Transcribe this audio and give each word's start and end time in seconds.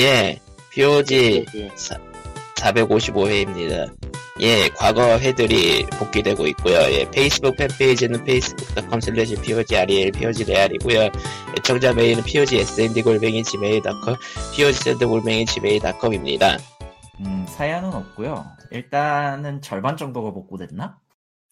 예, 0.00 0.38
POG 0.70 1.44
455회입니다. 2.54 3.92
예, 4.40 4.68
과거 4.76 5.18
회들이 5.18 5.84
복귀되고 5.86 6.46
있고요. 6.48 6.76
예, 6.92 7.10
페이스북 7.10 7.56
팬페이지는 7.56 8.20
facebook.com 8.20 9.00
slash 9.02 9.34
POGREL, 9.42 10.12
POGREAL이고요. 10.12 11.10
애청자 11.58 11.92
메일은 11.92 12.22
POGSND 12.22 13.02
골뱅이 13.02 13.42
gmail.com, 13.42 14.16
POGSND 14.54 15.04
골뱅이 15.04 15.44
gmail.com입니다. 15.46 16.58
음, 17.20 17.44
사연은 17.48 17.92
없고요. 17.92 18.46
일단은 18.70 19.60
절반 19.62 19.96
정도가 19.96 20.30
복구됐나? 20.30 21.00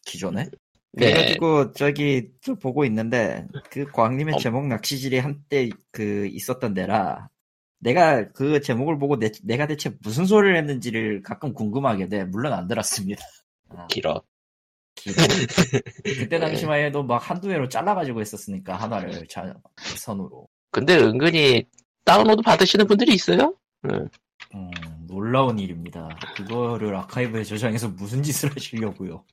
기존에? 0.04 0.44
네. 0.92 1.10
그래가지고 1.10 1.72
저기 1.72 2.28
또 2.44 2.56
보고 2.56 2.84
있는데 2.84 3.44
그 3.70 3.86
광림의 3.90 4.36
어. 4.36 4.38
제목 4.38 4.68
낚시질이 4.68 5.18
한때 5.18 5.68
그 5.90 6.28
있었던 6.32 6.74
데라 6.74 7.28
내가 7.78 8.28
그 8.32 8.60
제목을 8.60 8.98
보고 8.98 9.18
내, 9.18 9.30
내가 9.42 9.66
대체 9.66 9.94
무슨 10.00 10.24
소리를 10.24 10.56
했는지를 10.56 11.22
가끔 11.22 11.52
궁금하게 11.52 12.08
돼. 12.08 12.24
물론 12.24 12.52
안 12.52 12.66
들었습니다. 12.66 13.22
아, 13.70 13.86
길어. 13.88 14.22
길어. 14.94 15.14
그때 16.04 16.38
당시만 16.38 16.80
해도 16.80 17.02
막 17.02 17.18
한두 17.18 17.50
회로 17.50 17.68
잘라가지고 17.68 18.20
했었으니까 18.20 18.76
하나를 18.76 19.26
자, 19.28 19.54
선으로. 19.76 20.48
근데 20.70 20.96
은근히 20.96 21.64
다운로드 22.04 22.42
받으시는 22.42 22.86
분들이 22.86 23.14
있어요? 23.14 23.54
응. 23.90 24.08
음, 24.54 24.70
놀라운 25.06 25.58
일입니다. 25.58 26.08
그거를 26.36 26.94
아카이브에 26.96 27.44
저장해서 27.44 27.88
무슨 27.88 28.22
짓을 28.22 28.50
하시려고요? 28.54 29.24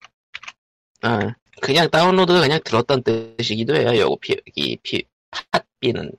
어, 1.03 1.19
그냥 1.61 1.89
다운로드가 1.89 2.41
그냥 2.41 2.59
들었던 2.63 3.03
뜻이기도 3.03 3.75
해요. 3.75 3.99
요거 3.99 4.17
피, 4.21 4.35
이 4.55 4.77
피, 4.77 5.03
팟비는, 5.51 6.11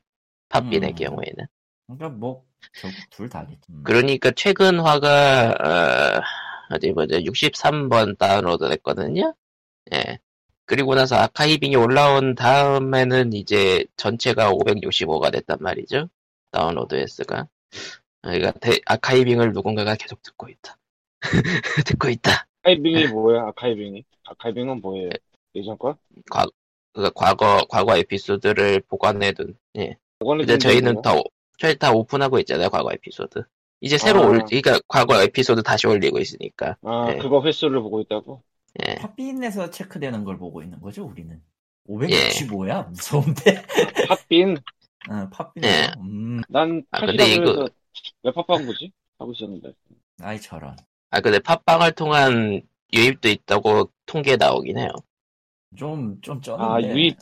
팟비의 0.49 0.83
음. 0.83 0.95
경우에는. 0.95 1.47
그러니까 1.87 2.09
뭐 2.11 2.45
결국 2.81 2.99
둘 3.11 3.29
다겠지. 3.29 3.61
음. 3.71 3.83
그러니까 3.85 4.31
최근 4.33 4.81
화가 4.81 5.51
어, 5.51 6.75
어디 6.75 6.93
보자 6.93 7.19
63번 7.19 8.19
다운로드 8.19 8.69
됐거든요. 8.71 9.35
예. 9.93 10.19
그리고 10.67 10.95
나서 10.95 11.17
아카이빙이 11.17 11.77
올라온 11.77 12.35
다음에는 12.35 13.35
이제 13.35 13.85
전체가 13.97 14.51
565가 14.53 15.31
됐단 15.31 15.59
말이죠. 15.61 16.09
다운로드 16.51 16.95
횟수가. 16.95 17.47
그러니까 18.23 18.53
대- 18.53 18.81
아카이빙을 18.87 19.53
누군가가 19.53 19.95
계속 19.97 20.23
듣고 20.23 20.49
있다. 20.49 20.79
듣고 21.87 22.09
있다. 22.09 22.47
아카이빙이 22.63 23.09
뭐야? 23.09 23.43
아카이빙이? 23.49 24.05
아카이빙은 24.25 24.81
뭐예요? 24.81 25.11
예전 25.55 25.77
거? 25.77 25.99
그러니까 26.95 27.11
과거 27.15 27.67
과거 27.69 27.97
에피소드를 27.99 28.81
보관해둔. 28.89 29.59
예. 29.77 29.97
근데 30.21 30.47
좀 30.57 30.59
저희는 30.71 30.95
뭐 30.95 31.23
야? 31.63 31.67
다 31.67 31.67
오- 31.67 31.67
저희 31.67 31.77
다 31.79 31.93
오픈하고 31.93 32.39
있잖아요. 32.41 32.69
과거 32.71 32.91
에피소드. 32.93 33.43
이제 33.81 33.99
새로 33.99 34.23
아. 34.23 34.27
올, 34.27 34.39
그러니까 34.45 34.81
과거 34.89 35.21
에피소드 35.23 35.63
다시 35.63 35.87
올리고 35.87 36.19
있으니까. 36.19 36.77
아, 36.83 37.09
예. 37.13 37.19
그거 37.19 37.43
횟수를 37.43 37.81
보고 37.81 38.01
있다고? 38.01 38.43
예. 38.87 38.95
팝빈에서 38.97 39.71
체크되는 39.71 40.25
걸 40.25 40.39
보고 40.39 40.63
있는 40.63 40.81
거죠, 40.81 41.05
우리는. 41.05 41.37
예. 41.37 41.93
565야? 41.95 42.89
무서운데? 42.89 43.63
팥빈? 44.09 44.57
어, 45.11 45.29
팝빈에서. 45.31 45.77
예. 45.77 45.93
음, 46.01 46.41
난 46.49 46.83
아, 46.91 47.01
근데 47.01 47.27
이거- 47.35 47.69
왜 48.23 48.33
팥빵 48.33 48.67
거지? 48.67 48.91
하고 49.19 49.33
있었는데. 49.33 49.73
아이, 50.23 50.41
저런. 50.41 50.75
아, 51.11 51.21
근데 51.21 51.39
팟빵을 51.39 51.93
통한 51.93 52.63
유입도 52.93 53.29
있다고 53.29 53.91
통계 54.07 54.37
나오긴 54.37 54.79
해요. 54.79 54.89
좀, 55.77 56.21
좀 56.23 56.41
쩌는데. 56.41 56.65
아, 56.89 56.95
유입, 56.95 57.19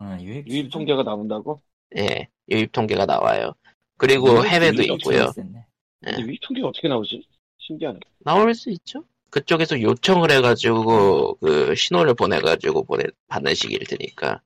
어, 0.00 0.16
유입, 0.20 0.46
유입 0.48 0.70
통계가 0.70 1.02
나온다고? 1.04 1.62
예, 1.96 2.28
유입 2.48 2.72
통계가 2.72 3.06
나와요. 3.06 3.52
그리고 3.98 4.28
유입- 4.28 4.46
해외도 4.48 4.78
유입 4.78 4.90
있고요. 5.00 5.32
근데 5.34 6.22
유입 6.22 6.40
통계가 6.42 6.68
어떻게 6.68 6.88
나오지? 6.88 7.26
신기하네. 7.58 7.98
나올 8.20 8.54
수 8.54 8.70
있죠? 8.70 9.04
그쪽에서 9.30 9.80
요청을 9.80 10.30
해가지고, 10.30 11.34
그, 11.36 11.74
신호를 11.74 12.14
보내가지고 12.14 12.84
보내, 12.84 13.04
받는 13.28 13.54
시기일 13.54 13.80
테니까. 13.84 14.40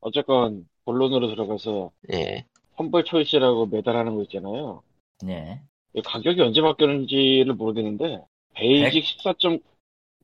어쨌건, 0.00 0.68
본론으로 0.84 1.28
들어가서, 1.28 1.90
예. 2.12 2.44
Humble 2.78 3.04
Choice라고 3.04 3.66
매달 3.66 3.96
하는 3.96 4.14
거 4.14 4.22
있잖아요. 4.24 4.82
네. 5.22 5.62
이 5.94 6.02
가격이 6.02 6.40
언제 6.42 6.60
바뀌었는지를 6.60 7.54
모르겠는데, 7.54 8.22
Basic 8.54 9.02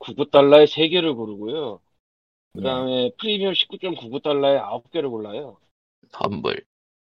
14.99달러에 0.00 0.66
3개를 0.66 1.16
고르고요. 1.16 1.80
그 2.52 2.58
네. 2.60 2.64
다음에 2.64 3.10
프리미엄 3.18 3.54
19.99달러에 3.54 4.60
9개를 4.60 5.10
골라요. 5.10 5.56
Humble 6.20 6.62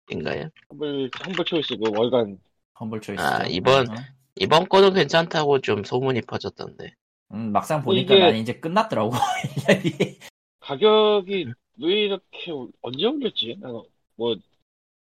인가요? 0.09 0.49
Humble, 0.71 1.09
Humble 1.25 1.45
Choice 1.45 1.75
그 1.77 1.89
월간. 1.95 2.37
Humble 2.79 3.01
Choice. 3.01 3.21
아, 3.21 3.45
이번- 3.47 3.87
이번 4.35 4.67
거는 4.67 4.93
괜찮다고 4.93 5.59
좀 5.61 5.83
소문이 5.83 6.21
퍼졌던데. 6.21 6.93
음, 7.33 7.51
막상 7.51 7.83
보니까 7.83 8.13
이게- 8.15 8.23
난 8.23 8.35
이제 8.35 8.53
끝났더라고. 8.53 9.11
가격이 10.59 11.47
왜 11.81 11.93
이렇게 12.05 12.51
올- 12.51 12.69
언제 12.81 13.05
올렸지? 13.05 13.57
나 13.59 13.69
뭐, 14.15 14.35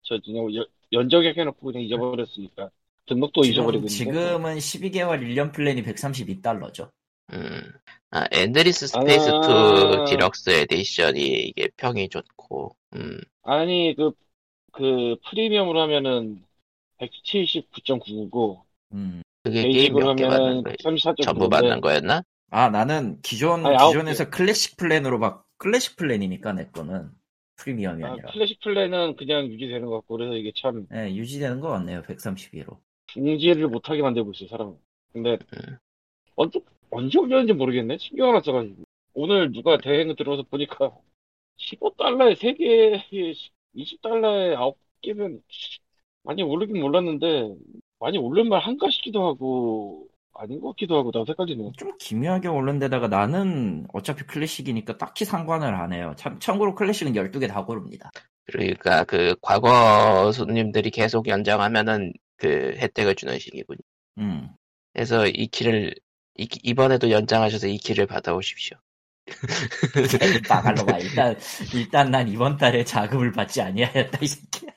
저 0.03 0.19
그냥 0.25 0.55
연- 0.55 0.67
연정액 0.93 1.37
해놓고 1.37 1.67
그냥 1.67 1.83
잊어버렸으니까 1.83 2.71
등록도 3.07 3.45
잊어버리고 3.45 3.87
지금, 3.87 4.13
있는데. 4.15 4.29
지금은 4.29 4.57
12개월 4.59 5.21
1년 5.23 5.53
플랜이 5.53 5.83
132달러죠. 5.83 6.91
음. 7.33 7.63
아, 8.11 8.27
Endless 8.31 8.89
Space 8.89 9.31
아. 9.31 10.05
2 10.05 10.11
Deluxe 10.11 10.51
Edition이 10.51 11.21
이게 11.49 11.69
평이 11.77 12.09
좋고, 12.09 12.77
음. 12.95 13.19
아니 13.43 13.95
그 13.97 14.13
그 14.73 15.17
프리미엄으로 15.29 15.81
하면은 15.83 16.45
179.99고 16.99 18.63
음. 18.93 19.23
그게 19.45 19.63
게임 19.63 19.73
basic으로 19.73 20.07
몇개 20.07 20.25
받는 20.25 20.41
하면은 20.41 20.63
거예요? 20.63 20.77
34.99인데 20.83 21.23
전부 21.23 21.49
받는 21.49 21.81
거였나? 21.81 22.23
아, 22.51 22.69
나는 22.69 23.21
기존, 23.23 23.65
아니, 23.65 23.77
기존에서 23.79 24.31
클래식 24.31 24.77
플랜으로 24.77 25.19
막, 25.19 25.45
클래식 25.57 25.97
플랜이니까 25.97 26.53
내 26.53 26.67
거는. 26.67 27.11
프리미엄이 27.57 28.05
아, 28.05 28.13
아니라. 28.13 28.31
클래식 28.33 28.61
플랜은 28.61 29.17
그냥 29.17 29.47
유지되는 29.47 29.87
것 29.87 29.97
같고 29.99 30.17
그래서 30.17 30.35
이게 30.35 30.53
참 30.57 30.87
예, 30.93 31.15
유지되는 31.15 31.61
것 31.61 31.69
같네요. 31.69 32.03
132로. 32.03 32.79
중지를 33.07 33.69
못하게 33.69 34.03
만들고 34.03 34.33
있어요 34.33 34.49
사람은. 34.49 34.77
근데 35.13 35.39
음. 35.55 35.79
언제 36.35 36.61
언제 36.91 37.19
올렸는지 37.19 37.53
모르겠네. 37.53 37.99
신경 37.99 38.35
안 38.35 38.43
써가지고 38.43 38.83
오늘 39.15 39.53
누가 39.53 39.79
대행을 39.79 40.17
들어서 40.17 40.43
보니까 40.43 40.97
15달러에 41.59 42.37
3개에 42.37 43.01
20달러에 43.77 44.57
9개면 45.03 45.41
많이 46.23 46.43
오르긴 46.43 46.81
몰랐는데 46.81 47.55
많이 47.99 48.19
오른 48.19 48.49
말 48.49 48.61
한가 48.61 48.91
싶기도 48.91 49.27
하고 49.27 50.07
아닌 50.35 50.61
것 50.61 50.71
같기도 50.71 50.97
하고 50.97 51.11
나도 51.15 51.31
헷갈리네. 51.31 51.73
좀 51.77 51.93
기묘하게 51.99 52.49
오른 52.49 52.79
데다가 52.79 53.09
나는 53.09 53.87
어차피 53.93 54.25
클래식이니까 54.25 54.99
딱히 54.99 55.25
상관을 55.25 55.75
안 55.75 55.93
해요. 55.93 56.15
참, 56.17 56.39
참고로 56.39 56.75
클래식은 56.75 57.15
12개 57.15 57.49
다 57.49 57.65
고릅니다. 57.65 58.11
그러니까 58.45 59.05
그 59.05 59.37
과거 59.41 60.33
손님들이 60.33 60.91
계속 60.91 61.29
연장하면은 61.29 62.13
그 62.37 62.75
혜택을 62.77 63.15
주는 63.15 63.39
식이군요. 63.39 63.79
음. 64.19 64.49
그래서 64.93 65.27
이 65.27 65.47
키를 65.47 65.95
이, 66.39 66.49
이번에도 66.63 67.11
연장하셔서 67.11 67.69
이 67.69 67.77
키를 67.77 68.07
받아오십시오. 68.07 68.79
나갈로가 70.49 70.99
일단, 71.01 71.37
일단 71.75 72.11
난 72.11 72.29
이번 72.29 72.57
달에 72.57 72.85
자금을 72.85 73.33
받지 73.33 73.61
아니하였다, 73.61 74.19
이 74.21 74.27
새끼야. 74.27 74.71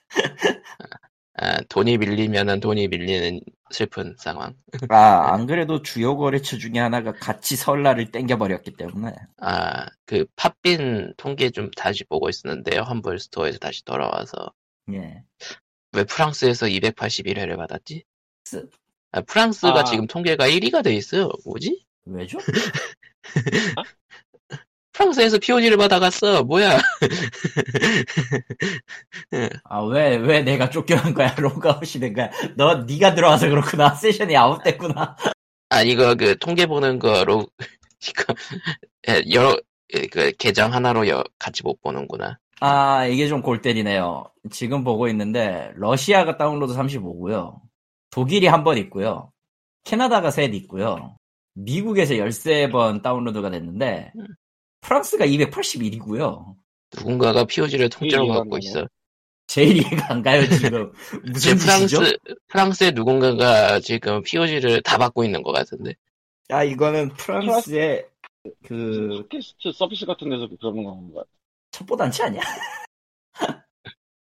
아, 1.37 1.61
돈이 1.67 1.97
밀리면은 1.97 2.59
돈이 2.61 2.87
밀리는 2.87 3.41
슬픈 3.71 4.15
상황. 4.17 4.55
아, 4.89 5.33
안 5.33 5.45
그래도 5.47 5.81
주요 5.81 6.15
거래처 6.15 6.57
중에 6.57 6.79
하나가 6.79 7.11
같이 7.11 7.55
설날을 7.57 8.11
땡겨버렸기 8.11 8.77
때문에. 8.77 9.13
아, 9.41 9.85
그 10.05 10.25
팟빈 10.37 11.15
통계 11.17 11.49
좀 11.49 11.69
다시 11.71 12.05
보고 12.05 12.29
있었는데요. 12.29 12.81
험블 12.81 13.19
스토어에서 13.19 13.59
다시 13.59 13.83
돌아와서 13.83 14.53
예. 14.93 15.23
왜 15.91 16.03
프랑스에서 16.05 16.67
281회를 16.67 17.57
받았지? 17.57 18.03
쓰- 18.45 18.69
아, 19.11 19.21
프랑스가 19.21 19.79
아. 19.79 19.83
지금 19.83 20.07
통계가 20.07 20.47
1위가 20.47 20.83
돼 20.83 20.93
있어요. 20.95 21.29
뭐지? 21.45 21.85
왜죠? 22.05 22.37
프랑스에서 24.95 25.37
POG를 25.39 25.77
받아갔어. 25.77 26.43
뭐야? 26.43 26.79
아, 29.65 29.81
왜, 29.83 30.15
왜 30.17 30.41
내가 30.41 30.69
쫓겨난 30.69 31.13
거야? 31.13 31.35
로그아웃이 31.37 31.99
된 31.99 32.13
거야? 32.13 32.29
너, 32.55 32.83
네가 32.85 33.15
들어와서 33.15 33.49
그렇구나. 33.49 33.93
세션이 33.95 34.35
아웃됐구나. 34.37 35.15
아, 35.69 35.81
이거 35.81 36.15
그 36.15 36.37
통계 36.37 36.65
보는 36.65 36.99
거로 36.99 37.47
이거 38.07 38.33
예, 39.09 39.23
여러 39.33 39.57
예, 39.93 40.07
그 40.07 40.31
계정 40.37 40.73
하나로 40.73 41.07
여- 41.09 41.23
같이 41.39 41.63
못 41.63 41.81
보는구나. 41.81 42.37
아, 42.61 43.05
이게 43.05 43.27
좀 43.27 43.41
골 43.41 43.61
때리네요. 43.61 44.23
지금 44.51 44.83
보고 44.83 45.07
있는데, 45.09 45.71
러시아가 45.75 46.37
다운로드 46.37 46.73
35고요. 46.73 47.59
독일이 48.11 48.47
한 48.47 48.63
번 48.63 48.77
있고요. 48.77 49.31
캐나다가 49.83 50.31
셋 50.31 50.53
있고요. 50.55 51.17
미국에서 51.53 52.13
13번 52.13 53.01
다운로드가 53.03 53.49
됐는데, 53.49 54.11
음. 54.17 54.25
프랑스가 54.85 55.25
281이고요. 55.25 56.55
누군가가 56.95 57.45
POG를 57.45 57.89
통째로 57.89 58.27
갖고. 58.27 58.57
있어. 58.59 58.87
제일 59.47 59.77
이해가 59.77 60.11
안 60.11 60.23
가요 60.23 60.41
지금 60.49 60.91
무슨? 61.31 61.57
프랑스 61.57 62.17
프랑스의 62.47 62.91
누군가가 62.93 63.79
지금 63.79 64.21
POG를 64.23 64.81
다 64.81 64.97
받고 64.97 65.23
있는 65.23 65.43
것 65.43 65.51
같은데. 65.51 65.93
아 66.49 66.63
이거는 66.63 67.09
프랑스의 67.09 68.07
그 68.63 69.25
팟캐스트 69.29 69.71
서비스 69.73 70.05
같은 70.05 70.29
데서 70.29 70.47
그러는 70.59 70.83
건가? 70.83 71.23
첩보단체 71.71 72.23
아니야? 72.23 72.41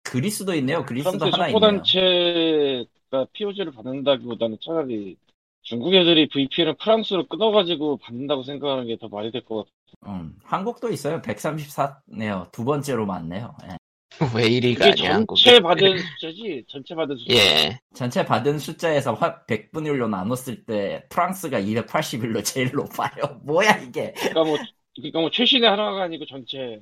그리스도 0.03 0.53
있네요. 0.55 0.85
그리스도 0.85 1.25
하나 1.31 1.47
있네요. 1.47 1.59
첩보단체가 1.59 3.27
POG를 3.33 3.71
받는다기보다는 3.73 4.57
차라리 4.61 5.17
중국 5.63 5.93
애들이 5.93 6.27
VPN을 6.29 6.75
프랑스로 6.77 7.27
끊어가지고 7.27 7.97
받는다고 7.97 8.43
생각하는 8.43 8.87
게 8.87 8.97
더 8.97 9.07
말이 9.09 9.31
될 9.31 9.43
것 9.43 9.65
같아. 9.65 9.71
음, 10.07 10.37
한국도 10.43 10.89
있어요. 10.91 11.21
134네요. 11.21 12.51
두 12.51 12.65
번째로 12.65 13.05
많네요. 13.05 13.55
예. 13.65 13.77
왜 14.35 14.49
1위가 14.49 14.75
그게 14.75 14.91
아니야 14.91 15.15
한국에? 15.15 15.41
전체 15.43 15.59
받은 15.61 15.97
숫자지? 15.97 16.65
전체 16.67 16.95
받은 16.95 17.17
숫자. 17.17 17.33
예. 17.35 17.79
전체 17.95 18.25
받은 18.25 18.59
숫자에서 18.59 19.17
100분율로 19.47 20.09
나눴을 20.09 20.65
때 20.65 21.05
프랑스가 21.09 21.59
281로 21.61 22.43
제일 22.43 22.71
높아요. 22.73 23.39
뭐야 23.45 23.77
이게? 23.77 24.13
그러니까 24.13 24.43
뭐, 24.43 24.57
그러니까 24.95 25.19
뭐 25.21 25.31
최신의 25.31 25.69
하나가 25.69 26.03
아니고 26.03 26.25
전체. 26.25 26.81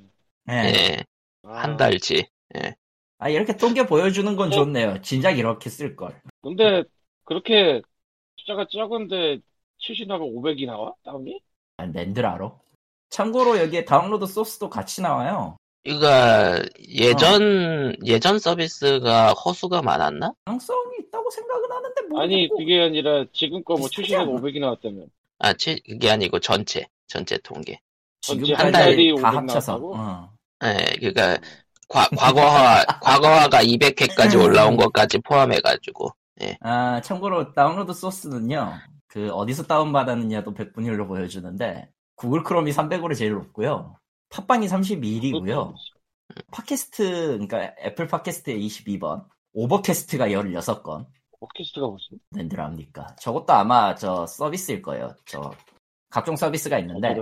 예. 0.50 0.52
예. 0.54 1.04
아, 1.44 1.62
한 1.62 1.76
달치. 1.76 2.26
아 3.18 3.28
이렇게 3.28 3.56
통계 3.56 3.86
보여주는 3.86 4.34
건 4.36 4.50
좋네요. 4.50 5.00
진작 5.02 5.38
이렇게 5.38 5.70
쓸 5.70 5.94
걸. 5.96 6.20
근데 6.42 6.82
그렇게 7.24 7.80
숫자가 8.42 8.66
적은데 8.70 9.38
최신화가 9.78 10.24
500이 10.24 10.66
나와? 10.66 10.92
다운이? 11.04 11.40
아, 11.76 11.86
낸들 11.86 12.24
알아? 12.26 12.52
참고로 13.10 13.58
여기에 13.58 13.84
다운로드 13.84 14.26
소스도 14.26 14.68
같이 14.70 15.00
나와요. 15.00 15.56
그러니까 15.84 16.62
예전 16.88 17.96
예전 18.06 18.38
서비스가 18.38 19.32
허수가 19.32 19.82
많았나? 19.82 20.32
가능성이 20.44 20.96
있다고 21.08 21.28
생각은 21.30 21.70
하는데 21.72 22.02
모르겠고. 22.02 22.20
아니 22.22 22.48
그게 22.48 22.80
아니라 22.80 23.24
지금 23.32 23.62
거뭐 23.64 23.80
비슷하지 23.80 24.02
최신화가 24.02 24.30
않아? 24.30 24.40
500이 24.40 24.60
나왔다면 24.60 25.08
아, 25.40 25.52
채- 25.54 25.80
그게 25.84 26.08
아니고 26.10 26.38
전체 26.38 26.86
전체 27.08 27.36
통계. 27.38 27.80
지금 28.20 28.38
전체 28.44 28.54
한한 28.54 28.72
달이 28.72 28.96
달이 28.96 29.12
다500 29.14 29.22
합쳐서. 29.38 29.76
어. 29.82 30.32
예, 30.64 30.96
그러니까 31.00 31.38
과, 31.88 32.08
과거화 32.16 32.84
과거화가 33.02 33.64
200회까지 33.64 34.36
올라온 34.40 34.76
것까지 34.76 35.18
포함해가지고. 35.18 36.10
아, 36.60 37.00
참고로 37.02 37.52
다운로드 37.52 37.92
소스는요, 37.92 38.78
그, 39.06 39.30
어디서 39.30 39.64
다운받았느냐도 39.64 40.54
100분율로 40.54 41.06
보여주는데, 41.06 41.90
Google 42.16 42.42
Chrome이 42.42 42.72
300으로 42.72 43.16
제일 43.16 43.32
높고요, 43.32 43.96
팟빵이 44.30 44.66
32일이고요, 44.66 45.74
팟캐스트, 46.50 47.02
그러니까 47.32 47.74
애플 47.80 48.06
팟캐스트에 48.06 48.56
22번, 48.56 49.26
Overcast가 49.52 50.28
16건, 50.28 51.06
팟캐스트가 51.40 51.86
무슨? 51.86 52.18
압니까? 52.58 53.14
저것도 53.16 53.52
아마 53.52 53.94
저 53.94 54.26
서비스일 54.26 54.80
거예요. 54.80 55.14
저, 55.26 55.52
각종 56.08 56.36
서비스가 56.36 56.78
있는데? 56.78 57.14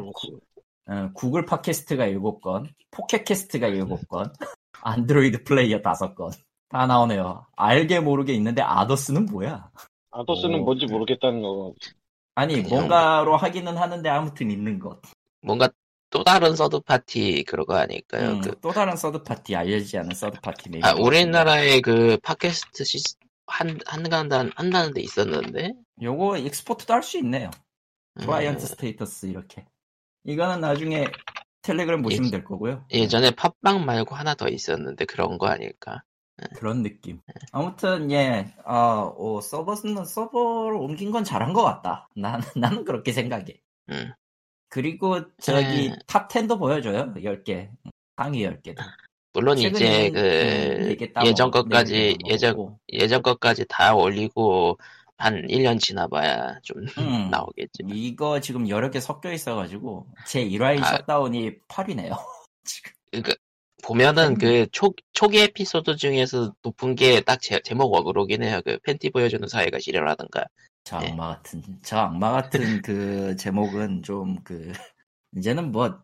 어, 0.86 1.10
구글 1.14 1.46
팟캐스트가 1.46 2.06
7건, 2.06 2.68
Pocket 2.90 3.26
Casts가 3.26 3.68
7건, 3.70 4.32
안드로이드 4.82 5.44
플레이어 5.44 5.80
5건. 5.82 6.32
다 6.70 6.86
나오네요. 6.86 7.46
알게 7.56 8.00
모르게 8.00 8.32
있는데 8.34 8.62
others는 8.62 9.26
뭐야? 9.26 9.70
others는 10.12 10.60
오. 10.60 10.64
뭔지 10.64 10.86
모르겠다는 10.86 11.42
거. 11.42 11.74
아니, 12.36 12.60
뭔가로 12.62 13.36
하기는 13.36 13.76
하는데 13.76 14.08
아무튼 14.08 14.50
있는 14.50 14.78
것. 14.78 15.00
뭔가 15.42 15.68
또 16.10 16.22
다른 16.24 16.54
third 16.56 16.80
party 16.80 17.44
그런 17.44 17.66
거 17.66 17.74
아닐까요? 17.76 18.30
음, 18.30 18.40
그, 18.40 18.58
또 18.60 18.70
다른 18.70 18.96
third 18.96 19.22
party, 19.22 19.54
알려지지 19.56 19.98
않은 19.98 20.14
third 20.14 20.40
party 20.40 20.70
메일. 20.70 20.84
아, 20.84 20.94
우리나라에 20.94 21.80
그 21.80 22.16
팟캐스트 22.22 22.84
시스 22.84 23.16
한 23.46 23.78
한간단 23.84 24.52
한다는 24.54 24.92
데 24.94 25.00
있었는데. 25.00 25.72
요거 26.00 26.38
익스포트도 26.38 26.94
할 26.94 27.02
수 27.02 27.18
있네요. 27.18 27.50
client 28.20 28.62
음, 28.62 28.66
status 28.66 29.26
이렇게. 29.26 29.66
이거는 30.24 30.60
나중에 30.60 31.06
텔레그램 31.62 32.02
보시면 32.02 32.26
예- 32.28 32.30
될 32.30 32.44
거고요. 32.44 32.84
예전에 32.92 33.30
팟빵 33.32 33.84
말고 33.84 34.14
하나 34.14 34.34
더 34.34 34.48
있었는데 34.48 35.04
그런 35.04 35.36
거 35.38 35.46
아닐까? 35.46 36.02
그런 36.56 36.82
느낌. 36.82 37.20
아무튼 37.52 38.10
예, 38.10 38.52
어, 38.64 39.14
어, 39.16 39.40
서버는 39.40 40.04
서버를 40.04 40.76
옮긴 40.76 41.10
건 41.10 41.24
잘한 41.24 41.52
것 41.52 41.62
같다. 41.62 42.08
난 42.14 42.40
나는 42.56 42.84
그렇게 42.84 43.12
생각해. 43.12 43.60
음. 43.90 44.12
그리고 44.68 45.20
저기 45.38 45.90
네. 45.90 45.98
top 46.06 46.28
10도 46.28 46.58
보여줘요. 46.58 47.12
10개. 47.14 47.70
상위 48.16 48.42
10개. 48.42 48.76
물론 49.32 49.58
이제 49.58 50.10
그 50.10 50.96
예전 51.24 51.50
것까지 51.50 52.18
예전 52.26 52.76
예전 52.92 53.22
것까지 53.22 53.64
다 53.68 53.94
올리고 53.94 54.78
한 55.16 55.46
1년 55.46 55.78
지나봐야 55.78 56.60
좀 56.62 56.84
음. 56.98 57.30
나오겠지. 57.30 57.82
이거 57.88 58.40
지금 58.40 58.68
여러 58.68 58.90
개 58.90 59.00
섞여 59.00 59.32
있어가지고 59.32 60.06
제 60.26 60.44
1화 60.44 60.80
아. 60.80 60.84
샷다운이 60.84 61.58
8위네요. 61.68 62.16
지금. 62.64 62.92
그러니까 63.10 63.34
보면은 63.84 64.32
음. 64.32 64.38
그 64.38 64.66
초, 64.72 64.92
초기 65.12 65.38
에피소드 65.40 65.96
중에서 65.96 66.54
높은 66.62 66.94
게 66.94 67.20
딱 67.22 67.40
제목 67.64 67.94
어그로긴 67.94 68.42
해요. 68.42 68.60
그 68.64 68.78
팬티 68.84 69.10
보여주는 69.10 69.46
사회가 69.48 69.78
실현하던가. 69.78 70.44
저 70.84 70.98
네. 70.98 71.10
악마 71.10 71.28
같은 71.36 71.62
저 71.82 71.98
악마 71.98 72.32
같은 72.32 72.82
그 72.82 73.36
제목은 73.36 74.02
좀 74.02 74.42
그 74.44 74.72
이제는 75.36 75.72
뭐 75.72 76.02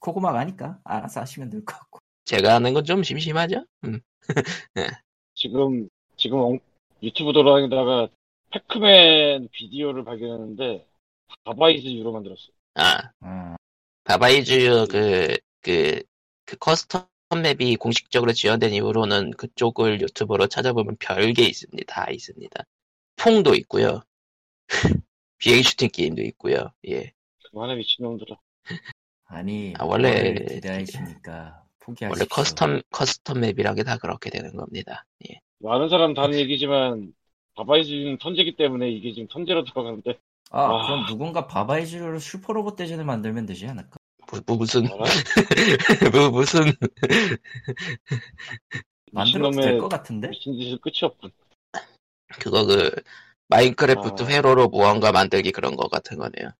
코고마가 0.00 0.38
하니까 0.40 0.78
알아서 0.84 1.20
하시면 1.20 1.50
될 1.50 1.64
것 1.64 1.76
같고. 1.78 2.00
제가 2.26 2.54
하는 2.54 2.74
건 2.74 2.84
좀 2.84 3.02
심심하죠? 3.02 3.64
음. 3.84 4.00
지금 5.34 5.88
지금 6.16 6.38
엉- 6.38 6.58
유튜브 7.02 7.32
돌아다니다가 7.32 8.08
Pac-Man 8.50 9.48
비디오를 9.52 10.04
발견했는데 10.04 10.86
Baba 11.44 11.72
Is 11.72 11.86
You로 11.88 12.12
만들었어. 12.12 12.48
아, 12.74 13.10
아, 13.20 13.56
Baba 14.04 14.59
Is 14.59 14.86
그, 14.90 15.36
그, 15.62 16.02
그 16.44 16.56
custom 16.56 17.06
map이 17.38 17.76
공식적으로 17.76 18.32
지원된 18.32 18.72
이후로는 18.74 19.30
그쪽을 19.32 20.00
유튜브로 20.00 20.48
찾아보면 20.48 20.96
별게 20.98 21.44
있습니다. 21.46 21.92
다 21.92 22.10
있습니다. 22.10 22.64
Pong도 23.16 23.54
있고요. 23.54 24.02
비행 25.38 25.62
슈팅 25.62 25.88
게임도 25.92 26.22
있고요. 26.22 26.72
예. 26.88 27.12
그만해 27.50 27.76
미친놈들아. 27.76 28.36
아니 29.26 29.72
아, 29.78 29.84
원래- 29.84 30.34
기대하시니까 30.34 31.62
포기하십시오. 31.78 32.08
원래 32.10 32.24
커스텀, 32.26 32.82
커스텀 32.90 33.38
맵이란 33.38 33.74
게 33.76 33.84
다 33.84 33.96
그렇게 33.96 34.28
되는 34.30 34.54
겁니다. 34.56 35.04
예. 35.30 35.40
많은 35.60 35.88
사람 35.88 36.14
다른 36.14 36.34
얘기지만 36.34 37.12
Baba 37.54 37.80
Is는 37.80 38.18
턴제기 38.18 38.56
때문에 38.56 38.90
이게 38.90 39.12
지금 39.12 39.28
턴제로 39.28 39.64
들어가는데 39.64 40.18
아 40.50 40.62
와. 40.62 40.86
그럼 40.86 41.06
누군가 41.06 41.46
Baba 41.46 41.75
Is를 41.75 42.18
슈퍼로봇 42.18 42.74
대전을 42.76 43.04
만들면 43.04 43.46
되지 43.46 43.66
않을까? 43.66 43.98
무, 44.32 44.40
무- 44.46 44.56
무슨? 44.58 44.82
무, 46.12 46.30
무슨, 46.30 46.72
만들어도 49.12 49.50
미친놈의 49.50 49.62
될것 49.62 49.88
같은데? 49.88 50.28
미친 50.28 50.54
짓을 50.58 50.78
끝이 50.78 50.98
없군. 51.02 51.30
그거 52.40 52.64
그, 52.64 52.90
마인크래프트 53.48 54.22
아. 54.22 54.26
회로로 54.26 54.68
무언가 54.68 55.12
만들기 55.12 55.50
그런 55.52 55.76
거 55.76 55.88
같은 55.88 56.18
거네요. 56.18 56.50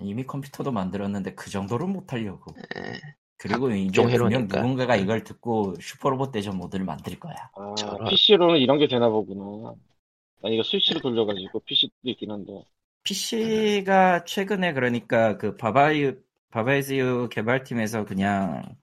이미 0.00 0.24
컴퓨터도 0.24 0.70
만들었는데 0.70 1.34
그 1.34 1.50
정도는 1.50 1.90
못하려고. 1.90 2.54
예. 2.76 3.00
그리고 3.38 3.70
이제 3.70 4.02
각종 4.02 4.10
분명 4.10 4.42
회로니까. 4.42 4.60
누군가가 4.60 4.96
이걸 4.96 5.24
듣고 5.24 5.74
슈퍼로봇 5.80 6.32
대전 6.32 6.56
mod를 6.56 6.84
만들 6.84 7.18
거야. 7.18 7.34
아, 7.54 7.74
저런. 7.76 8.08
PC로는 8.08 8.60
이런 8.60 8.78
게 8.78 8.86
되나 8.88 9.08
보구나. 9.08 9.74
난 10.42 10.52
이거 10.52 10.62
스위치로 10.62 11.00
돌려가지고 11.00 11.60
PC도 11.60 11.92
있긴 12.02 12.30
한데. 12.30 12.52
PC가 13.04 14.24
최근에 14.24 14.72
그러니까 14.72 15.36
그 15.38 15.56
Baba 15.56 16.12
I- 16.50 16.70
Baba 16.70 17.09
Is 17.09 17.28
개발팀에서 17.30 18.04
그냥 18.04 18.76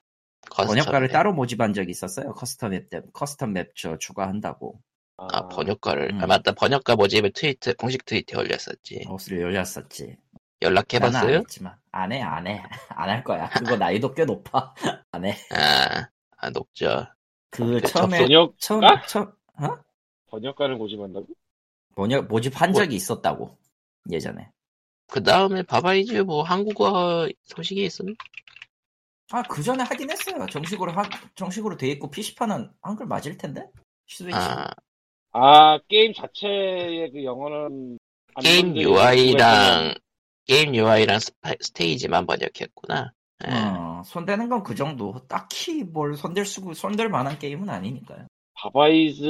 custom 0.50 0.68
번역가를 0.68 1.08
map. 1.08 1.12
따로 1.14 1.34
모집한 1.34 1.74
적이 1.74 1.92
있었어요. 1.92 2.34
custom 2.34 2.70
map 2.70 2.90
때, 2.90 3.02
custom 3.14 3.52
map 3.52 3.75
저 3.75 3.98
추가한다고. 3.98 4.80
아, 5.18 5.48
번역가를. 5.48 6.12
음. 6.14 6.22
아, 6.24 6.28
맞다. 6.28 6.52
번역가 6.52 6.96
모집을 6.96 7.32
트위터, 7.34 7.74
공식 7.74 8.06
트위터에 8.06 8.42
올렸었지. 8.42 9.06
옷을 9.10 9.42
열렸었지. 9.42 10.18
연락해봤어요? 10.62 11.38
했지만 11.40 11.76
안 11.92 12.12
해, 12.12 12.22
안 12.22 12.48
해, 12.48 12.62
안 12.90 13.10
할 13.10 13.24
거야. 13.24 13.50
그거 13.50 13.76
나이도 13.78 14.14
꽤 14.14 14.26
높아. 14.26 14.74
안 15.12 15.26
해. 15.26 15.36
아, 15.52 16.08
아, 16.38 16.50
높죠. 16.52 17.06
그그 17.52 17.82
처음에 17.88 18.20
번역 18.20 18.56
처음 18.60 18.84
아? 18.84 19.02
처음 19.06 19.32
어? 19.62 19.78
번역가를 20.28 20.76
모집한다고? 20.78 21.28
번역 21.96 22.28
모집한 22.28 22.72
뭐- 22.72 22.82
적이 22.82 22.96
있었다고 22.96 23.58
예전에. 24.12 24.50
그 25.08 25.24
다음에 25.24 25.64
Baba 25.64 25.97
Is 25.97 26.14
뭐 26.22 26.44
한국어 26.44 27.28
소식이 27.44 27.84
있었나? 27.86 28.14
아, 29.32 29.42
그 29.44 29.64
전에 29.64 29.84
하긴 29.84 30.12
했어요. 30.12 30.46
정식으로 30.52 30.92
하, 30.92 31.04
정식으로 31.36 31.78
돼 31.78 31.88
있고 31.90 32.10
PC판은 32.12 32.72
한글 32.82 33.08
맞을 33.08 33.38
텐데. 33.38 33.68
스위치. 34.08 34.38
아, 34.38 34.68
아 35.32 35.80
게임 35.90 36.14
자체의 36.14 37.12
그 37.12 37.24
영어는 37.24 38.00
안 38.36 38.44
게임 38.44 38.76
UI랑, 38.78 39.94
게임 40.46 40.76
UI랑 40.76 41.20
스테이지만 41.62 42.26
번역했구나. 42.28 43.12
예. 43.48 43.52
어, 43.54 44.02
손대는 44.06 44.50
건 44.50 44.64
그 44.64 44.76
정도. 44.76 45.26
딱히 45.28 45.84
뭘 45.84 46.16
손댈 46.16 46.46
수 46.46 46.74
손댈 46.74 47.10
만한 47.10 47.38
게임은 47.40 47.70
아니니까요. 47.70 48.28
Baba 48.56 49.01
Is 49.01 49.24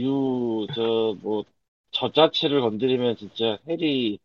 You, 0.00 0.66
저, 0.74 1.16
뭐, 1.22 1.44
저 1.92 2.12
자체를 2.12 2.60
건드리면 2.60 3.16
진짜 3.16 3.58
hell이, 3.68 4.18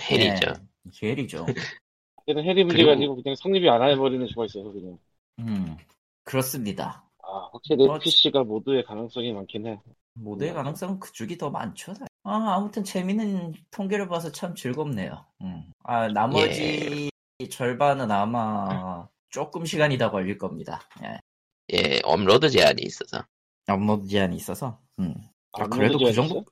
hell이죠. 0.00 0.52
네, 0.84 1.08
hell이죠. 1.08 1.46
그냥 2.26 2.44
hell이 2.44 2.64
문제가 2.64 2.88
그리고- 2.88 2.90
아니고 2.92 3.22
그냥 3.22 3.34
성립이 3.36 3.68
안 3.68 3.82
해버리는 3.82 4.26
수가 4.28 4.44
있어서 4.46 4.70
그냥. 4.72 4.98
음, 5.40 5.76
그렇습니다. 6.24 7.04
아, 7.22 7.48
확실히 7.52 7.86
뭐, 7.86 7.94
PC가 7.96 8.44
mod의 8.44 8.84
가능성이 8.84 9.32
많긴 9.32 9.66
해. 9.66 9.80
mod의 10.14 10.52
가능성은 10.52 10.98
그쪽이 11.00 11.38
더 11.38 11.50
많죠. 11.50 11.94
아, 12.24 12.54
아무튼 12.56 12.84
재밌는 12.84 13.54
통계를 13.70 14.08
봐서 14.08 14.30
참 14.32 14.54
즐겁네요. 14.54 15.24
음. 15.42 15.72
아, 15.84 16.08
나머지 16.08 17.08
절반은 17.50 18.10
아마 18.10 19.08
조금 19.30 19.64
시간이 19.64 19.96
더 19.96 20.10
걸릴 20.10 20.36
겁니다. 20.36 20.80
예. 21.02 21.18
예, 21.72 22.00
업로드 22.04 22.50
제한이 22.50 22.82
있어서. 22.82 23.24
업로드 23.68 24.08
제한이 24.08 24.36
있어서. 24.36 24.80
음. 24.98 25.14
아, 25.52 25.66
그래도 25.68 25.98
그 25.98 26.12
정도, 26.12 26.38
있어? 26.40 26.44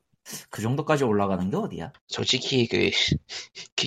그 0.50 0.62
정도까지 0.62 1.04
올라가는 1.04 1.48
게 1.50 1.56
어디야? 1.56 1.92
솔직히 2.08 2.66
그, 2.68 2.90
그 3.76 3.86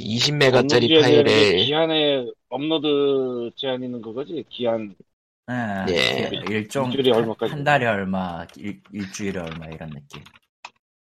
업로드 0.51 0.81
20메가짜리 0.81 0.87
제한이 0.87 1.23
파일을 1.23 1.55
기한에 1.55 2.25
업로드 2.49 3.51
제한 3.55 3.83
있는 3.83 4.01
그거지? 4.01 4.43
기한. 4.49 4.95
예, 5.89 5.93
예. 6.31 6.39
그 6.45 6.53
일종 6.53 6.91
일주일에 6.91 7.11
한- 7.11 7.21
얼마까지? 7.21 7.51
한 7.51 7.63
달에 7.63 7.85
얼마, 7.87 8.45
일, 8.57 8.81
일주일에 8.93 9.39
얼마 9.39 9.67
이런 9.67 9.89
느낌. 9.89 10.23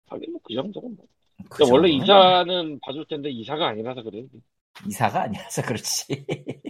하긴 0.07 0.31
뭐그 0.33 0.53
정도는 0.53 0.95
뭐. 0.95 1.05
그 1.49 1.63
근데 1.63 1.71
원래 1.71 1.89
정도는 1.89 2.03
이사는 2.03 2.79
봐줄 2.81 3.05
텐데 3.07 3.29
이사가 3.29 3.67
아니라서 3.69 4.03
그래. 4.03 4.25
이사가 4.87 5.23
아니라서 5.23 5.61
그렇지. 5.63 6.25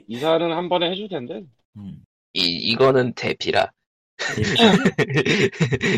이사는 0.08 0.52
한 0.52 0.70
번에 0.70 0.92
해줄 0.92 1.08
텐데. 1.10 1.46
음. 1.78 2.04
이, 2.34 2.42
이거는 2.42 3.14
대피라. 3.14 3.72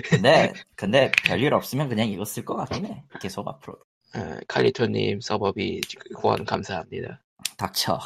근데 0.10 0.54
근데 0.76 1.12
별일 1.26 1.54
없으면 1.54 1.90
그냥 1.90 2.08
이거 2.10 2.26
쓸 2.26 2.44
것 2.46 2.56
같긴 2.56 2.86
해. 2.86 3.04
계속 3.22 3.48
앞으로. 3.48 3.78
어, 4.16 4.38
칼리토님 4.48 5.22
서버비 5.22 5.82
후원 6.20 6.44
감사합니다. 6.46 7.22
닥쳐. 7.58 8.00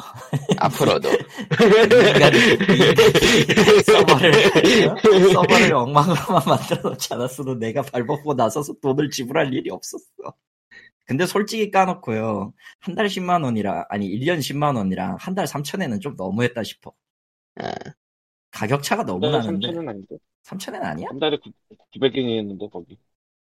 앞으로도. 0.58 1.08
서버를 3.84 4.32
어? 4.88 4.96
서버를 5.32 5.74
엉망으로만 5.74 6.42
만들어 6.46 6.90
놓지 6.90 7.12
않았어도 7.14 7.54
내가 7.58 7.82
발벗고 7.82 8.34
나서서 8.34 8.74
돈을 8.82 9.10
지불할 9.10 9.52
일이 9.54 9.70
없었어. 9.70 10.04
근데 11.06 11.26
솔직히 11.26 11.70
까놓고요. 11.70 12.52
한 12.80 12.94
달 12.94 13.06
10만 13.06 13.44
원이랑 13.44 13.84
아니 13.90 14.08
1년 14.08 14.38
10만 14.38 14.76
원이랑 14.76 15.16
한 15.20 15.34
달 15.34 15.46
3천에는 15.46 16.00
좀 16.00 16.14
너무했다 16.16 16.62
싶어. 16.62 16.92
아, 17.60 17.72
가격 18.54 18.82
차가 18.82 19.04
너무 19.04 19.28
나는데 19.30 19.68
3천은 19.68 19.88
아닌데. 19.88 20.16
3천엔 20.44 20.82
아니야? 20.82 21.06
한 21.08 21.18
달에 21.18 21.38
900엔이었는데 21.92 22.70
거기. 22.70 22.96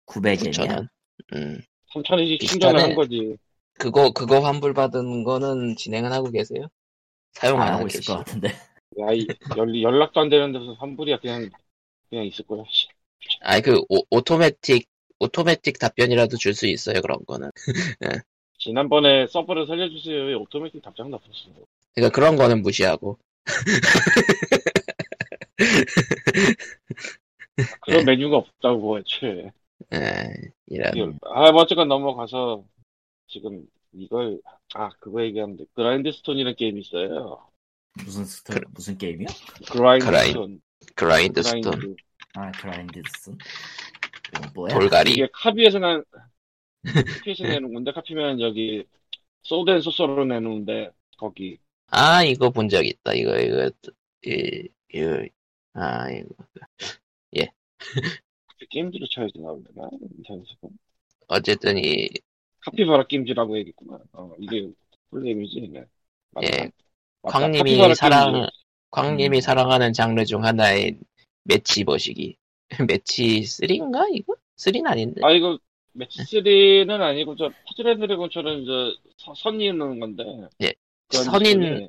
900엔이야? 0.06 0.50
9천원. 0.50 0.88
음. 1.34 1.60
3천이지 1.94 2.38
비슷하네. 2.40 2.48
충전을 2.48 2.82
한 2.82 2.94
거지. 2.94 3.36
그거, 3.78 4.10
그거 4.12 4.40
환불 4.40 4.74
받은 4.74 5.24
거는 5.24 5.76
진행은 5.76 6.12
하고 6.12 6.30
계세요? 6.30 6.68
사용 7.32 7.60
안 7.62 7.68
안 7.68 7.74
하고 7.74 7.86
있을? 7.86 8.02
것 8.04 8.18
같은데. 8.18 8.48
야, 9.00 9.12
이, 9.12 9.26
연, 9.56 9.80
연락도 9.80 10.20
안 10.20 10.28
되는 10.30 10.52
데서 10.52 10.74
환불이야 10.74 11.18
그냥 11.20 11.50
그냥 12.10 12.24
있을 12.26 12.46
거야. 12.46 12.64
씨. 12.70 12.88
아니, 13.40 13.62
그, 13.62 13.78
오, 13.88 14.02
automatic, 14.10 14.88
automatic 15.20 15.78
답변이라도 15.78 16.36
줄 16.36 16.54
수 16.54 16.66
있어요, 16.66 17.00
그런 17.02 17.18
거는. 17.26 17.50
지난번에 18.58 19.26
서버를 19.28 19.66
살려주세요. 19.66 20.24
왜 20.26 20.34
automatic 20.34 20.82
답장 20.82 21.10
나왔어. 21.10 21.26
그러니까 21.94 22.14
그런 22.14 22.36
거는 22.36 22.62
무시하고. 22.62 23.18
그런 27.82 28.00
네. 28.00 28.04
메뉴가 28.04 28.36
없다고 28.36 28.98
애초에. 28.98 29.50
에, 29.92 30.32
이런. 30.66 31.18
아, 31.24 31.52
뭐 31.52 31.62
어쨌건 31.62 31.88
넘어가서 31.88 32.64
지금 33.28 33.66
이걸 33.92 34.40
아 34.74 34.90
그거 35.00 35.22
얘기하면 35.24 35.56
돼. 35.56 35.64
Grindstone이라는 35.74 36.56
게임이 36.56 36.80
있어요. 36.80 37.46
무슨 38.04 38.24
스토 38.24 38.54
그래. 38.54 38.64
무슨 38.74 38.98
게임이야? 38.98 39.26
Grind 39.70 40.06
Grin- 40.06 40.32
stone. 40.32 40.60
Grindstone. 40.94 41.60
Grind. 41.62 41.96
아 42.34 42.52
Grindstone. 42.52 43.32
어, 43.32 44.48
뭐야? 44.54 44.74
돌가리. 44.74 45.12
이게 45.12 45.28
Capy에서 45.32 45.78
난 45.78 46.04
Capy에서 47.24 47.44
내는 47.44 47.72
건데 47.72 47.92
Capy면 47.92 48.40
여기 48.40 48.84
소드 49.42 49.70
앤 49.70 49.80
소서로 49.80 50.24
내놓는데 50.26 50.90
거기 51.16 51.58
아, 51.90 52.22
이거 52.24 52.50
본 52.50 52.68
적 52.68 52.84
있다. 52.84 53.14
이거, 53.14 53.36
이거, 53.38 53.70
이, 54.24 54.68
이거, 54.92 55.24
아, 55.74 56.10
이거. 56.10 56.28
Games로 58.70 59.06
쳐야지 59.08 59.38
나오려나 59.38 59.88
인터넷에서 60.18 60.56
어쨌든 61.28 61.76
이, 61.78 62.08
Capybara 62.60 63.06
Games라고 63.06 63.56
얘기했구나. 63.58 63.98
어 64.12 64.32
이게 64.40 64.68
full 65.10 65.30
name이지. 65.30 65.68
네. 65.72 65.84
맞다. 66.32 66.46
예. 66.46 66.70
맞다. 67.22 67.38
광님이 67.38 67.58
Capybara 67.58 67.94
사랑, 67.94 68.32
Games. 68.32 68.50
광님이 68.90 69.38
음. 69.38 69.40
사랑하는 69.40 69.92
장르 69.92 70.24
중 70.24 70.42
하나인 70.44 71.00
매치 71.44 71.84
버시기. 71.84 72.36
매치 72.90 73.40
3인가, 73.42 74.08
이거? 74.12 74.34
3는 74.56 74.86
아닌데. 74.86 75.20
아 75.22 75.30
이거 75.30 75.58
매치 75.92 76.18
3는 76.22 77.00
아니고 77.00 77.36
저 77.36 77.50
Puzzle 77.68 77.86
and 77.88 78.00
Dragon처럼 78.00 78.64
저 78.64 78.94
서- 79.18 79.34
선 79.36 79.60
있는 79.60 80.00
건데. 80.00 80.24
예. 80.62 80.72
그런 81.08 81.30
선, 81.30 81.42
있는 81.48 81.48
매치네요. 81.48 81.88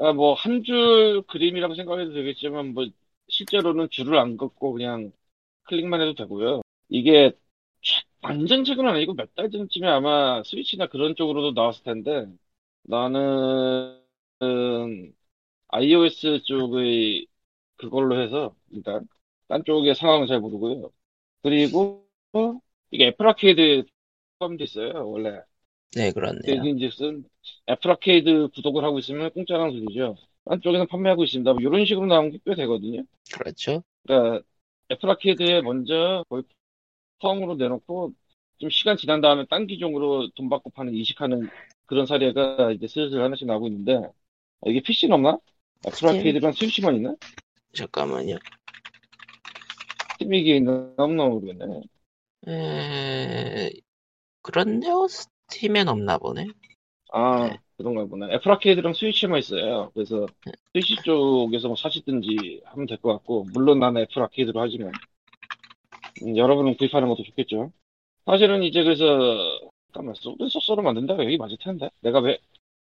아, 0.00 0.12
뭐, 0.12 0.34
한 0.34 0.62
줄 0.62 1.22
그림이라고 1.26 1.74
생각해도 1.74 2.12
되겠지만, 2.12 2.72
뭐, 2.74 2.86
실제로는 3.28 3.88
줄을 3.90 4.16
안 4.18 4.36
긋고 4.36 4.72
그냥 4.72 5.10
클릭만 5.64 6.00
해도 6.00 6.14
되고요. 6.14 6.62
이게 6.88 7.32
최- 7.82 8.02
완전 8.22 8.64
최근은 8.64 8.90
아니고 8.90 9.14
몇 9.14 9.34
달 9.34 9.50
전쯤에 9.50 9.86
아마 9.88 10.42
스위치나 10.44 10.86
그런 10.88 11.16
쪽으로도 11.16 11.52
나왔을 11.60 11.82
텐데, 11.84 12.26
나는, 12.84 14.00
음, 14.42 15.12
iOS 15.68 16.42
쪽의 16.44 17.26
그걸로 17.76 18.20
해서, 18.22 18.56
일단, 18.72 19.08
딴 19.48 19.64
쪽의 19.64 19.94
상황은 19.96 20.26
잘 20.28 20.40
모르고요. 20.40 20.90
그리고, 21.42 22.08
이게 22.90 23.08
Apple 23.08 23.28
Arcade에 23.28 23.84
포함되어 24.38 24.64
있어요, 24.64 25.08
원래. 25.10 25.42
네, 25.94 26.12
그렇네요. 26.12 26.40
대신즉슨 26.42 27.24
Apple 27.68 27.90
Arcade 27.90 28.48
구독을 28.54 28.84
하고 28.84 28.98
있으면 28.98 29.30
공짜라는 29.32 29.72
소리죠. 29.72 30.16
딴 30.44 30.60
쪽에서 30.62 30.86
판매하고 30.86 31.24
있습니다. 31.24 31.52
뭐 31.52 31.60
이런 31.60 31.84
식으로 31.84 32.06
나온 32.06 32.30
게 32.30 32.38
꽤 32.44 32.54
되거든요. 32.54 33.02
그렇죠. 33.32 33.82
그러니까 34.06 34.44
Apple 34.90 35.10
Arcade에 35.10 35.62
먼저 35.62 36.24
거의 36.28 36.42
포함으로 37.20 37.56
내놓고 37.56 38.14
좀 38.58 38.70
시간 38.70 38.96
지난 38.96 39.20
다음에 39.20 39.46
딴 39.50 39.66
기종으로 39.66 40.30
돈 40.36 40.48
받고 40.48 40.70
파는 40.70 40.94
이식하는 40.94 41.50
그런 41.86 42.06
사례가 42.06 42.72
이제 42.72 42.86
슬슬 42.88 43.22
하나씩 43.22 43.46
나오고 43.46 43.68
있는데 43.68 43.96
아, 43.96 44.10
이게 44.70 44.80
PC는 44.82 45.14
없나? 45.14 45.38
Apple 45.86 46.08
Steam. 46.08 46.08
Arcade랑 46.08 46.52
Switch만 46.52 46.96
있나? 46.96 47.14
잠깐만요. 47.72 48.38
Steam이기에 50.12 50.56
있나? 50.58 50.92
없나 50.98 51.24
모르겠네. 51.26 51.82
에... 52.48 53.70
그렇네요. 54.42 55.06
Steam엔 55.48 55.88
없나 55.88 56.18
보네. 56.18 56.46
아, 57.12 57.48
네. 57.48 57.58
그런가 57.76 58.04
보네. 58.06 58.34
Apple 58.34 58.50
Arcade랑 58.52 58.92
Switch만 58.92 59.38
있어요. 59.38 59.90
그래서 59.94 60.26
스위치 60.74 60.96
쪽에서 61.04 61.68
뭐 61.68 61.76
사시든지 61.76 62.62
하면 62.66 62.86
될 62.86 62.98
것 62.98 63.12
같고, 63.14 63.44
물론 63.52 63.78
나는 63.78 64.02
Apple 64.02 64.22
Arcade로 64.22 64.60
하지만, 64.60 64.92
음, 66.22 66.36
여러분은 66.36 66.76
구입하는 66.76 67.08
것도 67.08 67.22
좋겠죠. 67.24 67.72
사실은 68.26 68.62
이제 68.62 68.82
그래서, 68.82 69.04
잠깐만, 69.92 70.14
Sword 70.16 70.48
Sworcery 70.48 70.82
만든 70.82 71.09
데가 71.09 71.24
여기 71.24 71.38
맞을 71.38 71.56
텐데? 71.58 71.90
내가 72.00 72.20
왜, 72.20 72.38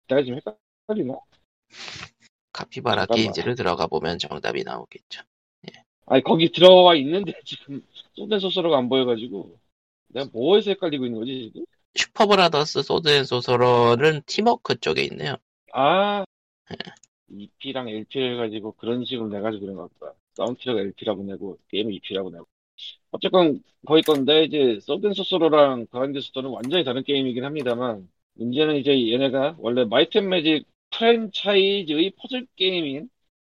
내가 0.09 0.23
지금 0.23 0.41
헷갈리나? 0.89 1.15
Capybara 2.53 3.03
잠깐만. 3.07 3.17
Games를 3.17 3.55
들어가 3.55 3.87
보면 3.87 4.19
정답이 4.19 4.65
나오겠죠. 4.65 5.23
아니, 6.07 6.23
거기 6.23 6.51
들어와 6.53 6.95
있는데 6.97 7.33
지금 7.45 7.85
Sword 8.15 8.39
Sworcery가 8.39 8.79
안 8.79 8.89
보여가지고, 8.89 9.59
내가 10.09 10.31
뭐에서 10.33 10.71
헷갈리고 10.71 11.07
있는 11.07 11.19
거지, 11.21 11.51
지금? 11.53 11.67
Superbrothers 11.97 12.83
Sword & 12.83 13.09
Sworcery는 13.09 14.23
팀워크 14.27 14.79
쪽에 14.79 15.03
있네요. 15.05 15.37
아, 15.73 16.25
EP랑 17.29 17.89
LP를 17.89 18.35
해가지고 18.35 18.73
그런 18.73 19.05
식으로 19.05 19.29
내가지고 19.29 19.67
그런가 19.67 19.87
보다. 19.87 20.15
사운드트랙 20.35 20.79
LP라고 20.79 21.23
내고, 21.25 21.59
게임 21.69 21.91
EP라고 21.93 22.31
내고. 22.31 22.47
어쨌건, 23.11 23.63
거기 23.87 24.03
건데, 24.03 24.45
이제, 24.45 24.79
Sword & 24.81 25.07
Sworcery랑 25.07 25.87
Grindstone은 25.87 26.51
완전히 26.51 26.85
다른 26.85 27.03
게임이긴 27.03 27.45
합니다만, 27.45 28.09
문제는 28.35 28.77
이제 28.77 29.11
얘네가 29.13 29.57
원래 29.59 29.85
Might 29.85 30.19
and 30.19 30.29
Magic 30.29 30.67
프랜차이즈의 30.91 32.13
퍼즐 32.17 32.47
게임인 32.57 33.09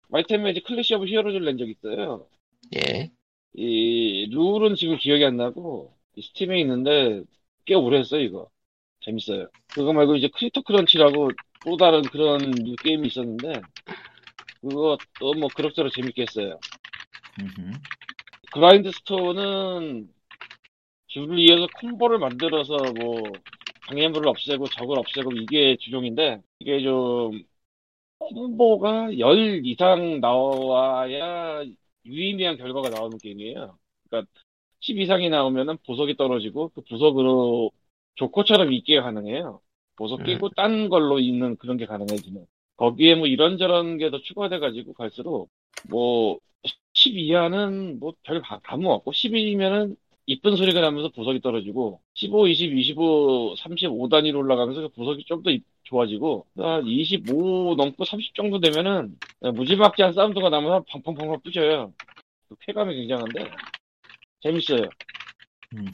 Might 0.10 0.34
and 0.34 0.44
Magic 0.44 0.64
Clash 0.66 0.96
of 0.96 1.06
Heroes를 1.08 1.46
낸 1.46 1.58
적이 1.58 1.72
있어요. 1.72 2.28
예. 2.76 3.12
이 3.54 4.28
룰은 4.32 4.76
지금 4.76 4.98
기억이 4.98 5.26
안 5.26 5.38
나고 5.38 5.94
이 6.16 6.22
Steam에 6.22 6.60
있는데 6.62 7.24
꽤 7.68 7.76
오래 7.76 8.00
했어요 8.00 8.22
이거 8.22 8.50
재밌어요 9.02 9.48
그거 9.74 9.94
말고 9.94 10.16
이제 10.16 10.30
Critter 10.34 10.62
Crunch라고 10.62 11.30
또 11.64 11.78
다른 11.78 12.02
그런 12.02 12.40
게임이 12.84 13.08
있었는데 13.08 13.62
그거 14.62 14.98
또뭐 15.20 15.50
그럭저럭 15.56 15.94
재밌게 15.94 16.24
했어요 16.24 16.60
음흠. 17.40 17.74
그라인드 18.52 18.92
스토어는 18.92 20.10
줄을 21.08 21.40
이어서 21.40 21.68
콤보를 21.80 22.18
만들어서 22.18 22.78
뭐 23.00 23.22
방해물을 23.88 24.28
없애고 24.28 24.68
적을 24.68 24.98
없애고 24.98 25.32
이게 25.34 25.78
주종인데 25.78 26.42
이게 26.60 26.82
좀 26.82 27.44
콤보가 28.20 29.18
10 29.20 29.66
이상 29.66 30.20
나와야 30.20 31.64
유의미한 32.06 32.58
결과가 32.58 32.90
나오는 32.90 33.18
게임이에요. 33.18 33.78
그러니까 34.10 34.32
10 34.88 34.98
이상이 35.00 35.30
나오면은 35.30 35.78
보석이 35.86 36.16
떨어지고 36.18 36.70
그 36.76 36.82
보석으로 36.82 37.72
조커처럼 38.16 38.72
있게 38.74 39.00
가능해요. 39.02 39.62
보석 39.98 40.22
끼고 40.24 40.50
딴 40.52 40.90
걸로 40.90 41.20
있는 41.20 41.56
그런 41.58 41.78
게 41.78 41.86
가능해지는. 41.86 42.46
거기에 42.78 43.16
뭐 43.16 43.28
이런저런 43.28 43.98
게 43.98 44.10
더 44.12 44.20
추가돼가지고 44.22 44.94
갈수록 44.94 45.50
뭐 45.90 46.40
10 46.94 47.16
이하는 47.18 48.00
뭐 48.00 48.14
별 48.24 48.42
감흥 48.42 48.88
없고 48.90 49.12
10이면은 49.12 49.96
이쁜 50.26 50.56
소리가 50.58 50.82
나면서 50.82 51.10
보석이 51.10 51.42
떨어지고 51.42 52.02
15, 52.16 52.48
20, 52.48 52.74
25, 52.78 53.56
35 53.58 54.10
단위로 54.10 54.40
올라가면서 54.40 54.82
그 54.82 54.90
보석이 54.90 55.24
좀 55.26 55.44
더 55.44 55.52
좋아지고 55.84 56.46
한25 56.58 57.76
넘고 57.78 58.04
30 58.06 58.36
정도 58.36 58.60
되면은 58.60 59.18
무지막지한 59.56 60.14
사운드가 60.14 60.50
나면 60.50 60.84
팡팡팡팡 60.90 61.40
부셔요. 61.44 61.94
그 62.50 62.56
쾌감이 62.62 62.96
굉장한데 62.96 63.52
재밌어요. 64.42 64.90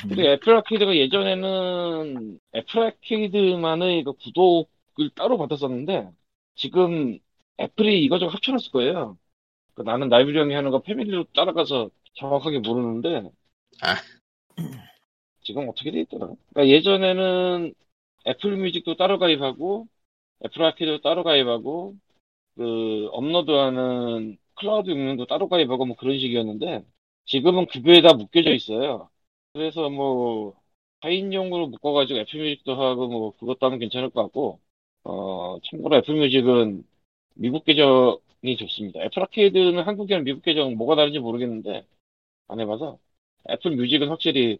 그리고 0.08 0.22
Apple 0.24 0.56
Arcade가 0.56 0.96
예전에는 0.96 2.40
Apple 2.56 2.84
Arcade만의 2.84 4.04
그 4.04 4.14
구독을 4.14 5.10
따로 5.16 5.38
받았었는데 5.38 6.10
지금 6.56 7.18
Apple이 7.60 8.04
이거저거 8.04 8.32
합쳐놨을 8.32 8.72
거예요. 8.72 9.18
그 9.74 9.82
나는 9.82 10.10
나이브리 10.10 10.38
형이 10.38 10.54
하는 10.54 10.72
거 10.72 10.82
family로 10.82 11.26
따라가서 11.36 11.90
정확하게 12.16 12.60
모르는데 12.60 13.30
아. 13.82 13.96
지금 15.42 15.68
어떻게 15.68 15.92
돼 15.92 16.02
있더라? 16.02 16.28
그러니까 16.54 16.68
예전에는 16.68 17.74
Apple 18.28 18.56
Music도 18.56 18.96
따로 18.96 19.18
가입하고 19.20 19.88
Apple 20.46 20.64
Arcade도 20.64 21.02
따로 21.02 21.24
가입하고 21.24 21.96
그 22.56 23.08
업로드하는 23.12 24.38
클라우드 24.56 24.92
용량도 24.92 25.26
따로 25.26 25.50
가입하고 25.50 25.86
뭐 25.86 25.96
그런 25.96 26.20
식이었는데 26.20 26.86
지금은 27.26 27.68
급여에 27.68 28.02
다 28.02 28.14
묶여져 28.14 28.52
있어요. 28.54 29.10
그래서 29.54 29.90
뭐 29.90 30.56
4인용으로 31.02 31.68
묶어가지고 31.68 32.20
Apple 32.20 32.40
Music도 32.40 32.76
하고 32.82 33.08
뭐 33.08 33.32
그것도 33.38 33.66
하면 33.66 33.80
괜찮을 33.80 34.10
것 34.10 34.24
같고 34.24 34.60
어 35.04 35.60
참고로 35.66 35.98
Apple 35.98 36.16
Music은 36.16 36.86
미국 37.36 37.66
계정이 37.66 38.58
좋습니다. 38.60 39.02
Apple 39.04 39.22
Arcade는 39.24 39.84
한국이랑 39.84 40.24
미국 40.24 40.44
계정 40.44 40.76
뭐가 40.76 40.96
다른지 40.96 41.20
모르겠는데 41.20 41.86
안 42.48 42.60
해봐서 42.60 43.00
Apple 43.50 43.72
Music은 43.76 44.10
확실히 44.10 44.60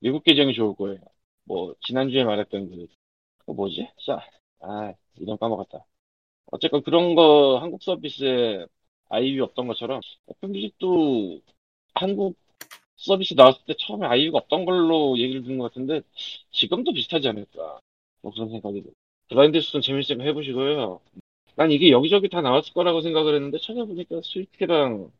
미국 0.00 0.24
계정이 0.24 0.54
좋을 0.54 0.74
거예요. 0.76 1.00
뭐 1.44 1.74
지난주에 1.82 2.24
말했던 2.24 2.70
그, 2.70 2.86
그 3.46 3.52
뭐지? 3.52 3.88
자, 4.06 4.20
아 4.60 4.94
이름 5.16 5.38
까먹었다. 5.38 5.84
어쨌건 6.52 6.82
그런 6.82 7.14
거 7.14 7.58
한국 7.60 7.82
서비스에 7.82 8.66
아이유 9.08 9.44
없던 9.44 9.68
것처럼 9.68 10.00
Apple 10.30 10.48
Music도 10.48 11.42
한국 11.94 12.36
서비스 12.96 13.34
나왔을 13.34 13.62
때 13.66 13.74
처음에 13.78 14.06
아이유가 14.06 14.38
없던 14.38 14.64
걸로 14.64 15.18
얘기를 15.18 15.42
듣는 15.42 15.58
것 15.58 15.70
같은데 15.70 16.02
지금도 16.50 16.92
비슷하지 16.92 17.28
않을까 17.28 17.80
뭐 18.22 18.32
그런 18.32 18.50
생각이 18.50 18.80
들어요. 18.80 18.94
Grindstone 19.28 19.80
재밌으면 19.80 20.26
해보시고요. 20.26 21.00
난 21.56 21.70
이게 21.70 21.90
여기저기 21.90 22.28
다 22.28 22.40
나왔을 22.40 22.72
거라고 22.72 23.00
생각을 23.00 23.34
했는데 23.34 23.58
찾아보니까 23.58 24.20
Switch랑 24.22 25.10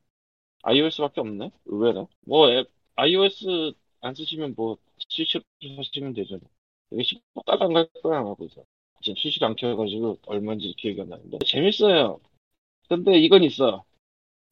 iOS밖에 0.63 1.21
없네. 1.21 1.51
의외로. 1.67 2.09
뭐 2.27 2.51
앱, 2.51 2.69
iOS 2.97 3.73
안 4.01 4.15
쓰시면 4.15 4.55
뭐 4.57 4.77
스위치로 5.09 5.43
사시면 5.77 6.15
되잖아. 6.15 6.41
이게 6.91 7.03
10달러 7.03 7.63
안갈 7.63 7.89
거야 8.03 8.19
아마 8.19 8.35
그래서. 8.35 8.65
지금 9.03 9.17
스위치를 9.17 9.49
안 9.49 9.57
켜가지고 9.57 10.19
얼마인지 10.27 10.75
기억이 10.77 11.01
안 11.01 11.09
나는데 11.09 11.39
재밌어요. 11.47 12.21
근데 12.89 13.19
이건 13.19 13.45
있어. 13.45 13.85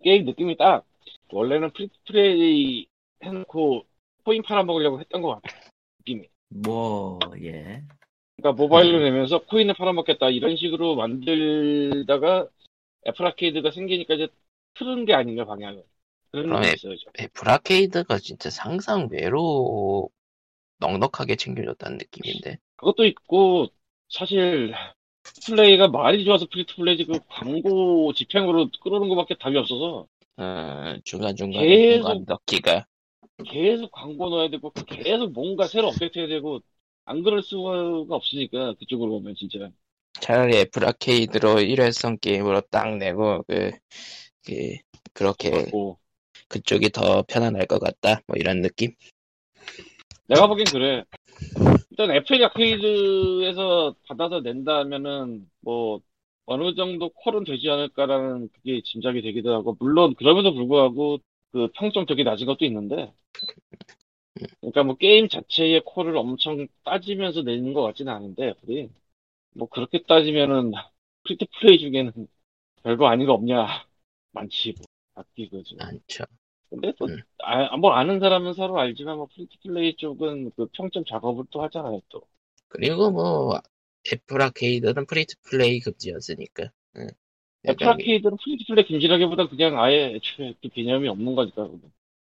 게임 0.02 0.24
느낌이 0.24 0.56
딱 0.56 0.84
원래는 1.32 1.70
free 1.72 2.29
play 2.29 2.86
해놓고 3.22 3.84
코인 4.24 4.42
팔아먹으려고 4.42 5.00
했던 5.00 5.22
것 5.22 5.40
같아. 5.40 5.56
느낌이. 6.00 6.28
뭐, 6.48 7.18
예. 7.42 7.82
그러니까 8.36 8.52
모바일로 8.62 9.00
내면서 9.00 9.40
코인을 9.44 9.74
팔아먹겠다 9.74 10.30
이런 10.30 10.56
식으로 10.56 10.94
만들다가 10.94 12.48
Apple 13.06 13.26
Arcade가 13.26 13.70
생기니까 13.70 14.14
이제 14.14 14.28
튼 14.74 15.04
게 15.04 15.14
아닌가 15.14 15.44
방향을. 15.44 15.82
그런 16.30 16.64
애- 16.64 16.74
있어요. 16.74 16.96
좀. 16.96 17.12
Apple 17.20 17.48
Arcade가 17.48 18.18
진짜 18.18 18.50
상상 18.50 19.08
외로 19.10 20.10
넉넉하게 20.78 21.36
챙겨줬다는 21.36 21.98
느낌인데. 21.98 22.58
그것도 22.76 23.04
있고 23.06 23.66
사실 24.08 24.72
플레이가 25.46 25.88
말이 25.88 26.24
좋아서 26.24 26.46
free 26.46 26.66
to 26.66 26.76
play지 26.76 27.04
그 27.06 27.18
광고 27.28 28.12
집행으로 28.12 28.68
끌어오는 28.82 29.08
것밖에 29.08 29.36
답이 29.38 29.56
없어서 29.56 30.06
어, 30.38 30.96
중간중간에 31.04 31.66
계속- 31.66 32.02
광고 32.04 32.24
넣기가. 32.26 32.86
계속 33.44 33.90
광고 33.90 34.28
넣어야 34.30 34.48
되고 34.50 34.70
계속 34.70 35.32
뭔가 35.32 35.66
새로 35.66 35.88
업데이트 35.88 36.18
해야 36.18 36.28
되고 36.28 36.60
안 37.04 37.22
그럴 37.22 37.42
수가 37.42 38.04
없으니까 38.14 38.74
그쪽으로 38.74 39.10
보면 39.12 39.34
진짜. 39.36 39.70
차라리 40.20 40.56
애플 40.58 40.84
아케이드로 40.86 41.60
일회성 41.60 42.18
게임으로 42.18 42.62
딱 42.70 42.96
내고 42.96 43.42
그, 43.48 43.70
그 44.44 44.76
그렇게 45.12 45.50
같고. 45.50 45.98
그쪽이 46.48 46.90
더 46.90 47.22
편안할 47.28 47.66
것 47.66 47.78
같다. 47.78 48.20
뭐 48.26 48.36
이런 48.36 48.60
느낌? 48.62 48.92
내가 50.28 50.46
보기엔 50.46 50.66
그래. 50.70 51.04
일단 51.90 52.10
애플 52.10 52.42
아케이드에서 52.44 53.94
받아서 54.06 54.40
낸다면은 54.40 55.48
뭐 55.60 56.00
어느 56.48 56.74
정도 56.74 57.10
퀄은 57.10 57.44
되지 57.44 57.68
않을까라는 57.68 58.48
그게 58.54 58.80
짐작이 58.82 59.20
되기도 59.22 59.52
하고 59.54 59.76
물론 59.78 60.14
그럼에도 60.14 60.54
불구하고 60.54 61.18
그 61.52 61.68
평점 61.74 62.06
되게 62.06 62.24
낮은 62.24 62.46
것도 62.46 62.64
있는데 62.64 63.12
그러니까 64.60 64.82
뭐 64.82 64.96
게임 64.96 65.28
자체의 65.28 65.82
퀄을 65.84 66.16
엄청 66.16 66.66
따지면서 66.84 67.42
내는 67.42 67.74
것 67.74 67.82
같지는 67.82 68.12
않은데 68.12 68.48
애플이 68.48 68.88
뭐 69.54 69.68
그렇게 69.68 70.02
따지면은 70.04 70.72
free 71.24 71.39
to 71.39 71.46
play 71.60 71.78
중에는 71.78 72.12
별거 72.82 73.08
아닌 73.08 73.26
거 73.26 73.34
없냐 73.34 73.66
많지 74.32 74.74
뭐 74.78 74.86
악기 75.16 75.50
그죠. 75.50 75.76
많죠 75.76 76.24
근데 76.70 76.92
또, 76.98 77.06
음. 77.06 77.18
아, 77.38 77.76
뭐 77.76 77.92
아는 77.92 78.20
사람은 78.20 78.52
서로 78.52 78.78
알지만, 78.78 79.16
뭐, 79.16 79.26
free 79.34 79.50
to 79.50 79.58
play 79.62 79.96
쪽은 79.96 80.52
그 80.54 80.66
평점 80.72 81.04
작업을 81.04 81.44
또 81.50 81.62
하잖아요, 81.62 82.00
또. 82.10 82.22
그리고 82.68 83.10
뭐 83.10 83.58
애플 84.12 84.42
아케이드는 84.42 85.06
free 85.06 85.26
to 85.26 85.36
play 85.42 85.80
금지였으니까 85.80 86.70
응. 86.96 87.08
애플 87.66 87.86
약간 87.86 87.88
아케이드는 87.94 88.36
free 88.42 88.57
to 88.57 88.64
play 88.66 88.84
금지라기보다 88.84 89.48
그냥 89.48 89.80
아예 89.80 90.14
애초에 90.14 90.54
그 90.62 90.68
개념이 90.68 91.08
없는 91.08 91.34
거니까. 91.34 91.68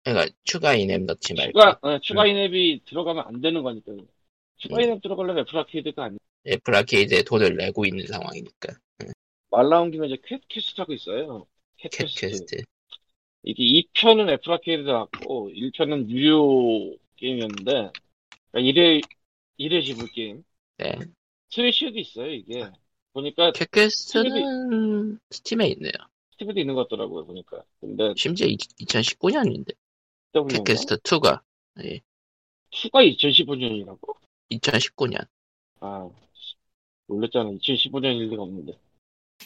그러니까 0.04 0.34
추가 0.44 0.74
in-app 0.74 1.02
넣지 1.02 1.34
말고 1.34 1.52
추가, 1.52 1.78
어, 1.82 1.98
추가 2.00 2.26
in-app이 2.26 2.82
들어가면 2.86 3.24
안 3.26 3.40
되는 3.40 3.62
거니까. 3.62 3.92
추가 4.56 4.76
음. 4.76 4.82
in-app 4.82 5.02
들어가려면 5.02 5.42
애플 5.42 5.58
아케이드가 5.58 6.04
아니야. 6.04 6.18
애플 6.46 6.74
아케이드에 6.74 7.22
돈을 7.22 7.56
내고 7.56 7.84
있는 7.84 8.06
상황이니까 8.06 8.74
말 9.50 9.68
나온 9.68 9.90
김에 9.90 10.06
이제 10.06 10.16
캣 10.24 10.40
퀘스트하고 10.48 10.92
있어요. 10.94 11.46
캣캣 11.76 12.08
퀘스트. 12.08 12.26
퀘스트 12.26 12.62
이게 13.44 13.62
2편은 13.62 14.30
애플 14.30 14.52
아케이드 14.52 14.82
나왔고, 14.82 15.50
1편은 15.50 16.08
유료 16.08 16.96
게임이었는데, 17.16 17.90
그러니까 18.50 18.60
1회, 18.60 19.02
1회 19.58 19.84
지불 19.84 20.08
게임. 20.12 20.44
네. 20.78 20.94
스위치에도 21.52 21.98
있어요, 21.98 22.30
이게. 22.32 22.66
보니까 23.12 23.52
캣 23.52 23.70
퀘스트는 23.70 25.18
스팀에 25.30 25.68
있네요 25.68 25.92
스팀에도 26.32 26.60
있는 26.60 26.74
것 26.74 26.88
같더라고요, 26.88 27.26
보니까. 27.26 27.62
근데, 27.80 28.14
심지어 28.16 28.46
2019년인데 28.46 29.74
W 30.32 30.64
캣 30.64 30.64
퀘스트 30.64 30.96
2가 31.02 31.42
예, 31.84 32.00
추가 32.70 33.02
2015년이라고? 33.02 34.14
2019년 34.50 35.26
아, 35.80 36.08
놀랬잖아. 37.06 37.50
2015년일 37.52 38.30
리가 38.30 38.42
없는데. 38.42 38.78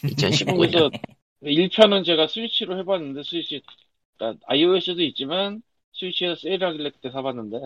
2019년 0.03 0.71
그래서 0.71 0.91
1편은 1.41 2.03
제가 2.03 2.27
스위치로 2.27 2.77
해봤는데, 2.79 3.23
스위치, 3.23 3.61
그러니까 4.17 4.45
iOS도 4.47 5.01
있지만, 5.03 5.61
스위치에서 5.93 6.35
세일하길래 6.41 6.91
그때 6.91 7.11
사봤는데, 7.11 7.59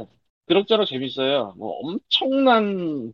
그럭저럭 0.48 0.88
재밌어요. 0.88 1.54
뭐 1.58 1.80
엄청난 1.80 3.14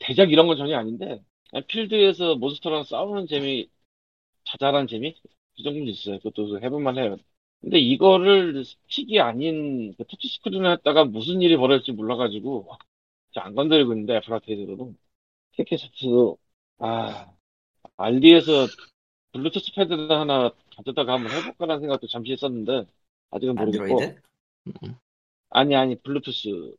대작 0.00 0.30
이런 0.32 0.46
건 0.46 0.56
전혀 0.56 0.78
아닌데, 0.78 1.22
필드에서 1.68 2.36
몬스터랑 2.36 2.84
싸우는 2.84 3.26
재미, 3.26 3.68
자잘한 4.44 4.86
재미? 4.88 5.14
그 5.56 5.62
정도는 5.64 5.88
있어요. 5.88 6.18
그것도 6.20 6.60
해볼만 6.62 6.98
해요. 6.98 7.16
근데 7.60 7.78
이거를 7.78 8.64
스틱이 8.64 9.20
아닌 9.20 9.94
그 9.96 10.04
터치 10.06 10.28
스크린을 10.28 10.72
했다가 10.72 11.06
무슨 11.06 11.42
일이 11.42 11.56
벌어질지 11.56 11.92
몰라가지고, 11.92 12.68
안 13.36 13.54
건드리고 13.54 13.92
있는데, 13.94 14.16
애플 14.16 14.34
아케이드로는. 14.34 14.98
캣 15.52 15.74
퀘스트도, 15.74 16.38
아, 16.78 17.32
알리에서 17.96 18.68
블루투스 19.32 19.74
패드 19.74 19.94
하나 20.12 20.50
가져다가 20.76 21.14
한번 21.14 21.32
해볼까라는 21.32 21.82
생각도 21.82 22.08
잠시 22.08 22.32
했었는데, 22.32 22.86
아직은 23.30 23.56
모르겠고, 23.56 24.00
안드로이드? 24.00 24.22
아니 25.50 25.74
아니 25.76 25.96
블루투스 26.00 26.76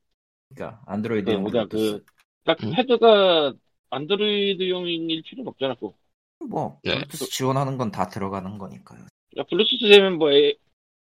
그러니까 0.49 0.81
안드로이드 0.85 1.25
그용 1.25 1.41
뭐냐 1.43 1.65
그 1.67 2.03
딱 2.45 2.57
음? 2.63 2.71
패드가 2.75 3.53
안드로이드용일 3.89 5.21
필요는 5.23 5.47
없잖아. 5.49 5.75
꼭. 5.75 5.97
뭐 6.49 6.79
네. 6.83 6.93
블루투스 6.95 7.29
지원하는 7.29 7.77
건 7.77 7.91
다 7.91 8.07
들어가는 8.07 8.57
거니까요. 8.57 9.05
야, 9.37 9.43
블루투스 9.49 9.87
되면 9.89 10.17
뭐 10.17 10.31
에- 10.31 10.55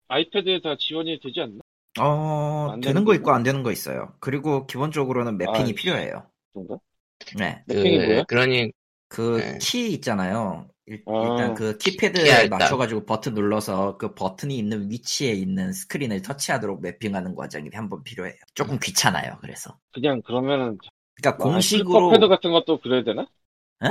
아이패드에 0.07 0.61
다 0.61 0.75
지원이 0.77 1.19
되지 1.21 1.41
않나? 1.41 1.59
어안 1.99 2.81
되는 2.81 2.81
되는 2.81 3.05
거거 3.05 3.15
있고 3.15 3.31
안 3.31 3.43
되는 3.43 3.63
거 3.63 3.71
있어요. 3.71 4.15
그리고 4.19 4.65
기본적으로는 4.67 5.37
매핑이 5.37 5.71
아, 5.71 5.73
필요해요. 5.75 6.29
그런가? 6.53 6.77
네. 7.37 7.63
매핑이 7.67 7.97
뭐야? 8.05 8.23
그러니 8.27 8.71
그 9.07 9.37
네. 9.39 9.57
키 9.61 9.91
있잖아요. 9.93 10.69
일, 10.87 11.03
아. 11.07 11.35
단그 11.37 11.77
키패드에. 11.77 12.47
맞춰가지고 12.49 13.05
버튼 13.05 13.33
눌러서 13.33 13.97
그 13.97 14.13
버튼이 14.13 14.57
있는 14.57 14.89
위치에 14.91 15.31
있는 15.33 15.73
스크린을 15.73 16.21
터치하도록 16.21 16.81
매핑하는 16.81 17.33
과정이 17.35 17.69
한 17.73 17.89
번 17.89 18.03
필요해요. 18.03 18.35
조금 18.53 18.77
귀찮아요. 18.79 19.37
그래서. 19.41 19.77
그냥 19.93 20.21
그러면은 20.21 20.77
그러니까 21.15 21.43
아, 21.43 21.49
공식으로 21.51 22.09
패드 22.11 22.27
같은 22.27 22.51
것도 22.51 22.79
그래야 22.79 23.03
되나? 23.03 23.23
에? 23.83 23.87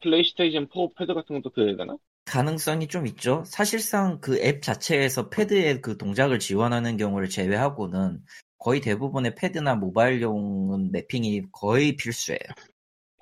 플레이스테이션 0.00 0.68
4 0.72 0.88
패드 0.96 1.14
같은 1.14 1.40
것도 1.40 1.52
그래야 1.52 1.76
되나? 1.76 1.96
가능성이 2.24 2.86
좀 2.88 3.06
있죠. 3.08 3.42
사실상 3.46 4.20
그 4.20 4.38
앱 4.40 4.62
자체에서 4.62 5.28
패드의 5.28 5.80
그 5.82 5.96
동작을 5.96 6.38
지원하는 6.38 6.96
경우를 6.96 7.28
제외하고는 7.28 8.20
거의 8.58 8.80
대부분의 8.80 9.34
패드나 9.34 9.74
모바일용은 9.74 10.92
매핑이 10.92 11.42
거의 11.50 11.96
필수예요. 11.96 12.38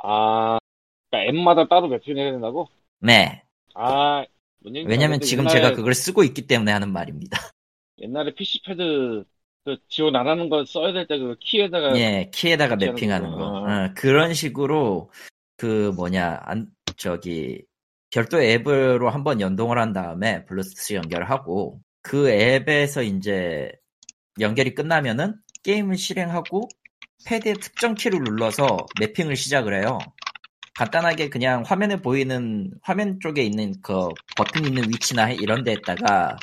아, 0.02 0.58
그러니까 1.10 1.30
앱마다 1.30 1.66
따로 1.68 1.88
매핑해야 1.88 2.32
된다고? 2.32 2.68
네. 3.00 3.42
아, 3.74 4.24
왜냐면 4.62 5.20
지금 5.20 5.44
옛날에- 5.46 5.50
제가 5.52 5.72
그걸 5.74 5.94
쓰고 5.94 6.22
있기 6.24 6.46
때문에 6.46 6.70
하는 6.72 6.92
말입니다. 6.92 7.38
옛날에 7.98 8.34
PC 8.34 8.60
패드 8.66 9.24
그 9.64 9.76
지원 9.88 10.16
안 10.16 10.26
하는 10.26 10.48
거 10.48 10.64
써야 10.64 10.92
될 10.92 11.06
때 11.06 11.18
그 11.18 11.36
키에다가 11.40 11.96
예, 11.96 12.30
키에다가 12.32 12.76
매핑하는 12.76 13.26
하는 13.26 13.38
거. 13.38 13.44
어, 13.46 13.92
그런 13.94 14.32
식으로 14.34 15.10
그 15.56 15.92
뭐냐, 15.96 16.40
안, 16.44 16.68
저기 16.96 17.62
별도 18.10 18.40
앱으로 18.42 19.10
한번 19.10 19.40
연동을 19.40 19.78
한 19.78 19.92
다음에 19.92 20.44
블루투스 20.46 20.94
연결하고 20.94 21.80
그 22.02 22.30
앱에서 22.30 23.02
이제 23.02 23.70
연결이 24.40 24.74
끝나면은 24.74 25.36
게임을 25.62 25.96
실행하고 25.98 26.68
패드의 27.26 27.56
특정 27.56 27.94
키를 27.94 28.20
눌러서 28.20 28.78
매핑을 28.98 29.36
시작을 29.36 29.74
해요. 29.82 29.98
간단하게 30.76 31.28
그냥 31.28 31.62
화면에 31.66 31.96
보이는 31.96 32.70
화면 32.82 33.18
쪽에 33.20 33.42
있는 33.42 33.74
그 33.82 34.08
버튼 34.36 34.64
있는 34.64 34.88
위치나 34.88 35.30
이런 35.30 35.62
데에다가 35.62 36.38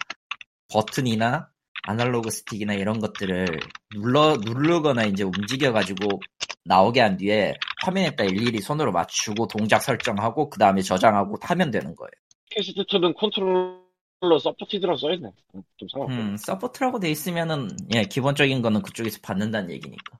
버튼이나 0.71 1.49
아날로그 1.87 2.29
스틱이나 2.29 2.73
이런 2.73 2.99
것들을 2.99 3.59
눌러 3.95 4.35
누르거나 4.35 5.05
이제 5.05 5.23
움직여 5.23 5.71
가지고 5.71 6.19
나오게 6.65 6.99
한 6.99 7.15
뒤에 7.15 7.53
화면에다 7.83 8.25
일일이 8.25 8.59
손으로 8.59 8.91
맞추고 8.91 9.47
동작 9.47 9.81
설정하고 9.81 10.49
그 10.49 10.59
다음에 10.59 10.81
저장하고 10.81 11.37
하면 11.41 11.71
되는 11.71 11.95
거예요. 11.95 12.11
캣 12.49 12.60
퀘스트 12.60 12.83
2는 12.83 13.15
controller 13.15 14.39
supported라고 14.41 14.97
써있네. 14.97 15.31
음, 15.55 15.63
좀 15.77 15.87
상관없어. 15.87 16.21
음, 16.21 16.37
support라고 16.37 16.99
돼 16.99 17.09
있으면은 17.09 17.69
예 17.95 18.03
기본적인 18.03 18.61
거는 18.61 18.81
그쪽에서 18.81 19.19
받는다는 19.23 19.71
얘기니까. 19.71 20.19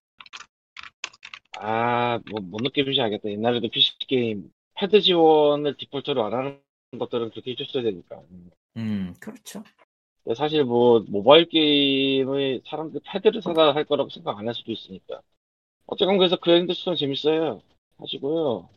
아, 1.59 2.19
뭐, 2.31 2.39
뭔 2.41 2.63
느낌인지 2.63 3.01
알겠다. 3.01 3.29
옛날에도 3.29 3.67
PC 3.69 3.97
게임 4.07 4.49
패드 4.75 5.01
지원을 5.01 5.75
디폴트로 5.75 6.25
안 6.25 6.33
하는 6.33 6.59
것들은 6.97 7.31
그렇게 7.31 7.51
해줬어야 7.51 7.83
되니까. 7.83 8.21
음. 8.31 8.51
음 8.77 9.13
그렇죠. 9.19 9.63
사실 10.35 10.63
뭐, 10.65 11.03
모바일 11.07 11.45
게임의 11.49 12.61
사람들 12.65 13.01
패드를 13.05 13.41
사다 13.41 13.73
할 13.75 13.85
거라고 13.85 14.09
생각 14.09 14.37
안 14.37 14.47
할 14.47 14.53
수도 14.53 14.71
있으니까. 14.71 15.21
어쨌건 15.87 16.17
그래서 16.17 16.37
그랜드 16.37 16.73
스톤 16.73 16.95
재밌어요. 16.95 17.61
하시고요. 17.97 18.69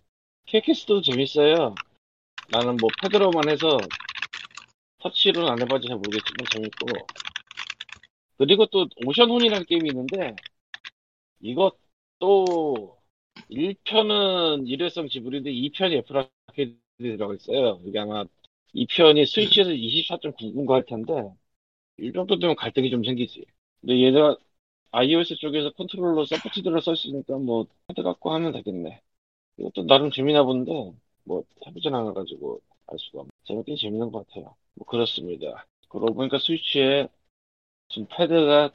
케이캐스도 0.47 1.03
재밌어요. 1.03 1.75
나는 2.51 2.77
뭐 2.79 2.91
패드로만 3.03 3.49
해서 3.51 3.79
터치로는 5.01 5.51
안 5.51 5.61
해봐서 5.61 5.89
잘 5.89 5.97
모르겠지만 5.97 6.47
재밌고. 6.53 6.87
그리고 8.39 8.67
또 8.67 8.89
오션혼이라는 9.07 9.67
게임이 9.67 9.89
있는데, 9.91 10.35
이것도 11.41 12.99
1편은 13.51 14.69
일회성 14.69 15.09
지불인데 15.09 15.51
2편이 15.51 15.97
애플 15.97 16.17
아케이드에 16.47 16.77
들어가 17.17 17.35
있어요. 17.35 17.81
이게 17.85 17.99
아마 17.99 18.25
2편이 18.75 19.27
스위치에서 19.27 19.71
24.99인가 19.73 20.73
할 20.75 20.85
텐데, 20.87 21.13
이 21.15 21.39
정도 22.15 22.39
되면 22.39 22.57
갈등이 22.57 22.91
좀 22.91 23.05
생기지. 23.05 23.45
근데 23.81 24.01
얘가 24.01 24.37
iOS 24.93 25.37
쪽에서 25.37 25.71
controller 25.73 26.25
supported를 26.27 26.83
썼으니까 26.83 27.39
뭐 27.39 27.67
패드 27.89 28.03
갖고 28.03 28.33
하면 28.35 28.53
되겠네. 28.53 29.01
이것도 29.59 29.87
나름 29.87 30.11
재미나 30.11 30.45
본데 30.45 30.73
뭐 31.25 31.45
해보진 31.67 31.95
않아가지고 31.95 32.61
알 32.89 32.99
수가 32.99 33.21
없네. 33.21 33.31
재밌긴 33.45 33.77
재밌는 33.77 34.13
것 34.13 34.27
같아요. 34.29 34.57
뭐 34.75 34.87
그렇습니다. 34.87 35.67
그러고 35.89 36.15
보니까 36.15 36.39
스위치에 36.39 37.09
지금 37.89 38.07
패드가 38.11 38.73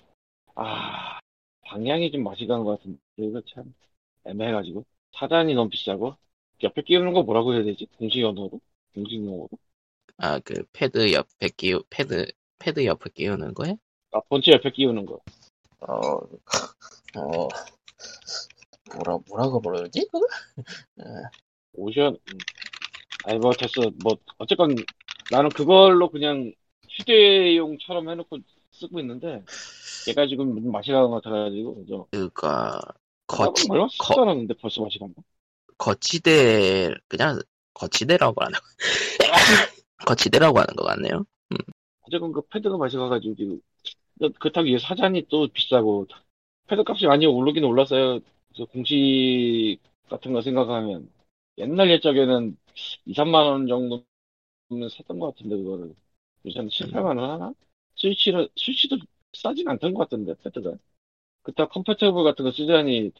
아 0.56 1.20
방향이 1.66 2.12
좀 2.12 2.24
맛이 2.24 2.48
간것 2.48 2.80
같은데 2.80 3.00
이거 3.18 3.42
참 3.54 3.74
애매해가지고 4.26 4.86
사단이 5.14 5.54
너무 5.56 5.70
비싸고 5.70 6.16
옆에 6.64 6.82
끼우는 6.84 7.14
거 7.14 7.24
뭐라고 7.24 7.54
해야 7.54 7.64
되지? 7.64 7.88
공식 7.98 8.24
언어로? 8.24 8.60
공식 8.94 9.18
용어로? 9.26 9.50
아 10.18 10.40
그 10.42 10.64
패드 10.74 11.14
옆에 11.14 11.50
끼우 11.56 11.82
패드 11.90 12.26
패드 12.60 12.86
옆에 12.86 13.10
끼우는 13.14 13.54
거야? 13.54 13.74
아 14.12 14.20
본체 14.30 14.52
옆에 14.52 14.72
끼우는 14.72 15.06
거. 15.06 15.20
어, 15.82 16.18
어 17.18 17.48
뭐라 18.94 19.20
뭐라고 19.28 19.62
부르지? 19.62 20.08
그거? 20.12 20.26
오션, 21.74 22.14
음. 22.14 22.38
아니, 23.26 23.40
뭐, 23.40 23.52
됐어. 23.52 23.92
뭐, 24.04 24.16
어쨌건, 24.38 24.76
나는 25.32 25.50
그걸로 25.50 26.10
그냥 26.10 26.54
휴대용처럼 26.90 28.10
해놓고 28.10 28.38
쓰고 28.72 29.00
있는데, 29.02 29.44
얘가 30.08 30.28
지금 30.28 30.54
무슨 30.54 30.72
맛이 30.72 30.92
가는 30.92 31.10
것 31.10 31.22
같아가지고, 31.22 31.76
그죠? 31.76 32.08
그니까 32.12 32.80
거치 33.28 33.68
얼마 33.70 33.88
쓰지 33.90 34.20
않았는데 34.20 34.54
벌써 34.56 34.82
맛이 34.84 35.00
간다? 35.00 35.22
거치대 35.78 36.94
그냥 37.08 37.40
거치대라고 37.74 38.44
하는 38.44 38.60
거치대라고 40.06 40.60
하는 40.60 40.76
것 40.76 40.86
같네요. 40.86 41.26
어쨌건 42.08 42.32
그 42.32 42.42
패드가 42.48 42.78
맛이 42.78 42.98
가가지고, 42.98 43.36
지금, 43.36 43.62
근데 44.20 44.34
그렇다고 44.40 44.70
얘 44.70 44.78
사장이 44.80 45.28
또 45.30 45.48
비싸고, 45.48 46.08
패드 46.68 46.84
값이 46.88 47.08
많이 47.08 47.26
오르긴 47.26 47.64
올랐어요. 47.66 48.20
공식 48.72 49.80
같은 50.10 50.34
거 50.34 50.42
생각하면, 50.42 51.12
옛날 51.58 51.90
예적에는 51.92 52.58
2, 53.06 53.14
3만 53.14 53.46
원 53.48 53.68
정도면 53.68 54.06
샀던 54.92 55.20
것 55.20 55.36
같은데, 55.36 55.58
그거를. 55.58 55.96
요새는 56.46 56.70
7, 56.70 56.92
8만 56.92 57.18
원 57.18 57.32
하나? 57.32 57.54
스위치는, 57.98 58.48
스위치도 58.58 58.98
싸진 59.34 59.68
않던 59.70 59.94
것 59.94 60.02
같던데, 60.06 60.36
패드가. 60.44 60.74
그때 61.44 61.66
컴패터블 61.68 62.24
같은 62.24 62.46
거 62.46 62.52
쓰자니 62.52 63.12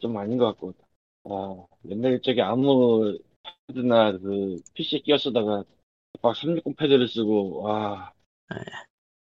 좀 0.00 0.16
아닌 0.18 0.38
것 0.38 0.46
같고. 0.46 0.74
아, 1.24 1.66
옛날 1.90 2.12
일적에 2.14 2.42
아무 2.42 3.18
패드나 3.68 4.18
그 4.18 4.56
PC에 4.74 5.00
끼워 5.00 5.18
쓰다가 5.18 5.64
막 6.22 6.36
360 6.36 6.76
패드를 6.76 7.08
쓰고, 7.08 7.62
와. 7.62 8.12
네. 8.50 8.56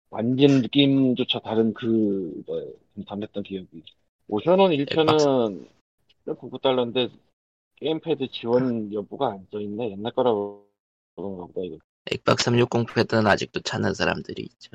완전 0.09 0.61
느낌조차 0.61 1.39
다른 1.39 1.73
그, 1.73 2.43
뭐, 2.45 2.61
좀 2.95 3.03
담했던 3.05 3.43
기억이. 3.43 3.83
5천원 4.29 4.71
1편은 4.73 5.67
99달러인데, 6.25 7.11
게임패드 7.77 8.29
지원 8.31 8.93
여부가 8.93 9.31
안 9.33 9.47
써있네. 9.51 9.91
옛날 9.91 10.13
거라고 10.13 10.67
그런가 11.15 11.45
보다, 11.47 11.61
이거. 11.63 11.77
엑박 12.11 12.39
360 12.39 12.93
패드는 12.93 13.27
아직도 13.27 13.61
찾는 13.61 13.93
사람들이 13.93 14.43
있죠. 14.43 14.71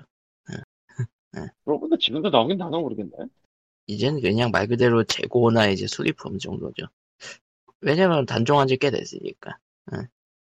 그러고 1.65 1.81
보니까 1.81 1.97
지금도 2.01 2.31
나오긴 2.31 2.59
나나 2.59 2.79
모르겠네. 2.79 3.11
이제는 3.87 4.21
그냥 4.21 4.51
말 4.51 4.67
그대로 4.67 5.05
재고나 5.05 5.69
이제 5.69 5.87
수리품 5.87 6.39
정도죠. 6.39 6.87
왜냐면 7.81 8.27
단종한 8.27 8.67
지 8.69 8.77
꽤 8.77 8.91
됐으니까. 8.91 9.59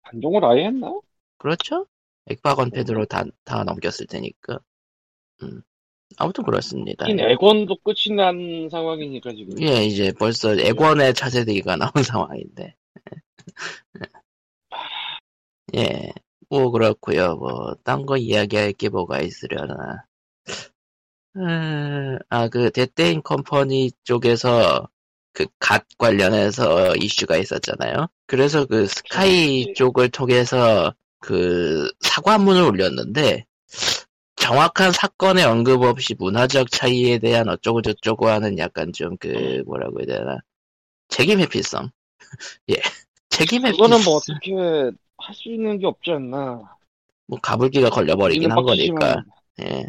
단종을 0.02 0.44
아예 0.44 0.66
했나? 0.66 0.92
그렇죠? 1.38 1.86
엑박원 2.26 2.70
패드로 2.70 3.06
다, 3.06 3.24
다 3.44 3.64
넘겼을 3.64 4.06
테니까. 4.06 4.58
음. 5.42 5.62
아무튼 6.16 6.44
그렇습니다. 6.44 7.08
인 7.08 7.18
액원도 7.18 7.76
끝이 7.82 8.14
난 8.14 8.68
상황이니까, 8.70 9.32
지금. 9.34 9.60
예, 9.62 9.84
이제 9.84 10.12
벌써 10.12 10.54
액원의 10.58 11.14
차세대기가 11.14 11.76
나온 11.76 12.02
상황인데. 12.04 12.74
예, 15.76 16.12
뭐 16.48 16.70
그렇고요. 16.70 17.36
뭐 17.36 17.74
딴 17.84 18.06
거 18.06 18.16
이야기할 18.16 18.72
게 18.74 18.88
뭐가 18.88 19.20
있으려나. 19.20 20.04
음, 21.36 22.16
아, 22.28 22.48
그 22.48 22.70
데테인 22.70 23.22
컴퍼니 23.22 23.90
쪽에서 24.04 24.88
그 25.32 25.46
갓 25.58 25.84
관련해서 25.98 26.94
이슈가 26.96 27.36
있었잖아요. 27.38 28.06
그래서 28.26 28.66
그 28.66 28.86
스카이. 28.86 29.72
쪽을 29.74 30.10
통해서 30.10 30.94
그 31.24 31.90
사과문을 32.00 32.62
올렸는데 32.62 33.46
정확한 34.36 34.92
사건의 34.92 35.44
언급 35.44 35.82
없이 35.82 36.14
문화적 36.18 36.70
차이에 36.70 37.18
대한 37.18 37.48
어쩌고 37.48 37.80
저쩌고 37.80 38.28
하는 38.28 38.58
약간 38.58 38.92
좀 38.92 39.16
그 39.18 39.62
뭐라고 39.66 40.00
해야 40.00 40.18
되나? 40.18 40.38
책임 41.08 41.40
회피성? 41.40 41.90
예. 42.70 42.74
책임 43.30 43.64
회피 43.64 43.72
그거는 43.78 44.04
뭐 44.04 44.16
어떻게 44.16 44.52
할 44.52 45.34
수 45.34 45.48
있는 45.48 45.78
게 45.78 45.86
없지 45.86 46.10
않나. 46.10 46.76
뭐 47.26 47.38
가불기가 47.40 47.88
걸려버리긴 47.88 48.50
한 48.50 48.62
거니까. 48.62 49.24
예. 49.60 49.86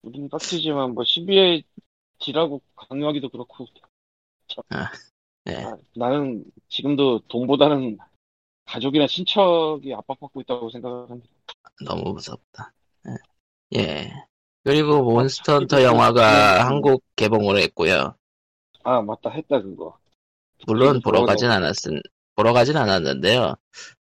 우리는 0.00 0.30
빡치지만 0.30 0.94
뭐 0.94 1.04
CBA 1.04 1.62
지라고 2.18 2.62
강요하기도 2.76 3.28
그렇고. 3.28 3.66
예. 5.48 5.54
아, 5.56 5.76
나는 5.94 6.42
지금도 6.68 7.20
돈보다는 7.28 7.98
가족이나 8.70 9.06
친척이 9.06 9.92
압박받고 9.94 10.40
있다고 10.42 10.70
생각합니다. 10.70 11.28
너무 11.84 12.12
무섭다 12.12 12.72
예, 13.74 13.78
예. 13.78 14.12
그리고 14.64 15.02
몬스터 15.02 15.54
헌터 15.54 15.80
이거 15.80 15.88
영화가 15.88 16.58
그- 16.58 16.60
한국 16.66 17.02
개봉을 17.16 17.56
했고요 17.58 18.14
아 18.84 19.00
맞다 19.02 19.30
했다 19.30 19.60
그거. 19.60 19.98
물론 20.66 21.00
보러 21.02 21.24
가진 21.26 21.50
않았은 21.50 22.00
보러 22.34 22.52
가진 22.52 22.76
않았는데요. 22.76 23.54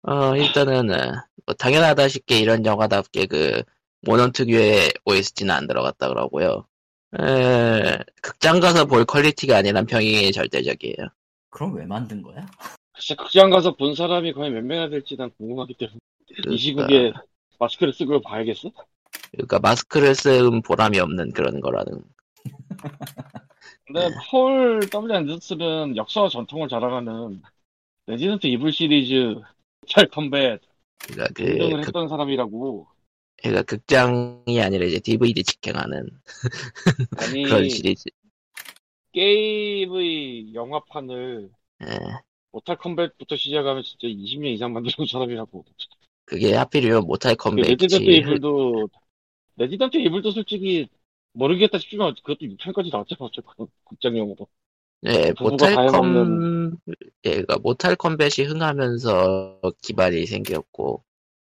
어 0.02 0.36
일단은 0.36 0.90
어, 0.90 1.12
뭐 1.46 1.54
당연하다시피 1.54 2.38
이런 2.38 2.64
영화답게 2.66 3.26
그 3.26 3.62
모넌 4.02 4.32
특유의 4.32 4.92
OST는 5.04 5.54
안 5.54 5.66
들어갔다 5.66 6.08
그러고요. 6.08 6.66
에, 7.18 7.98
극장 8.20 8.60
가서 8.60 8.84
볼 8.84 9.04
퀄리티가 9.06 9.56
아니란 9.56 9.86
평이 9.86 10.30
절대적이에요. 10.32 11.08
그럼 11.50 11.74
왜 11.76 11.86
만든 11.86 12.20
거야? 12.22 12.46
글쎄 12.98 13.14
극장 13.14 13.48
가서 13.48 13.76
본 13.76 13.94
사람이 13.94 14.32
과연 14.32 14.52
몇 14.54 14.64
명이나 14.64 14.88
될지 14.88 15.16
난 15.16 15.30
궁금하기 15.38 15.74
때문에 15.74 15.98
이 16.48 16.58
시국에 16.58 17.12
마스크를 17.60 17.92
쓰고 17.92 18.20
봐야겠어? 18.20 18.72
그러니까 19.30 19.60
마스크를 19.60 20.16
쓴 20.16 20.62
보람이 20.62 20.98
없는 20.98 21.30
그런 21.30 21.60
거라는. 21.60 22.02
근데 23.86 24.08
폴 24.30 24.80
W 24.90 25.14
앤더슨은 25.14 25.96
역사와 25.96 26.28
전통을 26.28 26.68
자랑하는 26.68 27.40
레지던트 28.06 28.48
이블 28.48 28.72
시리즈 28.72 29.40
모탈 29.86 30.08
컴뱃 30.08 30.60
그러니까 31.04 31.28
그 31.34 31.44
등등을 31.44 31.80
극, 31.82 31.86
했던 31.86 32.08
사람이라고 32.08 32.86
그러니까 33.36 33.62
극장이 33.62 34.60
아니라 34.60 34.86
이제 34.86 34.98
DVD 34.98 35.44
직행하는 35.44 36.08
아니 37.18 37.44
그런 37.44 37.68
시리즈. 37.68 38.10
게임의 39.12 40.52
영화판을 40.52 41.48
예. 41.82 42.27
모탈 42.58 42.76
컴뱃부터 42.76 43.36
시작하면 43.36 43.84
진짜 43.84 44.08
20년 44.08 44.46
이상 44.46 44.72
만들어온 44.72 45.06
사람이라고 45.06 45.64
그게 46.24 46.54
하필이면 46.54 47.06
모탈 47.06 47.36
그 47.36 47.44
컴뱃이 47.44 47.68
레지던트 47.68 48.10
이블도 48.10 48.88
레지던트 49.56 49.96
이블도 49.98 50.32
솔직히 50.32 50.88
모르겠다 51.32 51.78
싶지만 51.78 52.14
그것도 52.16 52.40
6편까지 52.40 52.90
나왔잖아 52.90 53.18
어쨌건. 53.20 53.68
극장용으로. 53.84 54.48
예, 55.04 55.32
부부가 55.32 55.50
모탈 55.50 55.86
컴, 55.86 56.76
예, 57.24 57.30
그러니까 57.30 57.58
모탈 57.58 57.94
컴뱃이 57.94 58.48
흥하면서 58.48 59.60
기반이 59.80 60.26
생겼고, 60.26 61.04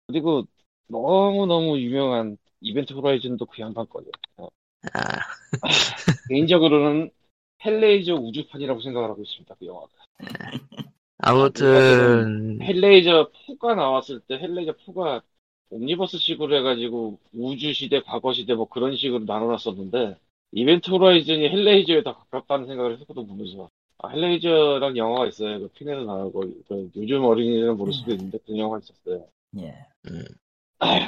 그리고 0.07 0.45
너무너무 0.87 1.77
유명한 1.81 2.37
Event 2.61 2.93
Horizon도 2.93 3.47
그 3.47 3.61
양반 3.61 3.89
거예요. 3.89 4.11
아, 4.93 5.19
개인적으로는 6.31 7.11
Hellraiser 7.65 8.15
우주판이라고 8.15 8.81
생각을 8.81 9.11
하고 9.11 9.23
있습니다 9.23 9.55
그 9.59 9.67
영화가 9.67 9.89
아무튼, 11.23 12.61
Hellraiser 12.63 13.31
4가 13.47 13.75
나왔을 13.75 14.21
때 14.21 14.39
Hellraiser 14.39 14.75
4가 14.87 15.23
옴니버스 15.71 16.19
식으로 16.19 16.57
해가지고 16.57 17.19
우주 17.33 17.73
시대, 17.73 18.01
과거 18.03 18.33
시대 18.33 18.55
뭐 18.55 18.69
그런 18.69 18.97
식으로 18.97 19.25
나눠놨었는데 19.25 20.17
Event 20.53 20.91
Horizon이 20.91 21.49
Hellraiser에 21.49 22.03
더 22.03 22.17
가깝다는 22.17 22.67
생각을 22.67 22.95
했었거든 22.95 23.27
보면서 23.27 23.71
아, 23.99 24.09
Hellraiser라는 24.09 24.97
영화가 24.97 25.27
있어요. 25.29 25.61
그 25.61 25.69
Pinhead도 25.69 26.05
나오고 26.05 26.41
그 26.69 26.91
요즘 26.97 27.25
어린이들은 27.25 27.77
모를 27.77 27.93
수도 27.93 28.13
있는데 28.13 28.39
그 28.47 28.57
영화가 28.59 28.79
있었어요. 28.81 29.29
예. 29.59 29.87
음, 30.07 30.25
아휴 30.79 31.03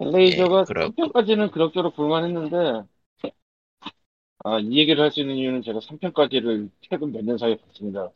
Hellraiser가 0.00 0.60
예, 0.60 0.64
그렇고. 0.64 0.94
3편까지는 0.96 1.50
그럭저럭 1.52 1.96
볼만했는데 1.96 2.84
아, 4.44 4.58
이 4.60 4.78
얘기를 4.78 5.02
할 5.02 5.10
수 5.10 5.20
있는 5.20 5.36
이유는 5.36 5.62
제가 5.62 5.80
3편까지를 5.80 6.70
최근 6.82 7.12
몇 7.12 7.22
년 7.24 7.38
사이에 7.38 7.56
봤습니다. 7.56 8.10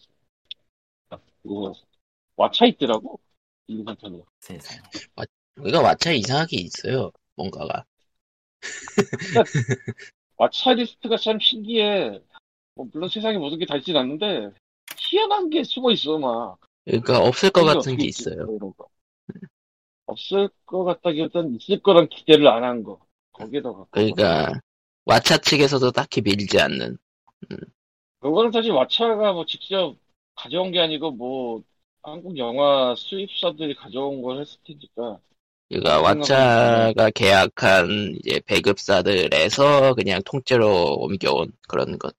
그거 1.43 1.73
왓챠 2.37 2.69
있더라고 2.75 3.21
1, 3.67 3.85
3편이. 3.85 4.23
세상에. 4.41 4.81
우리가 5.57 5.83
왓챠 5.95 6.17
이상하게 6.19 6.57
있어요, 6.59 7.11
뭔가가. 7.37 7.85
왓챠 10.39 10.75
리스트가 10.77 11.17
참 11.17 11.39
신기해. 11.41 12.21
뭐 12.75 12.87
물론 12.93 13.09
세상에 13.09 13.39
모든 13.39 13.59
게 13.59 13.67
다 13.67 13.77
있진 13.77 13.97
않는데 13.97 14.51
희한한 14.97 15.51
게 15.51 15.65
숨어 15.65 15.91
있어 15.93 16.19
막. 16.19 16.59
그러니까 16.85 17.19
없을 17.19 17.51
것 17.51 17.63
이게 17.63 17.75
같은 17.75 17.97
게? 17.97 18.07
있어요. 18.07 18.45
뭐 18.47 18.57
이런 18.57 18.73
거. 18.77 18.89
없을 20.07 20.49
것 20.65 20.85
같다기보단 20.85 21.55
있을 21.57 21.81
거란 21.83 22.09
기대를 22.09 22.47
안 22.49 22.65
한 22.65 22.83
거. 22.83 23.01
거기에다 23.33 23.71
갖고. 23.71 23.89
그러니까, 23.91 24.53
왓챠 25.07 25.43
측에서도 25.43 25.91
딱히 25.93 26.21
밀지 26.23 26.61
않는. 26.61 26.97
그거는 28.21 28.51
사실 28.53 28.73
왓챠가 28.73 29.33
뭐 29.35 29.45
직접 29.47 29.97
가져온 30.39 30.73
게 30.73 30.81
아니고 30.81 31.13
뭐 31.13 31.63
한국 32.03 32.39
영화 32.39 32.95
수입사들이 32.97 33.75
가져온 33.75 34.23
걸 34.23 34.41
했을 34.41 34.59
테니까. 34.65 35.21
그러니까 35.69 36.03
생각은 36.07 36.95
왓챠가 36.95 37.13
계약한 37.15 38.17
이제 38.25 38.41
배급사들에서 38.47 39.95
그냥 39.95 40.21
통째로 40.25 40.97
옮겨온 41.01 41.53
그런 41.69 41.99
것. 41.99 42.15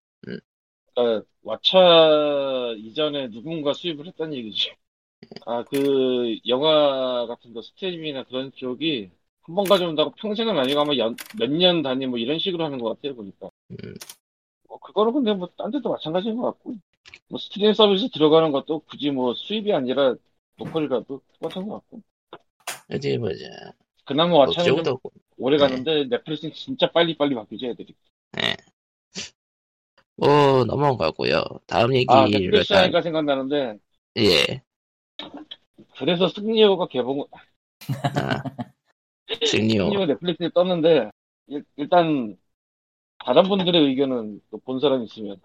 그러니까 0.96 1.26
왓챠 1.44 2.78
이전에 2.80 3.30
누군가 3.30 3.74
수입을 3.74 4.08
했다는 4.08 4.34
얘기지. 4.36 4.76
아, 5.46 5.64
그 5.66 6.38
영화 6.48 7.28
같은 7.28 7.54
거 7.54 7.62
스트리밍이나 7.64 8.26
그런 8.26 8.52
쪽이 8.54 9.12
한 9.44 9.56
번 9.56 9.68
가져온다고 9.68 10.12
평생은 10.12 10.58
아니고 10.60 10.82
아마 10.82 10.94
몇 10.96 11.50
년 11.52 11.82
단위 11.84 12.08
뭐 12.08 12.20
이런 12.20 12.40
식으로 12.40 12.66
하는 12.66 12.80
것 12.80 12.90
같아요 12.96 13.16
보니까. 13.16 13.50
음. 13.72 13.94
뭐 14.68 14.80
그거는 14.80 15.12
근데 15.14 15.34
뭐 15.34 15.48
딴 15.58 15.70
데도 15.72 15.90
마찬가지인 15.90 16.38
것 16.38 16.44
같고. 16.52 16.76
뭐 17.30 17.40
스트리밍 17.40 17.74
서비스 17.74 18.10
들어가는 18.10 18.52
것도 18.52 18.80
굳이 18.82 19.12
뭐 19.12 19.34
수입이 19.34 19.74
아니라 19.74 20.16
로컬이라도 20.58 21.22
똑같은 21.40 21.68
것 21.68 21.76
같고. 21.76 22.02
어디 22.92 23.18
보자. 23.18 23.46
그나마 24.06 24.46
정도, 24.48 25.00
오래 25.38 25.58
네. 25.58 25.68
가는데 25.68 26.06
넷플릭스는 26.06 26.54
진짜 26.54 26.92
빨리빨리 26.92 27.36
바뀌죠 27.36 27.68
애들이. 27.68 27.94
뭐, 30.16 30.66
넘어가고요. 30.66 31.44
다음 31.68 31.92
아 31.92 31.94
얘기를, 31.96 32.30
넷플릭스 32.32 32.74
다- 32.74 32.82
하니까 32.84 33.02
생각나는데 33.02 33.78
예. 34.18 34.62
그래서 35.98 36.28
승리호가 36.28 36.88
개봉 36.88 37.26
아, 37.32 38.44
승리호. 39.46 39.86
승리호 39.86 40.06
넷플릭스에 40.06 40.50
떴는데 40.54 41.10
일, 41.48 41.64
일단 41.78 42.38
다른 43.20 43.44
분들의 43.44 43.82
의견은 43.82 44.42
또본 44.52 44.80
사람 44.80 45.04
있으면 45.04 45.40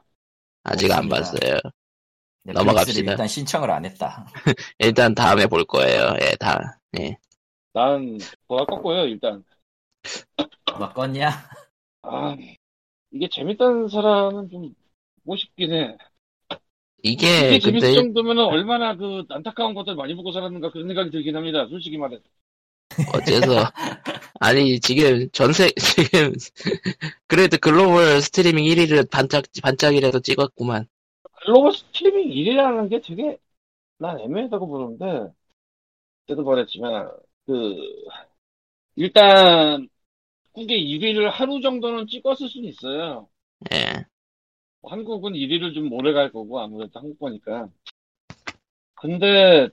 아직 0.64 0.90
안. 0.92 1.08
봤어요. 1.08 1.58
넷플릭스를 2.44 2.54
넘어갑시다. 2.54 3.12
일단 3.12 3.28
신청을 3.28 3.70
안 3.70 3.84
했다. 3.84 4.26
일단 4.78 5.14
다음에 5.14 5.46
볼 5.46 5.64
거예요. 5.64 6.14
예, 6.22 6.36
다. 6.36 6.78
예. 6.98 7.16
난 7.72 8.18
뭐가 8.48 8.64
꺾고요 8.66 9.06
일단 9.06 9.44
뭐 10.78 10.92
껐냐? 10.92 11.30
아 12.02 12.36
이게 13.12 13.28
재밌다는 13.30 13.88
사람은 13.88 14.50
좀 14.50 14.74
보고 15.24 15.36
싶긴 15.36 15.72
해 15.72 15.96
이게, 17.02 17.56
이게 17.56 17.58
재밌을 17.58 17.90
근데, 17.90 17.94
정도면 17.94 18.38
얼마나 18.38 18.96
그 18.96 19.24
안타까운 19.28 19.74
것들 19.74 19.94
많이 19.94 20.14
보고 20.14 20.32
살았는가 20.32 20.70
그런 20.70 20.88
생각이 20.88 21.10
들긴 21.10 21.36
합니다 21.36 21.66
솔직히 21.68 21.98
말해 21.98 22.18
어째서, 23.14 23.70
아니, 24.40 24.80
지금 24.80 25.28
전세, 25.32 25.70
지금, 25.76 26.32
그래도 27.26 27.56
글로벌 27.58 28.20
스트리밍 28.20 28.64
1위를 28.64 29.10
반짝, 29.10 29.44
반짝이라도 29.62 30.20
찍었구만. 30.20 30.86
글로벌 31.44 31.72
스트리밍 31.72 32.30
1위라는 32.30 32.90
게 32.90 33.00
되게 33.00 33.38
난 33.98 34.18
애매하다고 34.20 34.66
보는데 34.66 35.32
그때도 36.26 36.42
말했지만 36.42 37.10
그 37.46 37.76
일단 38.96 39.88
한국의 40.54 40.80
1위를 40.80 41.30
하루 41.30 41.60
정도는 41.60 42.06
찍었을 42.06 42.48
수는 42.48 42.68
있어요 42.68 43.28
예. 43.72 44.04
한국은 44.82 45.32
1위를 45.32 45.74
좀 45.74 45.92
오래 45.92 46.12
갈 46.12 46.30
거고 46.32 46.60
아무래도 46.60 47.00
한국 47.00 47.18
거니까 47.18 47.68
근데 48.94 49.68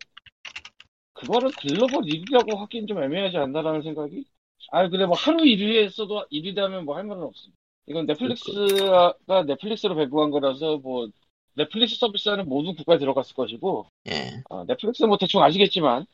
그거를 1.21 1.51
글로벌 1.59 2.05
1위라고 2.07 2.57
하기엔 2.57 2.87
좀 2.87 3.01
애매하지 3.03 3.37
않나라는 3.37 3.81
생각이 3.83 4.25
아 4.71 4.87
그래 4.89 5.05
뭐 5.05 5.15
하루 5.17 5.45
1위 5.45 5.83
했어도 5.83 6.25
1위다 6.29 6.63
하면 6.63 6.85
뭐 6.85 6.95
할 6.97 7.03
말은 7.05 7.23
없습니다 7.23 7.57
이건 7.87 8.05
넷플릭스가 8.07 9.15
넷플릭스로 9.47 9.95
배부한 9.95 10.31
거라서 10.31 10.77
뭐 10.79 11.09
넷플릭스 11.55 11.97
서비스는 11.97 12.47
모든 12.49 12.75
국가에 12.75 12.97
들어갔을 12.97 13.35
것이고 13.35 13.87
예. 14.07 14.43
아, 14.49 14.65
넷플릭스는 14.67 15.09
뭐 15.09 15.17
대충 15.17 15.43
아시겠지만 15.43 16.05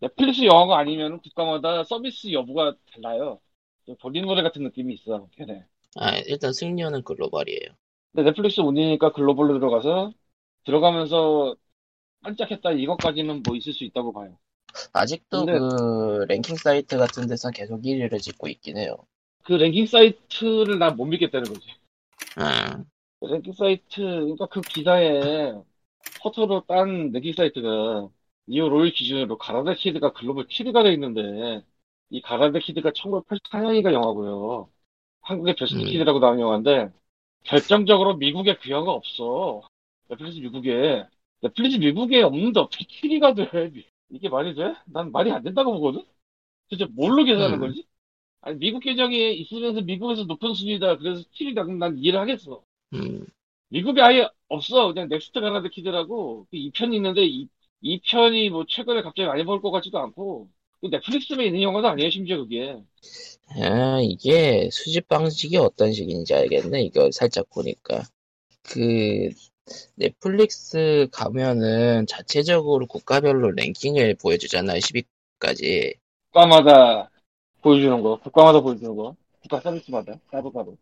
넷플릭스 0.00 0.44
영화가 0.44 0.78
아니면 0.78 1.20
국가마다 1.22 1.84
서비스 1.84 2.32
여부가 2.32 2.76
달라요 2.92 3.40
좀 3.86 3.96
본인 4.00 4.26
노래 4.26 4.42
같은 4.42 4.62
느낌이 4.64 4.94
있어. 4.94 5.28
걔네. 5.36 5.64
아, 5.96 6.16
일단 6.26 6.52
승려는 6.54 7.02
글로벌이에요. 7.02 7.76
근데 8.12 8.30
넷플릭스 8.30 8.60
운이니까 8.60 9.12
글로벌로 9.12 9.54
들어가서 9.54 10.12
들어가면서 10.64 11.56
반짝했다 12.22 12.72
이것까지는 12.72 13.42
뭐 13.44 13.56
있을 13.56 13.72
수 13.74 13.84
있다고 13.84 14.12
봐요. 14.12 14.38
아직도 14.92 15.46
근데- 15.46 15.58
그 15.58 16.24
랭킹 16.28 16.56
사이트 16.56 16.98
같은 16.98 17.26
데서 17.26 17.50
계속 17.50 17.84
1위를 17.84 18.18
짓고 18.18 18.48
있긴 18.48 18.76
해요. 18.78 18.96
그 19.44 19.52
랭킹 19.54 19.86
사이트를 19.86 20.78
난 20.78 20.96
못 20.96 21.06
믿겠다는 21.06 21.52
거지. 21.52 21.66
아, 22.36 22.84
랭킹 23.20 23.52
사이트, 23.52 24.00
그러니까 24.00 24.46
그 24.46 24.60
기사에 24.60 25.52
포토로 26.22 26.64
딴 26.66 27.10
랭킹 27.12 27.32
사이트가 27.34 28.08
이후 28.46 28.68
롤 28.68 28.90
기준으로 28.90 29.38
Karate 29.38 29.74
Kid가 29.76 30.12
글로벌 30.12 30.46
7위가 30.48 30.82
돼 30.84 30.92
있는데 30.94 31.64
이 32.10 32.20
Karate 32.22 32.60
Kid가 32.60 32.92
1984년인가 32.92 33.92
영화고요. 33.92 34.70
한국의 35.22 35.56
베스트 35.56 35.80
음. 35.80 35.84
Kid라고 35.84 36.20
나온 36.20 36.40
영화인데 36.40 36.90
결정적으로 37.44 38.16
미국에 38.16 38.56
그 38.56 38.70
영화 38.70 38.92
없어. 38.92 39.62
넷플릭스 40.08 40.38
미국에 40.40 41.04
넷플릭스 41.42 41.78
미국에 41.78 42.22
없는데 42.22 42.60
어떻게 42.60 42.84
7위가 42.86 43.34
돼? 43.34 43.48
이게 44.10 44.28
말이 44.28 44.54
돼? 44.54 44.74
난 44.86 45.12
말이 45.12 45.30
안 45.32 45.42
된다고 45.42 45.72
보거든. 45.72 46.04
도대체 46.70 46.90
뭘로 46.92 47.24
계산하는 47.24 47.58
음. 47.58 47.60
거지? 47.60 47.86
아니 48.42 48.58
미국 48.58 48.80
계정에 48.82 49.32
있으면서 49.32 49.82
미국에서 49.82 50.24
높은 50.24 50.54
순위다. 50.54 50.98
그래서 50.98 51.24
7위다. 51.32 51.64
그럼 51.64 51.78
난 51.80 51.98
이해를 51.98 52.20
하겠어. 52.20 52.64
음, 52.92 53.26
미국에 53.70 54.00
아예 54.02 54.28
없어. 54.48 54.92
그냥 54.92 55.08
Next 55.08 55.40
Karate 55.40 55.68
Kid라고 55.70 56.46
그 56.50 56.56
2편이 56.56 56.96
있는데 56.96 57.24
이, 57.26 57.48
2편이 57.82 58.50
뭐 58.50 58.64
최근에 58.66 59.02
갑자기 59.02 59.26
많이 59.26 59.44
볼 59.44 59.60
것 59.60 59.70
같지도 59.70 59.98
않고 59.98 60.50
그 60.80 60.86
넷플릭스에 60.88 61.44
있는 61.46 61.62
영화도 61.62 61.88
아니에요 61.88 62.10
심지어 62.10 62.38
그게. 62.38 62.82
아, 63.60 64.00
이게 64.02 64.68
수집 64.70 65.08
방식이 65.08 65.56
어떤 65.56 65.92
식인지 65.92 66.34
알겠네. 66.34 66.82
이거 66.82 67.10
살짝 67.12 67.48
보니까. 67.50 68.02
그, 68.62 69.30
넷플릭스 69.96 71.08
가면은 71.12 72.06
자체적으로 72.06 72.86
국가별로 72.86 73.52
랭킹을 73.52 74.16
보여주잖아요. 74.20 74.78
10위까지. 74.78 75.96
국가마다 76.32 77.10
보여주는 77.62 78.00
거. 78.02 78.18
국가마다 78.20 78.60
보여주는 78.60 78.94
거. 78.96 79.16
국가 79.42 79.60
서비스마다 79.60 80.14
따로 80.30 80.50
따로. 80.52 80.76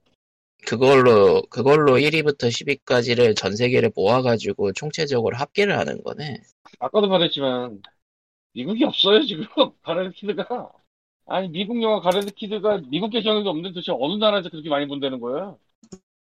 그걸로, 0.64 1.42
그걸로 1.48 1.98
1위부터 1.98 2.48
10위까지를 2.48 3.36
전 3.36 3.54
세계를 3.54 3.92
모아가지고 3.94 4.72
총체적으로 4.72 5.36
합계를 5.36 5.78
하는 5.78 6.02
거네. 6.02 6.40
아까도 6.80 7.08
말했지만 7.08 7.80
미국이 8.52 8.84
없어요 8.84 9.22
지금 9.24 9.44
Karate 9.82 10.10
Kid가. 10.12 10.72
아니 11.26 11.48
미국 11.48 11.80
영화 11.82 12.00
Karate 12.00 12.32
Kid가 12.32 12.82
미국 12.88 13.10
계정에도 13.10 13.50
없는데 13.50 13.70
도대체 13.70 13.92
어느 13.92 14.14
나라에서 14.14 14.48
그렇게 14.48 14.68
많이 14.68 14.86
본다는 14.86 15.20
거야? 15.20 15.56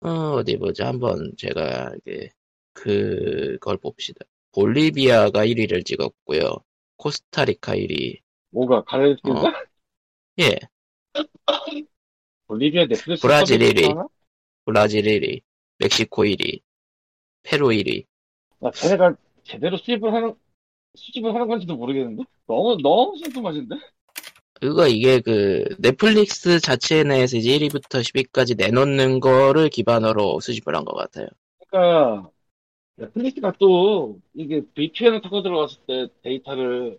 어, 0.00 0.08
어디 0.36 0.56
보자. 0.58 0.88
한번 0.88 1.32
제가, 1.38 1.92
이게, 2.04 2.28
그걸 2.74 3.78
봅시다. 3.78 4.20
볼리비아가 4.52 5.44
1위를 5.46 5.84
찍었고요. 5.84 6.56
코스타리카 6.96 7.74
1위. 7.74 8.20
뭐가 8.50 8.84
키드가? 8.84 9.48
어. 9.48 9.52
예, 10.40 10.58
볼리비아 12.46 12.86
넷플릭스 12.86 13.22
브라질 13.22 13.60
서비스 13.60 13.72
1위. 13.74 13.88
하나? 13.88 14.06
브라질 14.64 15.02
1위. 15.04 15.40
멕시코 15.78 16.24
1위. 16.24 16.60
페루 17.42 17.68
1위. 17.68 18.04
나 18.60 18.70
쟤네가 18.70 19.16
제대로 19.44 19.76
수집을 19.76 20.12
하는 20.12 20.34
수집을 20.94 21.34
하는 21.34 21.48
건지도 21.48 21.76
모르겠는데 21.76 22.22
너무 22.46 22.76
너무 22.82 23.18
생뚱맞은데 23.18 23.74
그거 24.60 24.86
이게 24.86 25.20
그 25.20 25.64
넷플릭스 25.78 26.60
자체 26.60 27.02
내에서 27.02 27.36
이제 27.36 27.58
1위부터 27.58 28.00
10위까지 28.00 28.56
내놓는 28.56 29.20
거를 29.20 29.68
기반으로 29.68 30.40
수집을 30.40 30.74
한 30.76 30.84
것 30.84 30.94
같아요. 30.96 31.26
그러니까 31.68 32.30
넷 32.30 32.33
플릭스가 32.96 33.52
또 33.58 34.20
이게 34.34 34.62
VPN을 34.74 35.20
타고 35.20 35.42
들어갔을 35.42 35.80
때 35.86 36.08
데이터를 36.22 36.98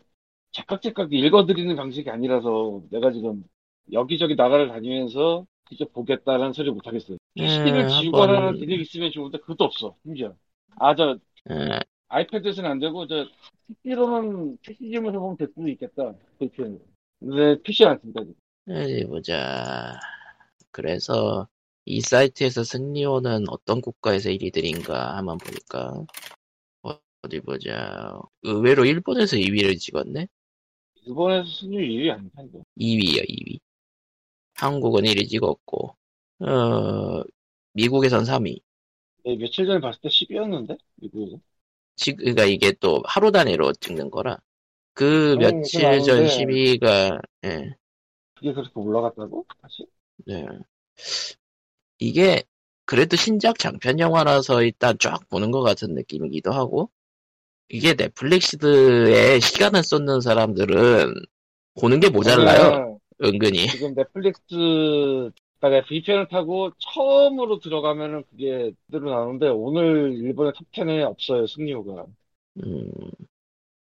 제깍제깍 0.51 1.13
읽어드리는 1.13 1.75
방식이 1.75 2.09
아니라서 2.09 2.81
내가 2.89 3.11
지금 3.11 3.43
여기저기 3.91 4.35
나라를 4.35 4.67
다니면서 4.69 5.45
직접 5.69 5.91
보겠다는 5.93 6.53
소리 6.53 6.71
못 6.71 6.85
하겠어요. 6.85 7.17
PC를 7.35 7.89
하는 7.89 8.59
기능이 8.59 8.81
있으면 8.81 9.11
좋은데 9.11 9.39
그것도 9.39 9.63
없어 9.63 9.95
심지어 10.03 10.33
아저 10.77 11.17
예, 11.49 11.79
아이패드에서는 12.07 12.69
안 12.69 12.79
되고 12.79 13.07
저 13.07 13.25
PC로는 13.67 14.57
PC 14.61 14.89
지우면서 14.89 15.19
보면 15.19 15.37
될 15.37 15.47
수도 15.47 15.67
있겠다 15.67 16.13
VPN 16.39 16.79
근데 17.19 17.61
PC는 17.61 17.91
안 17.91 17.99
지금. 18.01 18.33
어디 18.69 19.05
보자. 19.05 19.99
그래서 20.71 21.47
이 21.85 22.01
사이트에서 22.01 22.63
승리호는 22.63 23.45
어떤 23.49 23.81
국가에서 23.81 24.29
1위들인가 24.29 25.15
한번 25.17 25.37
보니까 25.37 26.05
어, 26.83 26.99
어디 27.23 27.39
보자. 27.41 28.19
의외로 28.43 28.85
일본에서 28.85 29.37
2위를 29.37 29.79
찍었네. 29.79 30.27
일본에서 31.05 31.49
승률 31.49 31.83
1위 31.87 32.11
아닌가 32.11 32.43
이거 32.43 32.61
2위요, 32.77 33.23
2위. 33.27 33.59
한국은 34.55 35.05
1위 35.05 35.27
찍었고, 35.27 35.95
어, 36.41 37.23
미국에선 37.73 38.25
3위. 38.25 38.61
네, 39.25 39.35
며칠 39.35 39.65
전에 39.65 39.79
봤을 39.81 39.99
때 40.01 40.09
10위였는데 40.09 40.77
미국에서 40.95 41.39
지, 41.95 42.13
그러니까 42.13 42.45
이게 42.45 42.73
또 42.79 43.01
하루 43.05 43.31
단위로 43.31 43.73
찍는 43.73 44.09
거라. 44.11 44.37
그 44.93 45.35
음, 45.35 45.39
며칠 45.39 46.01
전 46.01 46.25
아는데. 46.25 46.27
10위가, 46.27 47.21
예, 47.45 47.75
그게 48.35 48.53
그렇게 48.53 48.71
올라갔다고? 48.75 49.45
다시? 49.61 49.85
네. 50.25 50.45
이게 51.99 52.43
그래도 52.85 53.15
신작 53.15 53.57
장편 53.59 53.99
영화라서 53.99 54.61
일단 54.63 54.97
쫙 54.99 55.27
보는 55.29 55.51
것 55.51 55.61
같은 55.61 55.93
느낌이기도 55.95 56.51
하고, 56.51 56.89
이게 57.69 57.95
넷플릭스에 57.95 59.39
시간을 59.39 59.83
쏟는 59.83 60.21
사람들은 60.21 61.13
보는 61.79 61.99
게 61.99 62.09
모자라요, 62.09 62.45
왜냐면 62.63 62.99
은근히. 63.23 63.67
지금 63.67 63.95
넷플릭스 63.95 65.31
그러니까 65.59 65.87
VPN을 65.87 66.27
타고 66.27 66.71
처음으로 66.79 67.59
들어가면은 67.59 68.23
그게 68.29 68.71
그대로 68.85 69.09
나오는데 69.09 69.47
오늘 69.47 70.13
일본의 70.13 70.53
top 70.53 70.78
10에 70.78 71.03
없어요 71.03 71.47
승리호가 71.47 72.05
음, 72.63 72.91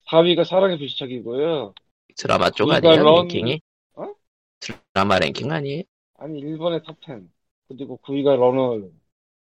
4위가 0.06 0.44
사랑의 0.44 0.78
불시착이고요 0.78 1.74
드라마 2.16 2.50
쪽 2.50 2.66
그러니까 2.66 2.88
아니에요, 2.90 3.04
런- 3.04 3.28
랭킹이? 3.28 3.60
어? 3.94 4.14
드라마 4.60 5.18
랭킹 5.20 5.52
아니에요? 5.52 5.82
아니 6.14 6.40
일본의 6.40 6.80
top 6.80 7.09
10 7.09 7.28
그리고 7.68 7.98
9위가 8.02 8.36
러너 8.36 8.88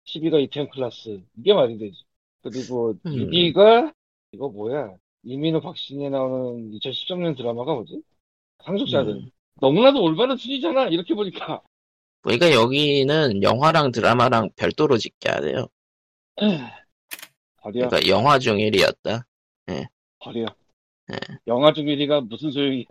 10위가 0.05 0.41
이태원 0.43 0.69
클라스 0.69 1.21
이게 1.37 1.53
말이 1.53 1.77
되지 1.77 2.03
그리고 2.41 2.95
음. 3.05 3.11
2위가 3.11 3.93
이거 4.31 4.49
뭐야 4.49 4.95
이민호 5.23 5.61
박신혜 5.61 6.09
나오는 6.09 6.71
2013년 6.71 7.35
드라마가 7.35 7.73
뭐지? 7.73 8.01
상속자들 8.63 9.13
음. 9.13 9.29
너무나도 9.59 10.01
올바른 10.03 10.37
순위잖아 10.37 10.87
이렇게 10.87 11.13
보니까 11.13 11.61
그러니까 12.21 12.51
여기는 12.51 13.41
영화랑 13.41 13.91
드라마랑 13.91 14.49
별도로 14.55 14.97
집계하네요. 14.97 15.67
버려 17.57 17.89
그러니까 17.89 18.09
영화 18.09 18.39
중 18.39 18.57
1위였다. 18.57 19.23
버려 20.19 20.45
네. 21.07 21.17
영화 21.47 21.71
중 21.73 21.85
1위가 21.85 22.27
무슨 22.27 22.51
소용이야 22.51 22.85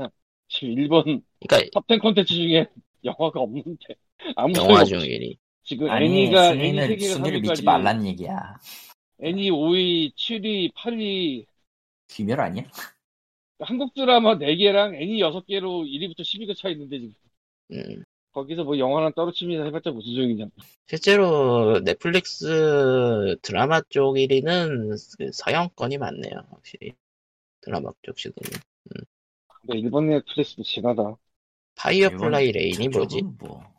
지금 0.48 0.72
일본 0.72 1.22
그러니까 1.40 1.80
탑10 1.80 2.00
콘텐츠 2.00 2.34
중에 2.34 2.66
영화가 3.04 3.40
없는데 3.40 3.94
영화 4.56 4.84
소용 4.84 4.84
중 4.84 4.98
없지 4.98 5.08
1위. 5.08 5.36
지금 5.64 5.90
아니 5.90 6.06
애니가 6.06 6.52
애니 6.54 6.58
순위는 6.58 6.86
세계가 6.88 7.14
순위를 7.14 7.40
믿지 7.40 7.62
3위까지 7.62 7.64
말란 7.64 8.06
얘기야. 8.06 8.58
애니 9.20 9.50
5위 9.50 10.14
7위 10.14 10.72
8위 10.74 11.46
귀멸 12.08 12.40
아니야? 12.40 12.64
한국 13.60 13.94
드라마 13.94 14.36
4개랑 14.38 14.94
애니 14.94 15.18
6개로 15.20 15.84
1위부터 15.86 16.20
10위가 16.20 16.56
차 16.56 16.68
있는데 16.68 16.98
지금 17.00 17.14
음. 17.72 18.04
거기서 18.32 18.64
뭐 18.64 18.78
영화랑 18.78 19.12
칩니다 19.34 19.64
해봤자 19.64 19.90
무슨 19.90 20.12
소용이냐 20.12 20.46
실제로 20.86 21.80
넷플릭스 21.82 23.36
드라마 23.40 23.80
쪽 23.88 24.14
1위는 24.16 25.32
서양권이 25.32 25.96
많네요, 25.96 26.46
확실히. 26.50 26.92
드라마 27.62 27.90
쪽 28.02 28.18
시도는. 28.18 28.60
근데 29.62 29.78
일본 29.78 30.08
넷플릭스도 30.10 30.62
심하다 30.62 31.16
파이어플라이 31.76 32.52
레인이 32.52 32.88
뭐지? 32.88 33.22
뭐. 33.38 33.75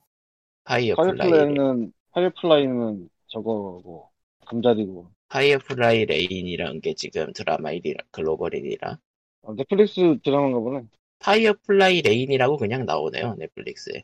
파이어플라이. 0.68 1.18
파이어플라이는 1.18 1.94
파이어플라이는 2.12 3.10
저거고 3.28 4.10
감자디고 4.46 5.10
파이어플라이 5.30 6.06
레인이라는 6.06 6.82
게 6.82 6.94
지금 6.94 7.32
드라마 7.34 7.72
1위라, 7.72 8.04
글로벌 8.12 8.52
1위라. 8.52 9.00
어, 9.44 9.56
넷플릭스 9.56 10.18
드라마인가 10.24 10.60
보네 10.60 10.84
파이어플라이 11.20 12.02
레인이라고 12.02 12.58
그냥 12.58 12.86
나오네요, 12.86 13.36
넷플릭스에. 13.40 14.04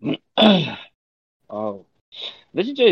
아 1.48 1.78
근데 2.52 2.62
진짜 2.62 2.84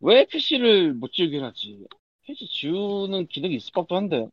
왜 0.00 0.24
PC를 0.26 0.94
못 0.94 1.12
지우게 1.12 1.38
놨지 1.38 1.86
PC 2.22 2.46
지우는 2.46 3.26
기능이 3.28 3.56
있을 3.56 3.70
법도 3.74 3.96
한데 3.96 4.28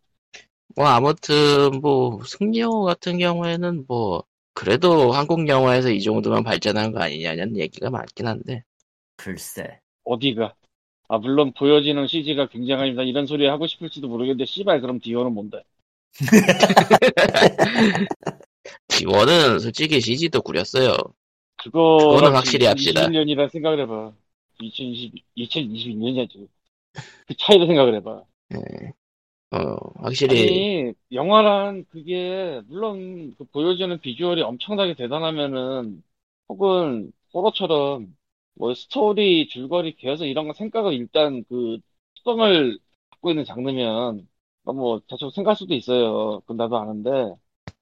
뭐, 0.76 0.86
아무튼, 0.86 1.82
뭐, 1.82 2.24
승리호 2.24 2.84
같은 2.84 3.18
경우에는 3.18 3.86
뭐, 3.88 4.24
그래도 4.58 5.12
한국 5.12 5.48
영화에서 5.48 5.92
이 5.92 6.02
정도면 6.02 6.44
발전한 6.44 6.92
거 6.92 7.00
아니냐는 7.00 7.56
얘기가 7.56 7.92
많긴 7.92 8.26
한데. 8.26 8.64
글쎄. 9.16 9.80
어디가? 10.04 10.56
아 11.10 11.18
물론 11.20 11.54
보여지는 11.54 12.08
CG가 12.08 12.48
굉장합니다. 12.48 13.04
이런 13.04 13.28
소리 13.28 13.46
하고 13.46 13.68
싶을지도 13.68 14.08
모르겠는데 14.08 14.46
씨발 14.46 14.82
그럼 14.82 15.00
디오는 15.00 15.32
뭔데? 15.32 15.62
D1은 18.88 19.60
솔직히 19.60 20.02
CG도 20.02 20.42
구렸어요. 20.42 20.98
그거 21.58 21.98
그거는 22.16 22.32
확실히 22.36 22.66
합시다. 22.66 23.02
2021년이라 23.02 23.52
생각을 23.52 23.82
해봐. 23.82 24.12
2020 24.60 25.14
2022년이야 25.38 26.32
지금. 26.32 26.48
그 27.28 27.36
차이를 27.38 27.68
생각을 27.68 27.94
해봐. 27.98 28.24
어, 29.52 29.78
확실히, 30.04 30.66
아니 30.66 30.94
영화란 31.12 31.86
그게 31.90 32.62
물론 32.68 33.36
그 33.38 33.46
보여주는 33.46 33.98
비주얼이 34.00 34.42
엄청나게 34.42 34.96
대단하면은 34.96 36.04
혹은 36.50 37.12
호러처럼 37.34 38.16
뭐 38.56 38.74
스토리 38.74 39.48
줄거리 39.48 39.96
계속 39.96 40.26
이런 40.26 40.48
거 40.48 40.54
생각을 40.54 40.94
일단 40.94 41.44
그 41.50 41.80
특성을 42.16 42.78
갖고 43.12 43.30
있는 43.32 43.46
장르면 43.46 44.28
뭐 44.64 45.02
대충 45.08 45.30
생각할 45.30 45.56
수도 45.56 45.74
있어요. 45.74 46.42
그건 46.42 46.58
나도 46.58 46.78
아는데 46.78 47.10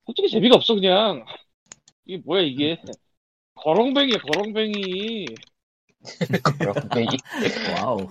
솔직히 0.05 0.29
재미가 0.29 0.55
없어 0.57 0.75
그냥 0.75 1.25
이게 2.05 2.19
뭐야 2.25 2.41
이게 2.43 2.77
거렁뱅이야 3.55 4.19
거렁뱅이 4.19 5.39
거렁뱅이. 6.61 7.17
와우. 7.67 8.07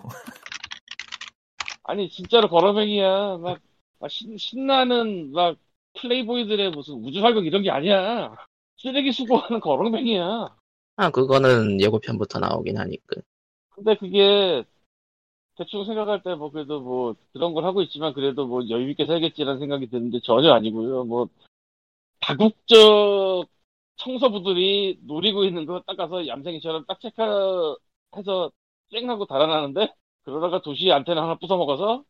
아니 1.84 2.08
진짜로 2.10 2.48
거렁뱅이야 2.48 3.38
막, 3.38 3.60
막 4.00 4.10
신, 4.10 4.36
신나는 4.38 5.32
막 5.32 5.58
플레이보이들의 6.00 6.70
무슨 6.70 6.94
우주활극 7.04 7.46
이런 7.46 7.62
게 7.62 7.70
아니야 7.70 8.34
쓰레기 8.78 9.12
수거하는 9.12 9.60
거렁뱅이야 9.60 10.56
아, 10.96 11.10
그거는 11.10 11.80
예고편부터 11.80 12.40
나오긴 12.40 12.78
하니까. 12.78 13.20
근데 13.70 13.96
그게 13.96 14.64
대충 15.56 15.84
생각할 15.84 16.22
때 16.22 16.34
뭐 16.36 16.50
그래도 16.50 16.80
뭐 16.80 17.14
그런 17.32 17.54
걸 17.54 17.64
하고 17.64 17.82
있지만 17.82 18.12
그래도 18.14 18.46
뭐 18.46 18.68
여유 18.70 18.90
있게 18.90 19.06
살겠지라는 19.06 19.60
생각이 19.60 19.88
드는데 19.90 20.20
전혀 20.22 20.52
아니고요. 20.52 21.04
뭐 21.04 21.28
다국적 22.20 23.48
청소부들이 23.96 25.00
노리고 25.04 25.44
있는 25.44 25.66
거 25.66 25.82
딱 25.86 25.96
가서 25.96 26.26
얌생이처럼 26.26 26.86
딱 26.86 27.00
체크해서 27.00 28.52
쨍하고 28.92 29.26
달아나는데 29.26 29.94
그러다가 30.24 30.62
도시 30.62 30.90
안테나 30.92 31.22
하나 31.22 31.36
부숴먹어서 31.38 32.04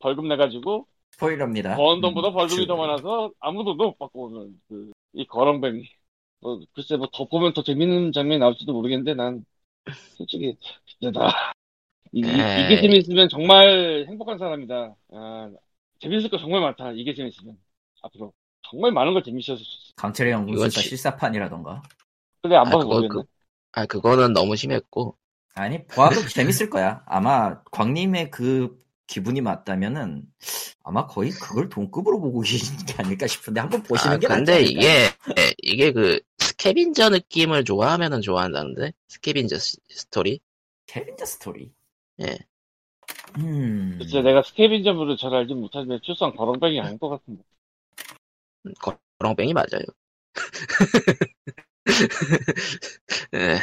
벌금 0.00 0.28
내가지고 0.28 0.88
스포일러입니다. 1.10 1.74
번 1.74 2.00
돈보다 2.00 2.30
음, 2.30 2.32
벌금이 2.32 2.66
주- 2.66 2.66
더 2.66 2.76
많아서 2.76 3.32
아무도 3.40 3.74
못 3.74 3.98
받고 3.98 4.26
오는 4.26 4.60
그 4.68 4.92
이 5.14 5.26
거렁뱅이. 5.26 5.84
뭐 6.40 6.60
글쎄 6.74 6.96
뭐 6.96 7.08
더 7.12 7.26
보면 7.28 7.54
더 7.54 7.62
재밌는 7.64 8.12
장면이 8.12 8.38
나올지도 8.40 8.72
모르겠는데 8.74 9.14
난 9.14 9.44
솔직히 10.16 10.56
기대다. 10.86 11.28
이, 12.12 12.20
이- 12.20 12.48
에이. 12.48 12.62
이게 12.62 12.78
재밌으면 12.80 13.28
정말 13.30 14.06
행복한 14.08 14.38
사람이다. 14.38 14.96
아, 15.12 15.52
재밌을 16.00 16.30
거 16.30 16.38
정말 16.38 16.60
많다. 16.62 16.92
이게 16.92 17.14
재밌으면 17.14 17.58
앞으로 18.02 18.32
정말 18.70 18.92
많은 18.92 19.14
걸 19.14 19.22
재밌었을 19.24 19.58
수 19.58 19.62
있어. 19.64 19.94
강철의 19.96 20.32
시- 20.70 20.80
실사판이라던가. 20.80 21.82
근데 22.42 22.56
안 22.56 22.70
아, 22.70 22.70
봐서 22.70 22.84
그거, 22.84 23.04
모르겠네. 23.08 23.08
그, 23.08 23.24
아, 23.72 23.86
그거는 23.86 24.32
너무 24.32 24.56
심했고. 24.56 25.16
아니, 25.56 25.86
보아도 25.86 26.26
재밌을 26.28 26.68
거야. 26.70 27.02
아마 27.06 27.62
광님의 27.72 28.30
그 28.30 28.78
기분이 29.06 29.40
맞다면은 29.40 30.22
아마 30.84 31.06
거의 31.06 31.30
그걸 31.30 31.68
동급으로 31.68 32.20
보고 32.20 32.40
계시는 32.40 32.84
게 32.86 32.94
아닐까 32.98 33.26
싶은데 33.26 33.60
한번 33.60 33.82
보시는 33.82 34.16
아, 34.16 34.18
게 34.18 34.28
낫지 34.28 34.36
근데 34.36 34.52
않을까요? 34.52 34.70
이게, 34.70 34.88
예, 35.38 35.54
이게 35.62 35.92
그, 35.92 36.20
scavenger 36.38 37.10
느낌을 37.10 37.64
좋아하면은 37.64 38.20
좋아한다는데? 38.20 38.92
scavenger 39.08 39.58
스- 39.58 39.78
스토리? 39.88 40.40
scavenger 40.86 41.24
스토리. 41.26 41.72
예. 42.22 42.38
음. 43.38 43.98
글쎄 43.98 44.22
내가 44.22 44.42
scavenger물을 44.42 45.16
잘 45.18 45.34
알지 45.34 45.52
못하지만 45.54 46.00
출산 46.02 46.34
거렁뱅이 46.34 46.80
아닌 46.80 46.98
것 46.98 47.08
같은데. 47.10 47.42
거렁뱅이 49.18 49.52
맞아요. 49.54 49.84
예. 53.34 53.60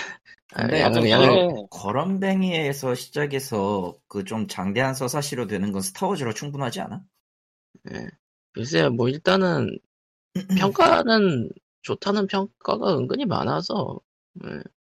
아, 0.55 0.61
근데 0.61 0.81
약간 0.81 1.09
양은, 1.09 1.27
그래. 1.53 1.63
거렁뱅이에서 1.71 2.95
시작해서 2.95 3.95
그 4.07 4.23
좀 4.23 4.47
장대한 4.47 4.93
서사시로 4.93 5.47
되는 5.47 5.71
건 5.71 5.81
스타워즈로 5.81 6.33
충분하지 6.33 6.81
않아? 6.81 7.01
예. 7.93 8.07
글쎄요, 8.53 8.91
뭐, 8.91 9.09
일단은, 9.09 9.77
평가는, 10.59 11.49
좋다는 11.81 12.27
평가가 12.27 12.97
은근히 12.97 13.25
많아서, 13.25 13.99
예. 14.45 14.49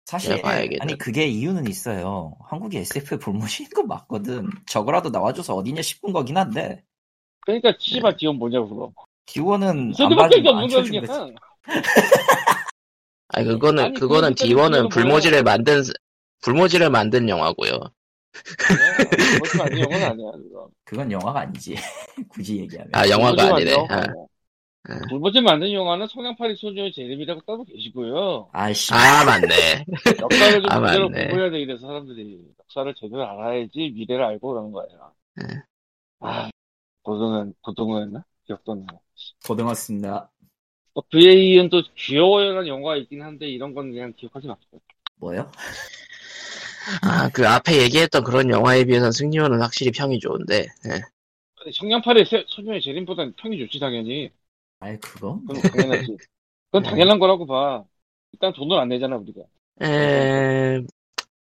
사실 0.05 0.35
네, 0.35 0.41
봐야겠다. 0.43 0.83
아니 0.83 0.97
그게 0.99 1.25
이유는 1.25 1.65
있어요. 1.67 2.37
한국에 2.47 2.79
SF에 2.81 3.17
볼모시는 3.17 3.71
거 3.71 3.81
맞거든. 3.83 4.47
저거라도 4.67 5.09
나와줘서 5.09 5.55
어디냐 5.55 5.81
싶은 5.81 6.13
거긴 6.13 6.37
한데 6.37 6.83
그러니까 7.39 7.73
씨발 7.79 8.15
디온 8.15 8.35
뭐냐고 8.37 8.69
그럼. 8.75 8.91
디원은 9.25 9.93
안 9.99 10.15
봐주고 10.15 10.49
안 10.51 10.69
쳐준 10.69 11.03
거지. 11.07 11.35
아니, 13.35 13.47
그거는, 13.47 13.83
아니, 13.83 13.93
그거는 13.93 14.29
그게 14.35 14.47
D1은 14.49 14.71
그거는 14.71 14.89
불모지를. 14.89 15.43
만든, 15.43 15.83
불모지를 16.41 16.89
만든 16.89 17.29
영화고요. 17.29 17.79
영화는 19.79 20.03
아니야. 20.03 20.31
그거. 20.31 20.69
그건 20.83 21.11
영화가 21.11 21.41
아니지. 21.41 21.75
굳이 22.29 22.57
얘기하면. 22.59 22.89
아, 22.93 23.07
영화가 23.09 23.55
아니네. 23.55 23.75
만든 23.75 23.95
아. 23.95 23.99
아니야. 24.01 24.25
불모지 25.09 25.41
만든 25.41 25.73
영화는 25.73 26.07
성냥팔이 26.07 26.55
소녀의 26.57 26.93
재림이라고 26.93 27.41
따로 27.41 27.63
계시고요. 27.63 28.49
아이씨. 28.53 28.93
아, 28.93 29.23
맞네. 29.25 29.83
역사를 30.21 30.61
좀 30.61 30.71
아, 30.71 30.85
제대로 30.87 31.09
맞네. 31.09 31.27
공부해야 31.27 31.49
돼 31.49 31.59
이래서 31.59 31.87
사람들이 31.87 32.39
역사를 32.59 32.93
제대로 32.95 33.27
알아야지 33.27 33.91
미래를 33.95 34.23
알고 34.23 34.47
그러는 34.49 34.71
거예요. 34.71 35.11
네. 35.35 35.43
아 36.19 36.49
고등은 37.03 37.53
고등어였나? 37.61 38.23
기억도 38.45 38.73
안 38.73 38.85
나. 38.85 38.99
고등었습니다. 39.45 40.31
또 40.95 41.01
그에 41.11 41.33
이은 41.33 41.69
또 41.69 41.83
귀여워요라는 41.95 42.67
영화가 42.67 42.97
있긴 42.97 43.21
한데 43.21 43.47
이런 43.47 43.73
건 43.75 43.91
그냥 43.91 44.13
기억하지 44.15 44.47
마세요. 44.47 44.81
뭐요? 45.19 45.51
아, 47.01 47.29
그 47.29 47.47
앞에 47.47 47.81
얘기했던 47.83 48.23
그런 48.23 48.49
영화에 48.49 48.83
비해서는 48.85 49.11
승리호는 49.11 49.61
확실히 49.61 49.91
평이 49.91 50.19
좋은데, 50.19 50.67
예. 50.87 51.01
세- 52.25 52.45
소녀의 52.47 52.81
재림보다는 52.81 53.33
평이 53.35 53.57
좋지 53.59 53.79
당연히. 53.79 54.31
아이 54.79 54.97
그거? 54.99 55.41
그건 55.47 55.61
당연하지. 55.71 56.17
그건 56.71 56.83
당연한 56.83 57.19
거라고 57.19 57.45
봐. 57.45 57.85
일단 58.33 58.53
돈을 58.53 58.77
안 58.79 58.89
내잖아 58.89 59.17
우리가. 59.17 59.43
에, 59.81 60.81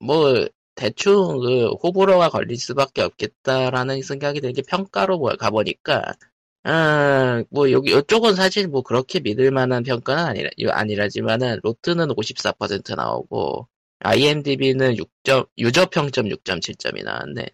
뭐, 0.00 0.46
대충 0.76 1.40
그 1.40 1.70
호불호가 1.82 2.30
걸릴 2.30 2.56
수밖에 2.58 3.02
없겠다라는 3.02 4.02
생각이 4.02 4.40
들게 4.40 4.62
평가로 4.62 5.18
뭐 5.18 5.36
가보니까, 5.36 6.02
아, 6.64 7.42
뭐 7.50 7.70
여기, 7.72 7.90
이쪽은 7.96 8.34
사실 8.34 8.68
뭐 8.68 8.82
그렇게 8.82 9.18
믿을 9.20 9.50
만한 9.50 9.82
평가는 9.82 10.24
아니라, 10.24 10.50
아니라지만은, 10.70 11.60
로트는 11.62 12.08
54% 12.14 12.94
나오고, 12.94 13.68
IMDb는 14.00 14.96
6점, 14.96 15.46
유저 15.58 15.86
평점 15.86 16.28
6.7점이 16.28 17.02
나왔네. 17.04 17.46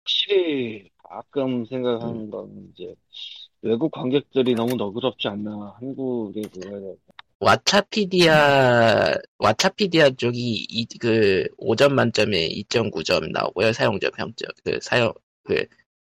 확실히 0.00 0.90
가끔 1.02 1.64
생각하는 1.66 2.30
건 2.30 2.72
이제 2.72 2.94
외국 3.62 3.90
관객들이 3.90 4.54
너무 4.54 4.76
너그럽지 4.76 5.28
않나 5.28 5.76
한국에 5.78 6.42
그거에 6.42 6.94
왓챠피디아, 7.40 9.18
왓챠피디아 9.38 10.18
쪽이 10.18 10.66
이, 10.68 10.86
그 10.98 11.46
5점 11.58 11.94
만점에 11.94 12.48
2.9점 12.48 13.30
나오고요. 13.32 13.72
사용자 13.72 14.10
평점, 14.10 14.50
그 14.64 14.78
사용, 14.82 15.12
그 15.44 15.64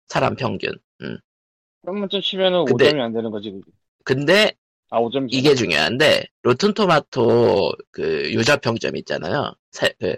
사람 0.06 0.36
평균. 0.36 0.72
음. 1.02 1.18
그런 1.86 2.08
좀 2.08 2.20
치면은 2.20 2.64
근데- 2.64 2.90
5점이 2.90 3.00
안 3.00 3.12
되는 3.12 3.30
거지 3.30 3.50
그게. 3.52 3.70
근데 4.04 4.52
아 4.90 5.00
5점이 5.00 5.28
이게 5.30 5.54
중요한데 5.54 6.26
로튼 6.42 6.74
토마토 6.74 7.72
그 7.92 8.32
유저 8.32 8.58
평점 8.58 8.96
있잖아요. 8.96 9.54
사- 9.70 9.88
그, 10.00 10.16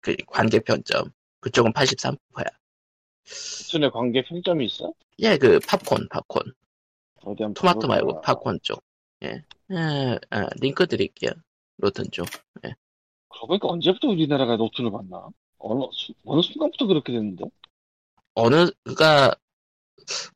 그 0.00 0.14
관객 0.26 0.64
평점. 0.64 1.10
그쪽은 1.40 1.72
83%야. 1.72 2.44
무슨 3.24 3.90
관객 3.90 4.22
평점이 4.22 4.66
있어? 4.66 4.92
예, 5.20 5.36
그 5.38 5.58
팝콘, 5.60 6.08
팝콘. 6.08 6.42
어디 7.24 7.42
한번 7.42 7.54
토마토? 7.54 7.86
말고 7.88 8.20
팝콘 8.20 8.58
쪽. 8.62 8.82
예. 9.24 9.42
예, 9.70 10.18
아, 10.30 10.46
링크 10.60 10.86
드릴게요. 10.86 11.30
로튼 11.78 12.04
쪽. 12.12 12.26
그러고 13.28 13.46
보니까 13.46 13.68
언제부터 13.68 14.08
우리나라가 14.08 14.56
로튼을 14.56 14.90
봤나? 14.90 15.28
어느 15.58 15.84
수- 15.92 16.12
어느 16.26 16.42
순간부터 16.42 16.86
그렇게 16.86 17.12
됐는데? 17.12 17.44
어느, 18.34 18.70
그가, 18.84 19.34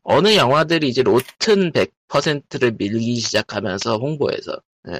어느 0.02 0.36
영화들이 0.36 0.88
이제 0.88 1.02
로튼 1.02 1.72
100%를 1.72 2.72
밀기 2.78 3.16
시작하면서 3.16 3.98
홍보해서, 3.98 4.60
예. 4.88 4.98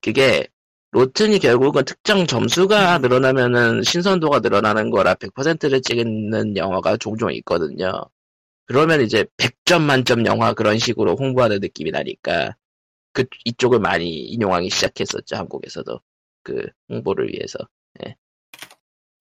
그게, 0.00 0.46
로튼이 0.90 1.38
결국은 1.38 1.84
특정 1.84 2.26
점수가 2.26 2.98
늘어나면은 2.98 3.82
신선도가 3.82 4.40
늘어나는 4.40 4.90
거라 4.90 5.14
100%를 5.14 5.80
찍는 5.80 6.56
영화가 6.56 6.98
종종 6.98 7.32
있거든요. 7.34 7.90
그러면 8.66 9.00
이제 9.00 9.24
100점 9.38 9.82
만점 9.82 10.26
영화 10.26 10.52
그런 10.52 10.78
식으로 10.78 11.16
홍보하는 11.16 11.60
느낌이 11.60 11.90
나니까, 11.90 12.56
그 13.12 13.24
이쪽을 13.44 13.78
많이 13.78 14.10
인용하기 14.10 14.70
시작했었죠 14.70 15.36
한국에서도 15.36 16.00
그 16.42 16.66
홍보를 16.88 17.28
위해서. 17.28 17.58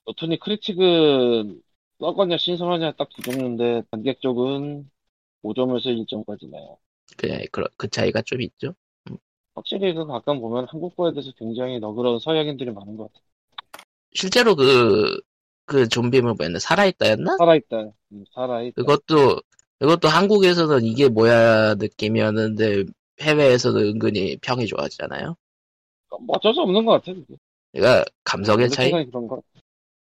노트니 0.06 0.40
크리틱은 0.40 1.62
썩었냐 2.02 2.38
신선하냐 2.38 2.94
딱 2.94 3.10
두 3.10 3.22
종류인데 3.22 3.84
관객 3.92 4.20
쪽은 4.22 4.90
5점에서 5.44 5.86
1점까지네요. 5.86 6.78
그, 7.18 7.28
그, 7.52 7.64
그 7.78 7.88
차이가 7.90 8.22
좀 8.22 8.42
있죠. 8.42 8.74
확실히 9.56 9.94
그 9.94 10.06
가끔 10.06 10.40
보면 10.40 10.66
한국 10.70 10.96
거에 10.96 11.12
대해서 11.12 11.32
굉장히 11.38 11.80
너그러운 11.80 12.20
서양인들이 12.20 12.72
많은 12.72 12.98
것 12.98 13.12
같아요. 13.12 13.24
실제로 14.14 14.56
그, 14.56 15.20
그 15.66 15.88
좀비물 15.88 16.34
뭐였나? 16.34 16.60
살아있다였나? 16.60 17.38
살아있다. 17.38 17.92
음, 18.12 18.24
살아있다. 18.34 18.82
그것도, 18.82 19.42
그것도 19.80 20.08
한국에서는 20.08 20.84
이게 20.86 21.10
뭐야 21.10 21.76
느낌이었는데 21.76 22.86
해외에서는 23.22 23.82
은근히 23.84 24.38
평이 24.38 24.68
좋았잖아요. 24.68 25.36
뭐 26.10 26.36
어쩔 26.36 26.54
수 26.54 26.62
없는 26.62 26.86
것 26.86 26.94
같아. 26.94 27.14
그게. 27.14 27.36
그러니까 27.72 28.06
감성의 28.24 28.70
차이? 28.70 28.88
세상이 28.88 29.06
그런 29.06 29.28
거. 29.28 29.42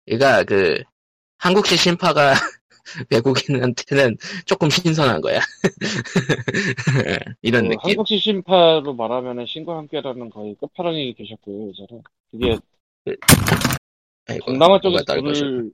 그러니까 0.05 0.43
그 0.45 0.83
한국식 1.37 1.77
신파가 1.79 2.33
외국인한테는 3.11 4.17
조금 4.45 4.69
신선한 4.69 5.21
거야. 5.21 5.39
이런 7.41 7.63
그 7.65 7.69
느낌. 7.75 7.89
한국식 7.91 8.21
신파로 8.21 8.93
말하면은 8.93 9.45
신과 9.45 9.77
함께라는 9.77 10.29
거의 10.29 10.55
끝판왕이 10.55 11.13
계셨고요, 11.13 11.69
예전에. 11.69 12.01
그게 12.31 12.57
아이고, 14.27 14.45
동남아 14.45 14.79
쪽에서. 14.79 15.03
돈을, 15.05 15.71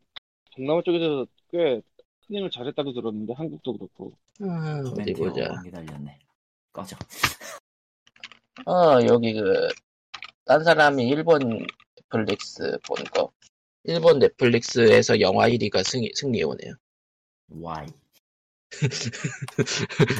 동남아 0.55 0.81
쪽에서 0.83 1.25
꽤 1.51 1.81
큰 2.27 2.37
힘을 2.37 2.49
잘했다고 2.49 2.93
들었는데, 2.93 3.33
한국도 3.33 3.73
그렇고. 3.77 4.13
음, 4.41 4.83
어디 4.97 5.13
보자. 5.13 5.61
기다렸네. 5.63 6.17
꺼져. 6.71 6.95
어, 8.65 8.99
여기 9.07 9.33
그, 9.33 9.67
딴 10.45 10.63
사람이 10.63 11.07
일본 11.07 11.65
넷플릭스 11.95 12.77
본 12.87 13.03
거. 13.13 13.31
일본 13.85 14.19
넷플릭스에서 14.19 15.19
영화 15.19 15.47
1위가 15.49 15.83
승리, 15.83 16.09
승리호네요. 16.15 16.73
와이. 17.49 17.87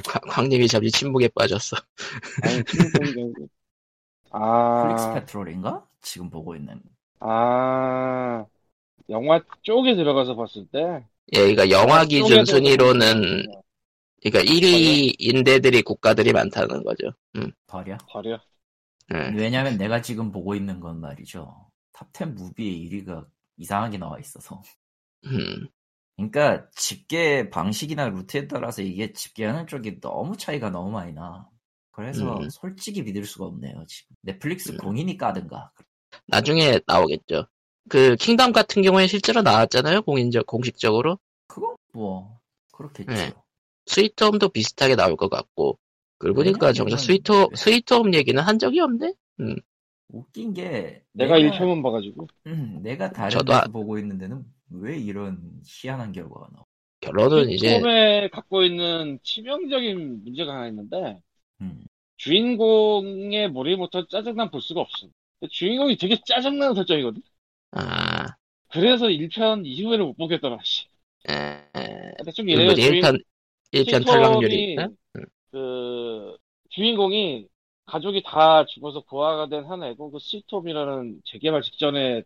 광- 0.06 0.22
광님이 0.30 0.68
잠시 0.68 0.92
침묵에 0.92 1.28
빠졌어. 1.30 1.76
아니, 2.44 2.64
친구분이 2.64 3.34
아, 4.32 4.84
FlixPatrol인가? 4.84 5.88
지금 6.02 6.30
보고 6.30 6.56
있는. 6.56 6.82
아, 7.20 8.46
영화 9.10 9.42
쪽에 9.62 9.96
들어가서 9.96 10.36
봤을 10.36 10.68
때. 10.68 11.06
예, 11.34 11.40
그러니까 11.54 11.70
영화 11.70 12.06
기준 12.06 12.46
순위로는, 12.46 13.46
그러니까 14.22 14.44
1위인 14.52 15.16
데들이 15.20 15.82
국가들이 15.84 16.34
많다는 16.34 16.84
거죠. 16.84 17.14
음, 17.36 17.52
버려. 17.68 17.98
버려. 18.10 18.40
음. 19.12 19.36
왜냐면 19.36 19.78
내가 19.78 20.02
지금 20.02 20.32
보고 20.32 20.56
있는 20.56 20.80
건 20.80 21.00
말이죠. 21.00 21.70
top 21.94 22.34
10 22.34 22.43
movie의 22.43 22.74
1위가 22.90 23.26
이상하게 23.58 23.98
나와 23.98 24.20
있어서. 24.20 24.62
음, 25.26 25.68
그러니까 26.16 26.70
집계 26.76 27.50
방식이나 27.50 28.10
루트에 28.10 28.48
따라서 28.48 28.82
이게 28.82 29.14
집계하는 29.14 29.68
쪽이 29.68 30.00
너무 30.00 30.38
차이가 30.38 30.70
너무 30.70 30.92
많이 30.92 31.14
나. 31.14 31.48
그래서 31.92 32.38
음. 32.40 32.50
솔직히 32.50 33.02
믿을 33.04 33.24
수가 33.26 33.46
없네요, 33.46 33.84
지금. 33.88 34.16
넷플릭스 34.22 34.72
음. 34.72 34.78
공인이 34.78 35.16
까든가. 35.18 35.72
나중에 36.28 36.80
나오겠죠. 36.88 37.48
그 37.90 38.16
킹덤 38.16 38.52
같은 38.52 38.82
경우에 38.82 39.08
실제로 39.08 39.42
나왔잖아요. 39.42 40.02
공인적 40.04 40.46
공식적으로 40.48 41.20
그건 41.48 41.76
뭐, 41.94 42.40
그렇겠죠. 42.72 43.12
네. 43.12 43.32
스위트홈도 43.86 44.50
비슷하게 44.50 44.96
나올 44.96 45.16
것 45.18 45.30
같고. 45.30 45.78
그러고 46.18 46.38
보니까 46.38 46.72
정작 46.74 46.96
이건- 46.96 47.06
스위트홈 47.06 47.48
스위트홈 47.56 48.14
얘기는 48.14 48.42
한 48.42 48.58
적이 48.58 48.80
없네. 48.80 49.14
웃긴 50.14 50.54
게 50.54 51.04
내가 51.12 51.38
1편만 51.38 51.82
봐가지고. 51.84 52.28
음, 52.48 52.80
내가 52.84 53.12
다른 53.12 53.32
저도 53.32 53.46
데서 53.46 53.60
아- 53.60 53.68
보고 53.68 53.98
있는 53.98 54.18
데는 54.18 54.46
왜 54.70 54.98
이런 54.98 55.60
희한한 55.66 56.12
결과가 56.14 56.48
나와? 56.54 56.66
결론은 57.02 57.50
이제 57.50 57.80
처음에 57.80 58.30
갖고 58.30 58.64
있는 58.64 59.20
치명적인 59.24 60.24
문제가 60.24 60.54
하나 60.54 60.68
있는데, 60.68 61.20
음. 61.62 61.84
주인공의 62.18 63.50
몰입부터 63.50 64.08
짜증난 64.08 64.52
볼 64.52 64.62
수가 64.62 64.82
없어. 64.82 65.08
주인공이 65.50 65.98
되게 65.98 66.18
짜증나는 66.26 66.76
설정이거든? 66.76 67.22
아, 67.72 68.28
그래서 68.70 69.10
1편 69.10 69.66
이후에는 69.66 70.06
못 70.06 70.14
보겠더라, 70.18 70.60
씨. 70.64 70.86
에, 71.30 71.34
에, 71.76 72.14
대충 72.24 72.48
이래요. 72.48 72.70
은근히 72.70 72.82
주인- 72.82 73.04
1편 73.04 73.18
1편 73.72 74.02
시트콤이 74.02 74.06
탈락률이 74.06 74.74
있다. 74.74 74.88
그, 75.52 76.38
주인공이 76.70 77.48
가족이 77.86 78.24
다 78.24 78.66
죽어서 78.66 79.02
고아가 79.02 79.48
된 79.48 79.66
한 79.70 79.84
애고, 79.84 80.12
그 80.12 80.20
시톰이라는 80.20 81.22
재개발 81.26 81.62
직전에 81.62 82.24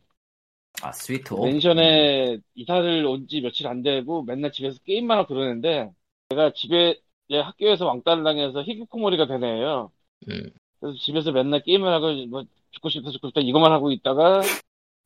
아, 0.81 0.91
스위트 0.91 1.33
오. 1.33 1.41
맨션에 1.41 2.39
이사를 2.55 3.05
온 3.05 3.27
지 3.27 3.41
며칠 3.41 3.67
안 3.67 3.81
되고 3.83 4.23
맨날 4.23 4.51
집에서 4.51 4.79
게임만 4.83 5.17
하고 5.17 5.33
그러는데, 5.35 5.91
내가 6.29 6.51
집에, 6.53 6.99
얘 7.31 7.39
학교에서 7.39 7.85
왕따를 7.85 8.23
당해서 8.23 8.63
된 9.27 9.43
애예요. 9.43 9.91
음, 10.29 10.51
그래서 10.79 10.97
집에서 10.99 11.31
맨날 11.31 11.63
게임을 11.63 11.91
하고, 11.93 12.13
뭐, 12.27 12.45
죽고 12.71 12.89
싶다, 12.89 13.11
죽고 13.11 13.29
싶다, 13.29 13.41
이것만 13.41 13.71
하고 13.71 13.91
있다가, 13.91 14.41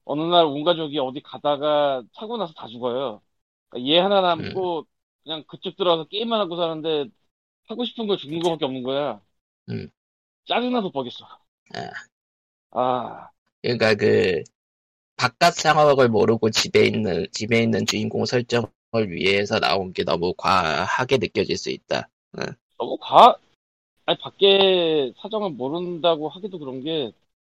어느 0.06 0.22
날 0.24 0.46
온 0.48 0.64
가족이 0.64 1.00
어디 1.00 1.22
가다가 1.22 2.04
사고 2.14 2.38
나서 2.38 2.54
다 2.54 2.68
죽어요. 2.68 3.22
그러니까 3.70 3.92
얘 3.94 4.00
하나 4.00 4.22
남고, 4.22 4.88
그냥 5.24 5.44
그쪽 5.48 5.78
들어가서 5.78 6.06
게임만 6.10 6.40
하고 6.42 6.58
사는데, 6.58 7.08
하고 7.68 7.86
싶은 7.86 8.08
걸 8.08 8.18
죽는 8.18 8.42
거밖에 8.42 8.66
없는 8.66 8.84
거야. 8.84 9.22
음. 9.70 9.90
짜증나서 10.46 10.84
못 10.88 10.92
보겠어. 10.92 11.26
아. 11.74 11.92
아, 12.72 13.30
그러니까 13.62 13.96
그 13.96 14.44
바깥 15.18 15.56
상황을 15.56 16.10
모르고 16.10 16.52
집에 16.52 16.86
있는 16.86 17.28
집에 17.32 17.64
있는 17.64 17.86
주인공 17.86 18.26
설정을 18.26 18.72
위해서 19.10 19.60
나온 19.60 19.94
게 19.94 20.04
너무 20.04 20.34
과하게 20.36 21.18
느껴질 21.18 21.58
수 21.58 21.70
있다. 21.70 22.10
너무 22.78 22.98
과, 22.98 23.36
아니, 24.06 24.18
밖에 24.20 25.14
사정을 25.18 25.52
모른다고 25.52 26.30
하기도 26.30 26.60
그런 26.60 26.84
게, 26.84 27.12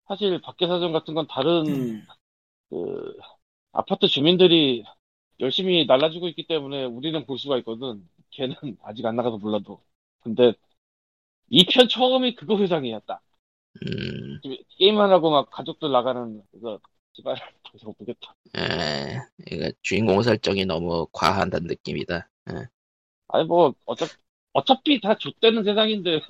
사실 0.09 0.41
밖에 0.41 0.67
사정 0.67 0.93
같은 0.93 1.15
건 1.15 1.27
다른, 1.29 2.07
그, 2.71 3.19
아파트 3.73 4.09
주민들이 4.09 4.85
열심히 5.41 5.87
날라주고 5.87 6.29
있기 6.29 6.47
때문에 6.47 6.85
우리는 6.85 7.27
볼 7.27 7.39
수가 7.39 7.59
있거든. 7.59 8.09
걔는 8.33 8.57
아직 8.83 9.07
안 9.07 9.17
나가서 9.17 9.39
몰라도. 9.39 9.83
근데, 10.21 10.55
이편 11.51 11.89
처음이 11.89 12.35
그거 12.37 12.57
딱. 13.07 13.21
음, 13.83 14.41
게임만 14.79 15.11
하고 15.11 15.31
막 15.31 15.51
가족들 15.51 15.91
나가는, 15.91 16.43
그거, 16.53 16.79
이상 17.75 17.89
못 17.89 17.99
보겠다. 17.99 18.35
에, 18.57 19.21
그러니까 19.45 19.71
주인공 19.83 20.23
설정이 20.23 20.65
너무 20.67 21.07
과한다는 21.13 21.67
느낌이다. 21.69 22.29
에. 22.51 22.67
아니, 23.29 23.45
뭐, 23.47 23.75
어차, 23.85 24.07
어차피 24.53 25.01
다 25.01 25.17
좆되는 25.17 25.65
세상인데, 25.65 26.21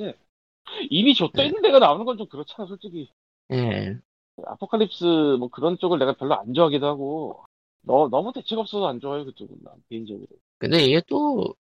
이미 0.90 1.14
좆되는 1.14 1.62
데가 1.62 1.78
나오는 1.80 2.04
건 2.04 2.18
좀 2.18 2.28
그렇잖아, 2.28 2.66
솔직히. 2.68 3.10
예, 3.50 4.00
아포칼립스 4.44 5.36
뭐 5.38 5.48
그런 5.48 5.78
쪽을 5.78 5.98
내가 5.98 6.12
별로 6.14 6.34
안 6.38 6.52
좋아하기도 6.54 6.86
하고 6.86 7.44
너, 7.82 8.08
너무 8.08 8.32
대책 8.32 8.58
없어서 8.58 8.86
안 8.88 9.00
좋아요 9.00 9.24
그쪽은 9.24 9.56
난 9.62 9.74
개인적으로 9.88 10.26
근데 10.58 10.84
이게 10.84 11.00
또, 11.08 11.54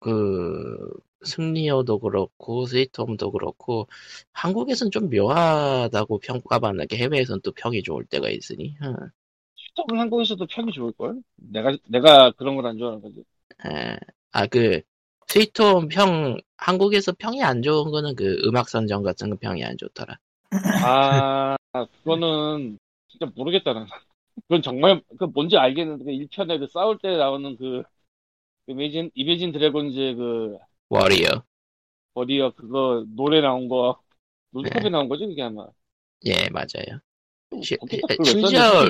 그, 0.00 0.78
승리어도 1.24 1.98
그렇고, 2.00 2.66
스위트홈도 2.66 3.32
그렇고, 3.32 3.88
한국에선 4.32 4.90
좀 4.90 5.10
묘하다고 5.10 6.18
평가받는 6.20 6.86
게 6.88 6.96
해외에선 6.98 7.40
또 7.42 7.52
평이 7.52 7.82
좋을 7.82 8.04
때가 8.06 8.30
있으니, 8.30 8.76
어. 8.82 9.10
슈터는 9.56 10.00
한국에서도 10.00 10.46
평이 10.46 10.72
좋을걸? 10.72 11.22
내가 11.36 11.76
내가 11.88 12.30
그런 12.32 12.56
걸 12.56 12.66
안 12.66 12.78
좋아하는 12.78 13.02
거지 13.02 13.24
에, 13.66 13.96
아, 14.32 14.46
그, 14.46 14.80
스위트홈 15.28 15.88
평, 15.88 16.36
한국에서 16.56 17.12
평이 17.12 17.42
안 17.42 17.62
좋은 17.62 17.90
거는 17.90 18.14
그 18.16 18.36
음악 18.44 18.68
선정 18.68 19.02
같은 19.02 19.30
거 19.30 19.36
평이 19.36 19.62
안 19.64 19.76
좋더라. 19.76 20.18
아 20.80 21.56
그거는 22.04 22.78
진짜 23.08 23.26
모르겠다 23.34 23.72
난 23.72 23.86
그건 24.48 24.62
정말 24.62 25.02
그 25.18 25.24
뭔지 25.26 25.56
알겠는데 25.58 26.04
그 26.04 26.10
1편에 26.12 26.58
그 26.58 26.66
싸울 26.68 26.98
때 26.98 27.16
나오는 27.16 27.56
그 27.58 27.82
이메진 28.68 29.10
이메진 29.14 29.52
드래곤즈의 29.52 30.16
그 30.16 30.58
워리어. 30.88 31.44
버리어 32.14 32.50
그거 32.54 33.04
노래 33.14 33.40
나온 33.40 33.68
거 33.68 34.00
롤드컵에 34.52 34.84
네. 34.84 34.90
나온 34.90 35.08
거지 35.08 35.26
그게 35.26 35.42
아마 35.42 35.66
예, 36.24 36.48
맞아요. 36.50 37.00
시- 37.62 37.76
심지어. 38.24 38.84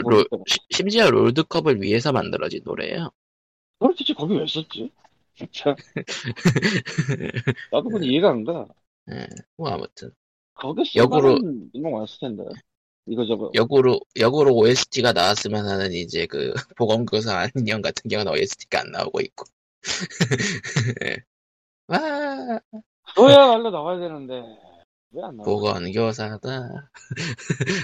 시- 0.47 0.59
심지어 0.71 1.11
롤드컵을 1.11 1.83
위해서 1.83 2.11
만들어진 2.13 2.63
노래예요. 2.65 3.11
그걸 3.79 3.95
대체 3.97 4.15
거기 4.15 4.35
왜 4.37 4.47
썼지? 4.47 4.91
진짜 5.37 5.77
나도 7.71 7.85
그건 7.89 8.03
이해가 8.05 8.31
안 8.31 8.45
가. 8.45 8.67
예, 9.11 9.27
뭐 9.57 9.69
아무튼. 9.71 10.11
거기 10.55 10.83
역으로- 10.99 11.71
이거 11.73 11.91
많았을 11.91 12.19
텐데. 12.21 12.45
이거저거. 13.07 13.51
역으로, 13.55 14.01
역으로 14.19 14.55
OST가 14.57 15.13
나왔으면 15.13 15.67
하는 15.67 15.93
이제 15.93 16.27
그, 16.27 16.53
보건교사 16.77 17.49
안녕 17.55 17.81
같은 17.81 18.09
경우는 18.11 18.33
OST가 18.33 18.81
안 18.81 18.91
나오고 18.91 19.21
있고. 19.21 19.45
예. 21.07 21.17
와, 21.89 22.61
그거야말로 23.15 23.71
나와야 23.71 23.99
되는데. 23.99 24.35
왜 25.11 25.23
안 25.23 25.37
나와? 25.37 25.59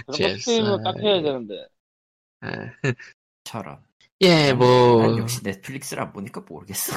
그런 0.07 0.21
거 0.21 0.29
제사. 0.29 0.37
스트리밍을 0.39 0.83
딱 0.83 0.97
해야 1.01 1.23
되는데. 1.23 1.69
아, 2.41 2.49
처럼. 3.45 3.83
예, 4.21 4.53
난뭐 4.53 5.19
역시 5.19 5.43
넷플릭스라 5.43 6.13
보니까 6.13 6.43
모르겠어. 6.49 6.95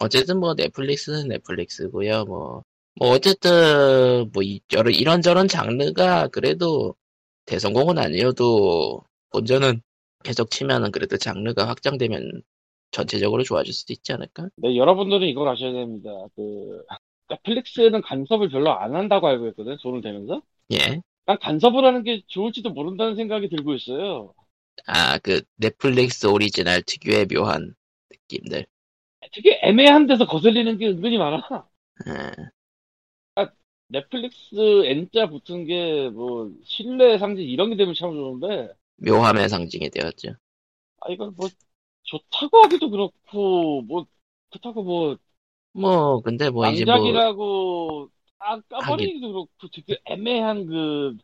어쨌든 0.00 0.38
뭐 0.40 0.54
넷플릭스는 0.54 1.28
넷플릭스고요. 1.28 2.24
뭐, 2.26 2.64
뭐 2.96 3.10
어쨌든 3.10 4.30
뭐 4.32 4.42
이, 4.42 4.60
여러 4.72 4.90
이런저런 4.90 5.48
장르가 5.48 6.28
그래도 6.28 6.94
대성공은 7.46 7.98
아니어도 7.98 9.02
본전은 9.30 9.82
계속 10.24 10.50
치면은 10.50 10.90
그래도 10.92 11.16
장르가 11.16 11.68
확장되면 11.68 12.42
전체적으로 12.90 13.42
좋아질 13.44 13.72
수도 13.72 13.92
있지 13.92 14.12
않을까? 14.12 14.48
네, 14.56 14.76
여러분들은 14.76 15.26
이걸 15.28 15.48
아셔야 15.48 15.72
됩니다. 15.72 16.10
그, 16.36 16.84
넷플릭스는 17.28 18.02
간섭을 18.02 18.48
별로 18.50 18.72
안 18.78 18.94
한다고 18.94 19.26
알고 19.28 19.48
있거든, 19.48 19.76
돈을 19.82 20.02
대면서. 20.02 20.42
예. 20.72 21.00
난 21.26 21.38
간섭을 21.40 21.84
하는 21.84 22.04
게 22.04 22.22
좋을지도 22.28 22.70
모른다는 22.72 23.16
생각이 23.16 23.48
들고 23.50 23.74
있어요. 23.74 24.34
아, 24.86 25.16
그 25.18 25.40
넷플릭스 25.56 26.26
오리지널 26.26 26.82
특유의 26.82 27.26
묘한 27.28 27.74
느낌들. 28.10 28.66
되게 29.32 29.58
애매한 29.62 30.06
데서 30.06 30.26
거슬리는 30.26 30.76
게 30.78 30.88
은근히 30.88 31.18
많아. 31.18 31.68
아, 33.36 33.50
넷플릭스 33.88 34.54
N자 34.86 35.28
붙은 35.28 35.64
게 35.66 36.10
뭐 36.10 36.52
신뢰 36.64 37.18
상징 37.18 37.44
이런 37.48 37.70
게 37.70 37.76
되면 37.76 37.94
참 37.94 38.12
좋은데 38.12 38.72
묘함의 38.98 39.48
상징이 39.48 39.90
되었죠. 39.90 40.36
아 41.00 41.10
이걸 41.10 41.30
뭐 41.32 41.48
좋다고 42.10 42.62
하기도 42.62 42.90
그렇고 42.90 43.82
뭐 43.82 44.06
그렇다고 44.50 44.82
뭐 44.82 45.16
뭐 45.72 46.20
근데 46.22 46.50
뭐 46.50 46.66
이제 46.68 46.84
뭐 46.84 48.08
까, 48.38 48.60
까버리기도 48.68 49.28
그렇고 49.28 49.48
되게 49.72 49.96
애매한 50.06 50.66
그그 50.66 51.16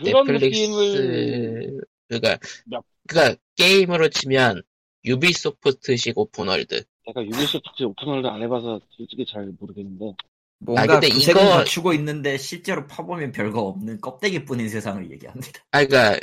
그런 0.00 0.26
넷플릭스 0.26 0.60
느낌을- 0.70 1.84
그러니까 2.08 2.38
몇- 2.64 2.84
그러니까 3.06 3.36
게임으로 3.56 4.08
치면 4.08 4.62
유비소프트식 5.04 6.16
open 6.18 6.44
world. 6.44 6.84
내가 7.06 7.22
유비소프트 7.24 7.82
open 7.82 8.02
world 8.02 8.26
안 8.28 8.42
해봐서 8.42 8.80
솔직히 8.90 9.26
잘 9.26 9.52
모르겠는데 9.60 10.14
뭔가 10.58 10.82
아, 10.82 10.86
근데 10.86 11.08
그 11.10 11.18
이거- 11.18 11.32
갖추고 11.38 11.92
있는데 11.94 12.38
실제로 12.38 12.86
파보면 12.86 13.32
별거 13.32 13.60
없는 13.60 14.00
껍데기뿐인 14.00 14.68
세상을 14.70 15.10
얘기합니다. 15.10 15.62
아, 15.72 15.84
그러니까 15.84 16.18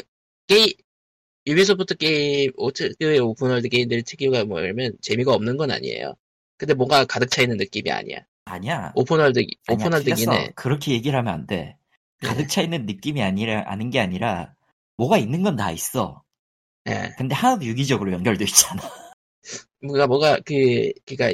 게임 0.48 0.70
유비소프트 1.46 1.96
게임 1.96 2.52
오트의 2.56 3.20
open 3.20 3.41
world 3.41 3.68
게임들 3.70 4.04
특유가 4.04 4.46
뭐냐면 4.46 4.94
재미가 5.02 5.34
없는 5.34 5.58
건 5.58 5.72
아니에요. 5.72 6.14
근데 6.58 6.74
뭔가 6.74 7.06
가득 7.06 7.30
차 7.30 7.42
있는 7.42 7.58
느낌이 7.58 7.92
아니야. 7.92 8.20
아니야. 8.46 8.92
open 8.96 9.17
world 9.17 9.44
open 9.70 9.89
world긴. 9.89 10.32
해. 10.32 10.52
그렇게 10.56 10.94
얘기를 10.94 11.18
하면 11.20 11.34
안 11.34 11.46
돼. 11.46 11.78
네. 12.22 12.28
가득 12.28 12.48
차 12.48 12.62
있는 12.62 12.86
느낌이 12.86 13.22
아니라 13.22 13.64
아는 13.68 13.90
게 13.90 14.00
아니라 14.00 14.54
뭐가 14.98 15.18
있는 15.18 15.44
건 15.44 15.56
다 15.56 15.72
있어. 15.72 16.24
예. 16.88 17.12
근데 17.18 17.36
하나도 17.36 17.66
유기적으로 17.66 18.12
연결돼 18.12 18.46
있지 18.46 18.64
않아. 18.64 18.82
뭐가 19.82 20.08
뭐가 20.08 20.40
그 20.46 20.92
그니까 21.06 21.32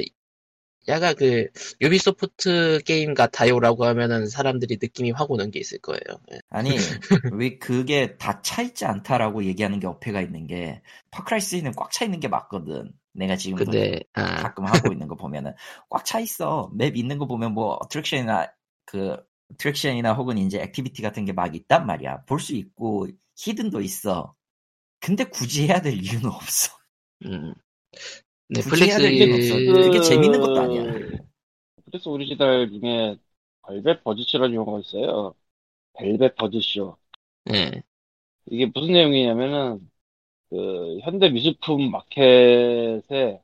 야가 0.88 1.14
그 1.14 1.46
유비소프트 1.80 2.80
게임 2.86 3.14
같아요라고 3.14 3.84
하면은 3.84 4.28
사람들이 4.28 4.78
느낌이 4.80 5.10
확 5.12 5.30
오는 5.30 5.50
게 5.50 5.60
있을 5.60 5.78
거예요. 5.78 6.00
예. 6.32 6.40
아니 6.48 6.70
왜 7.34 7.58
그게 7.58 8.16
다 8.16 8.40
차 8.42 8.62
있지 8.62 8.84
않다라고 8.86 9.44
얘기하는 9.44 9.78
게 9.80 9.86
어폐가 9.86 10.20
있는 10.22 10.46
게 10.46 10.82
파크라이 11.10 11.40
3는 11.40 11.74
꽉 11.76 11.90
차 11.92 12.04
있는 12.04 12.18
게 12.20 12.28
맞거든. 12.28 12.92
내가 13.12 13.36
지금 13.36 13.58
근데 13.58 14.00
아, 14.14 14.36
가끔 14.36 14.64
하고 14.66 14.92
있는 14.92 15.06
거 15.08 15.16
보면은 15.16 15.52
꽉 15.90 16.04
차 16.04 16.18
있어. 16.20 16.70
맵 16.74 16.96
있는 16.96 17.18
거 17.18 17.26
보면 17.26 17.52
뭐 17.52 17.74
attraction이나 17.82 18.50
그 18.86 19.16
attraction이나 19.52 20.14
혹은 20.14 20.38
이제 20.38 20.60
activity 20.60 21.02
같은 21.02 21.24
게 21.24 21.32
막 21.32 21.54
있단 21.54 21.86
말이야. 21.86 22.24
볼 22.24 22.40
수 22.40 22.54
있고 22.54 23.08
hidden도 23.36 23.80
있어. 23.82 24.34
근데 25.00 25.24
굳이 25.24 25.68
해야 25.68 25.80
될 25.82 25.94
이유는 25.94 26.26
없어. 26.30 26.72
음. 27.26 27.54
굳이 28.54 28.84
해야 28.84 28.98
될 28.98 29.12
이유는 29.12 29.34
없어. 29.36 29.54
넷플릭스 29.58 29.90
그게 29.90 30.00
재밌는 30.00 30.40
것도 30.40 30.60
아니야. 30.60 30.82
넷플릭스 31.76 32.08
오리지널 32.08 32.70
중에 32.70 33.16
벨벳 33.66 34.02
버즈쇼라는 34.02 34.54
영화가 34.54 34.80
있어요. 34.80 35.34
벨벳 35.94 36.34
버즈쇼. 36.36 36.96
예. 37.52 37.82
이게 38.46 38.66
무슨 38.66 38.92
내용이냐면은 38.92 39.90
그 40.50 40.98
현대 41.02 41.28
미술품 41.28 41.90
마켓에 41.90 43.40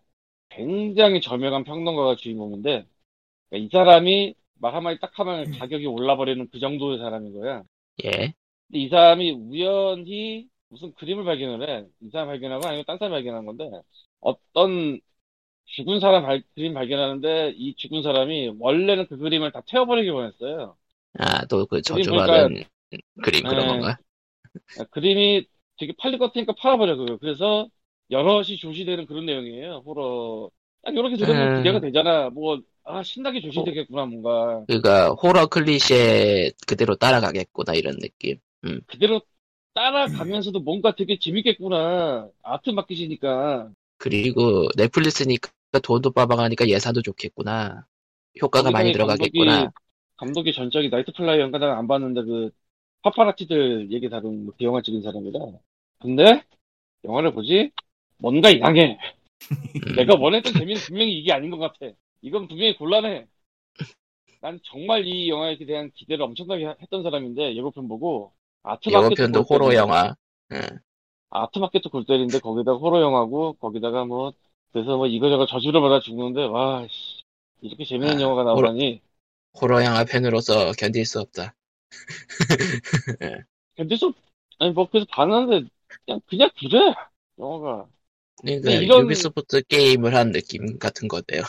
굉장히 0.49 1.21
저명한 1.21 1.65
평론가가 1.65 2.17
주인공인데 2.17 2.87
그러니까 3.49 3.67
이 3.67 3.69
사람이 3.71 4.35
말 4.59 4.75
한마디 4.75 4.99
딱 5.01 5.19
하면 5.19 5.51
가격이 5.53 5.87
올라버리는 5.87 6.49
그 6.51 6.59
정도의 6.59 6.99
사람인 6.99 7.39
거야. 7.39 7.63
예. 8.05 8.11
근데 8.11 8.35
이 8.73 8.89
사람이 8.89 9.31
우연히 9.33 10.49
무슨 10.69 10.93
그림을 10.95 11.25
발견을 11.25 11.69
해. 11.69 11.87
이 12.01 12.11
사람 12.11 12.29
발견하고 12.29 12.67
아니면 12.67 12.85
딴 12.87 12.99
사람 12.99 13.13
발견한 13.13 13.47
건데 13.47 13.71
어떤 14.27 15.01
죽은 15.67 16.01
사람 16.01 16.25
발- 16.25 16.45
그림 16.55 16.75
발견하는데 16.75 17.55
이 17.57 17.75
죽은 17.77 18.03
사람이 18.03 18.55
원래는 18.61 19.09
그 19.09 19.19
그림을 19.19 19.53
다 19.53 19.63
태워버리길 19.67 20.13
원했어요. 20.13 20.77
아, 21.19 21.45
또 21.47 21.67
그 21.67 21.83
저주받은 21.83 22.63
그림 23.23 23.47
그런 23.47 23.67
네. 23.67 23.69
건가? 23.69 23.99
그림이 24.91 25.47
되게 25.79 25.93
팔릴 25.99 26.19
것 26.19 26.27
같으니까 26.29 26.55
팔아버려, 26.55 26.97
그거. 26.97 27.19
그래서 27.19 27.69
여럿이 28.11 28.57
조시되는 28.59 29.07
그런 29.07 29.27
내용이에요, 29.27 29.83
호러. 29.87 30.51
딱 30.83 30.95
이렇게 30.95 31.17
들으면 31.17 31.51
음. 31.51 31.53
기대가 31.53 31.81
되잖아. 31.81 32.31
뭐, 32.31 32.61
아, 32.85 33.03
신나게 33.03 33.41
조시되겠구나, 33.41 34.07
뭔가. 34.07 34.67
그러니까 34.67 35.11
호러 35.11 35.47
클리셰 35.47 36.53
그대로 36.67 36.97
따라가겠구나 36.97 37.75
이런 37.75 37.97
느낌. 37.99 38.39
그대로 38.87 39.21
따라가면서도 39.75 40.61
뭔가 40.61 40.95
되게 40.95 41.19
재밌겠구나. 41.19 42.31
art 42.43 42.71
market이니까. 42.71 43.71
그리고 43.99 44.69
넷플릭스니까 44.77 45.51
돈도 45.83 46.13
빠방하니까 46.13 46.69
예산도 46.69 47.03
좋겠구나. 47.03 47.87
효과가 48.41 48.71
많이 48.71 48.93
들어가겠구나. 48.93 49.53
감독이, 49.53 49.75
감독이 50.17 50.53
전적이 50.53 50.91
나이트 50.91 51.13
플라이어인가 51.13 51.59
나는 51.59 51.75
안 51.75 51.89
봤는데 51.89 52.23
그 52.23 52.51
파파라치들 53.03 53.93
얘기 53.93 54.09
다룬 54.09 54.47
그 54.47 54.65
영화 54.65 54.83
찍은 54.83 55.03
사람이라. 55.03 55.39
근데 56.01 56.43
영화를 57.05 57.33
보지 57.33 57.71
뭔가 58.19 58.51
이상해. 58.51 58.99
음. 59.53 59.95
내가 59.97 60.15
원했던 60.19 60.53
재미는 60.55 60.81
분명히 60.83 61.13
이게 61.19 61.33
아닌 61.33 61.51
것 61.51 61.59
같아. 61.59 61.93
이건 62.23 62.49
분명히 62.49 62.77
곤란해. 62.77 63.27
난 64.41 64.61
정말 64.65 65.07
이 65.07 65.29
영화에 65.29 65.57
대한 65.59 65.91
기대를 65.95 66.25
엄청나게 66.25 66.75
했던 66.81 67.03
사람인데 67.03 67.57
예고편 67.57 67.89
보고 67.89 68.33
아트마켓도 68.63 69.07
예고편도 69.07 69.45
골 69.45 69.63
호러. 69.63 69.75
영화. 69.75 70.15
예. 70.53 70.61
아트마켓도 71.31 71.91
골 71.91 72.05
때리는데 72.05 72.39
거기다가 72.41 72.79
호러 72.79 73.01
영화고 73.01 73.55
거기다가 73.55 74.05
뭐 74.05 74.33
그래서 74.73 74.97
뭐 74.97 75.07
이거저거 75.07 75.47
저주를 75.47 75.81
받아 75.81 76.01
죽는데 76.01 76.45
와 76.45 76.87
씨, 76.89 77.23
이렇게 77.61 77.85
재밌는 77.85 78.17
아, 78.17 78.21
영화가 78.21 78.45
나오다니 78.45 79.03
호러 79.61 79.83
영화 79.85 80.05
팬으로서 80.05 80.71
견딜 80.79 81.05
수 81.05 81.19
없다. 81.21 81.57
근데 83.77 83.97
좀 83.97 84.13
아니 84.59 84.73
뭐 84.73 84.89
그래서 84.89 85.07
봤는데 85.11 85.69
그냥 86.07 86.21
그냥 86.27 86.51
그래 86.59 86.95
영화가 87.39 87.89
그러니까 88.43 88.71
이런- 88.73 89.03
유비소프트 89.03 89.63
게임을 89.69 90.15
한 90.15 90.31
느낌 90.33 90.79
같은 90.79 91.09
거네요. 91.09 91.43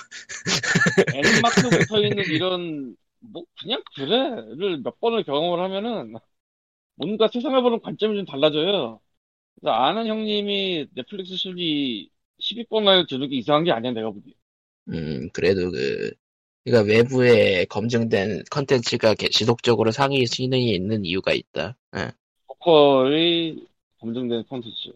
N마크 1.12 1.72
붙어 1.72 2.02
있는 2.04 2.26
이런 2.30 2.96
뭐 3.20 3.44
그냥 3.60 3.82
그래를 3.96 4.82
몇 4.84 5.00
번을 5.00 5.24
경험을 5.24 5.60
하면은 5.64 6.16
뭔가 6.96 7.30
세상을 7.30 7.62
보는 7.62 7.82
관점이 7.82 8.18
좀 8.18 8.26
달라져요. 8.26 9.02
그래서 9.60 9.74
아는 9.74 10.08
형님이 10.08 10.88
넷플릭스 10.96 11.36
순위 11.38 12.12
10위권 12.40 12.88
안에 12.88 13.06
드는 13.08 13.30
게 13.30 13.36
이상한 13.38 13.64
게 13.64 13.72
아니야 13.72 13.92
내가 13.92 14.12
보기. 14.12 14.36
음, 14.90 15.30
그래도 15.34 15.70
그, 15.72 16.12
그러니까 16.64 16.88
외부에 16.94 17.66
검증된 17.66 18.44
컨텐츠가 18.52 19.16
개- 19.16 19.30
지속적으로 19.30 19.92
상위 19.92 20.26
순위에 20.28 20.60
있는 20.76 21.06
이유가 21.06 21.34
있다. 21.34 21.78
예. 21.98 22.12
포컬이 22.48 23.66
검증된 24.00 24.44
콘텐츠. 24.46 24.94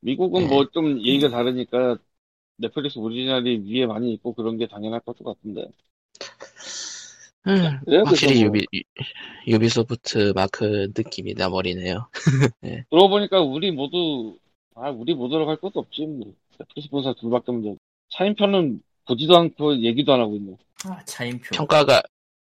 미국은 0.00 0.48
네. 0.48 0.48
뭐좀 0.48 1.00
얘기가 1.00 1.30
다르니까 1.30 1.98
넷플릭스 2.56 2.98
오리지널이 2.98 3.64
위에 3.72 3.86
많이 3.86 4.12
있고 4.14 4.34
그런 4.34 4.58
게 4.58 4.68
당연할 4.68 5.00
것 5.00 5.18
같은데. 5.18 5.68
음, 7.46 7.80
그래요? 7.84 8.02
확실히 8.06 8.44
뭐- 8.44 8.46
유비, 8.58 8.66
유- 8.74 9.52
유비소프트 9.54 10.32
마크 10.34 10.88
느낌이 10.96 11.34
나버리네요. 11.34 12.08
그러고 12.90 13.08
보니까 13.08 13.40
우리 13.40 13.70
모두 13.70 14.38
아 14.74 14.90
우리 14.90 15.14
모두라고 15.14 15.50
할 15.50 15.56
것도 15.58 15.80
없지 15.80 16.06
뭐. 16.06 16.32
넷플릭스 16.58 16.88
본 16.90 17.02
사람 17.02 17.16
둘밖에 17.16 17.44
없는데 17.48 17.78
차인표는 18.10 18.80
보지도 19.06 19.36
않고 19.36 19.80
얘기도 19.82 20.12
안 20.14 20.20
하고 20.20 20.36
있네. 20.36 20.56
아, 20.84 21.04
차인표. 21.04 21.48
평가가, 21.52 22.02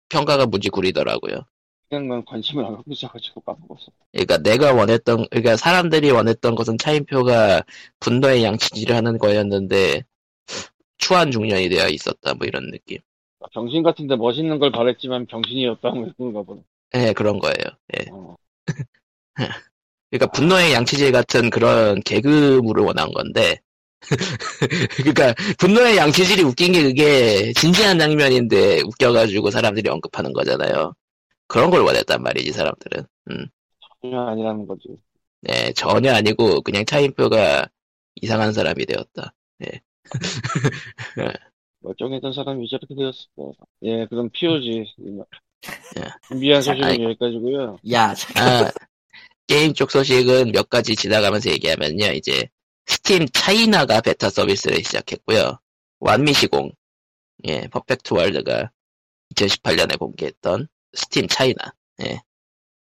평가가 0.10 0.46
무지 0.48 0.70
구리더라고요. 0.70 1.42
그냥 1.90 2.08
난 2.08 2.26
관심을 2.26 2.66
안 2.66 2.76
갖고 2.76 2.92
있어가지고 2.92 3.42
까먹었어. 3.42 3.92
그러니까 4.12 4.38
내가 4.40 4.74
원했던, 4.74 5.26
그러니까 5.30 5.56
사람들이 5.58 6.10
원했던 6.12 6.56
것은 6.56 6.78
차인표가 6.78 7.64
분노의 8.00 8.44
양치질을 8.44 8.96
하는 8.96 9.18
거였는데, 9.18 10.04
추한 10.98 11.32
중년이 11.32 11.70
되어 11.70 11.88
있었다, 11.88 12.34
뭐 12.34 12.46
이런 12.48 12.72
느낌. 12.72 12.98
병신 13.54 13.84
같은데 13.84 14.16
멋있는 14.16 14.60
걸 14.60 14.72
바랬지만 14.72 15.26
병신이었다 15.28 15.90
뭐 15.92 16.12
그런가 16.18 16.42
보네. 16.44 16.62
예, 16.96 17.14
그런 17.14 17.40
거예요. 17.40 17.56
예. 17.98 18.06
어. 18.12 18.36
그러니까 20.10 20.32
분노의 20.32 20.74
양치질 20.74 21.12
같은 21.12 21.50
그런 21.50 22.02
개그물을 22.02 22.84
원한 22.84 23.12
건데 23.12 23.60
그러니까 24.98 25.34
분노의 25.58 25.98
양치질이 25.98 26.44
웃긴 26.44 26.72
게 26.72 26.84
그게 26.84 27.54
진지한 27.54 28.00
장면인데 28.00 28.82
웃겨가지고 28.82 29.52
사람들이 29.52 29.90
언급하는 29.90 30.34
거잖아요. 30.34 30.94
그런 31.48 31.70
걸 31.70 31.82
원했단 31.82 32.22
말이지 32.22 32.52
사람들은. 32.52 33.06
음. 33.32 33.48
전혀 34.02 34.22
아니라는 34.22 34.66
거지. 34.68 34.90
네, 35.42 35.74
전혀 35.74 36.14
아니고 36.14 36.62
그냥 36.62 36.86
차인표가 36.86 37.68
이상한 38.16 38.54
사람이 38.54 38.86
되었다. 38.86 39.34
멀쩡했던 41.82 42.34
사람이 42.34 42.66
이제 42.66 42.78
이렇게 42.78 42.96
되었을까. 42.96 43.52
예, 43.84 44.06
그럼 44.08 44.30
POG. 44.32 44.86
예. 45.98 46.04
준비한 46.28 46.62
소식은 46.62 46.88
아이- 46.88 47.04
여기까지고요 47.04 47.78
야, 47.92 48.14
잠깐. 48.14 48.66
아, 48.66 48.72
게임 49.48 49.74
쪽 49.74 49.92
소식은 49.92 50.52
몇 50.52 50.70
가지 50.70 50.96
지나가면서 50.96 51.50
얘기하면요. 51.52 52.08
이제 52.14 52.48
스팀 52.86 53.28
차이나가 53.34 54.02
베타 54.02 54.30
서비스를 54.30 54.78
시작했고요. 54.84 55.60
완미 56.00 56.34
시공, 56.34 56.72
예, 57.48 57.62
퍼펙트 57.68 58.14
월드가 58.14 58.72
2018년에 59.36 59.98
공개했던 60.00 60.68
스팀 60.94 61.28
차이나. 61.28 61.74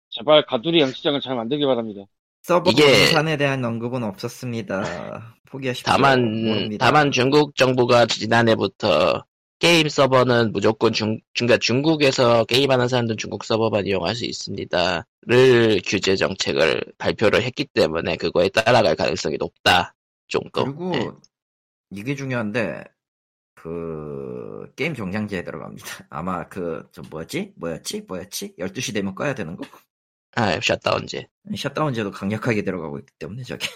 제발 0.09 0.45
가두리 0.45 0.81
양식장을 0.81 1.19
잘 1.21 1.35
만들기 1.35 1.65
바랍니다. 1.65 2.03
서버 2.43 2.71
이게- 2.71 2.83
분산에 3.05 3.37
대한 3.37 3.63
언급은 3.63 4.03
없었습니다. 4.03 5.35
포기하십시오. 5.49 5.91
다만 5.91 6.21
모릅니다. 6.45 6.85
다만 6.85 7.11
중국 7.11 7.55
정부가 7.55 8.05
지난해부터 8.05 9.25
게임 9.59 9.89
서버는 9.89 10.51
무조건 10.51 10.93
중, 10.93 11.19
그러니까 11.35 11.57
중국에서 11.57 12.45
게임하는 12.45 12.87
사람들은 12.87 13.17
중국 13.17 13.43
서버만 13.43 13.87
이용할 13.87 14.15
수 14.15 14.25
있습니다를 14.25 15.81
규제 15.85 16.15
정책을 16.15 16.83
발표를 16.97 17.41
했기 17.41 17.65
때문에 17.65 18.17
그거에 18.17 18.49
따라갈 18.49 18.95
가능성이 18.95 19.37
높다 19.37 19.95
정도. 20.27 20.63
그리고 20.63 20.91
예. 20.95 21.09
이게 21.91 22.15
중요한데 22.15 22.83
그 23.55 24.71
게임 24.75 24.93
종량제에 24.93 25.43
들어갑니다. 25.43 25.83
아마 26.11 26.47
그 26.47 26.87
저 26.91 27.01
뭐였지? 27.09 27.53
뭐였지? 27.55 28.01
뭐였지? 28.07 28.53
12시 28.59 28.93
되면 28.93 29.15
꺼야 29.15 29.33
되는 29.33 29.55
거? 29.57 29.65
아 30.39 30.59
셧다운제. 30.61 31.27
셧다운제도 31.55 32.11
강력하게 32.11 32.61
들어가고 32.63 32.99
있기 32.99 33.11
때문에 33.17 33.41
저게 33.43 33.67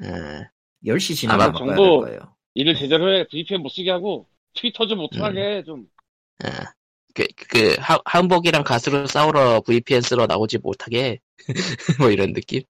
음, 0.00 0.44
10시 0.86 1.16
지나면 1.16 1.46
아마 1.48 1.52
꺼야 1.58 1.66
될 1.66 1.76
정보- 1.76 2.00
거예요. 2.02 2.36
일을 2.54 2.76
제대로 2.76 3.12
해. 3.12 3.26
VPN 3.28 3.62
못 3.62 3.68
쓰게 3.70 3.90
하고 3.90 4.28
트위터 4.54 4.86
좀 4.86 4.98
음. 4.98 5.02
못하게 5.02 5.40
해, 5.40 5.64
좀. 5.64 5.86
아, 6.44 6.72
그, 7.14 7.26
그, 7.48 7.74
하- 7.80 7.98
한복이랑 8.04 8.62
가수로 8.62 9.06
싸우러 9.08 9.60
VPN 9.62 10.00
쓰러 10.02 10.26
나오지 10.26 10.58
못하게, 10.58 11.18
뭐 12.00 12.10
이런 12.10 12.32
느낌? 12.32 12.62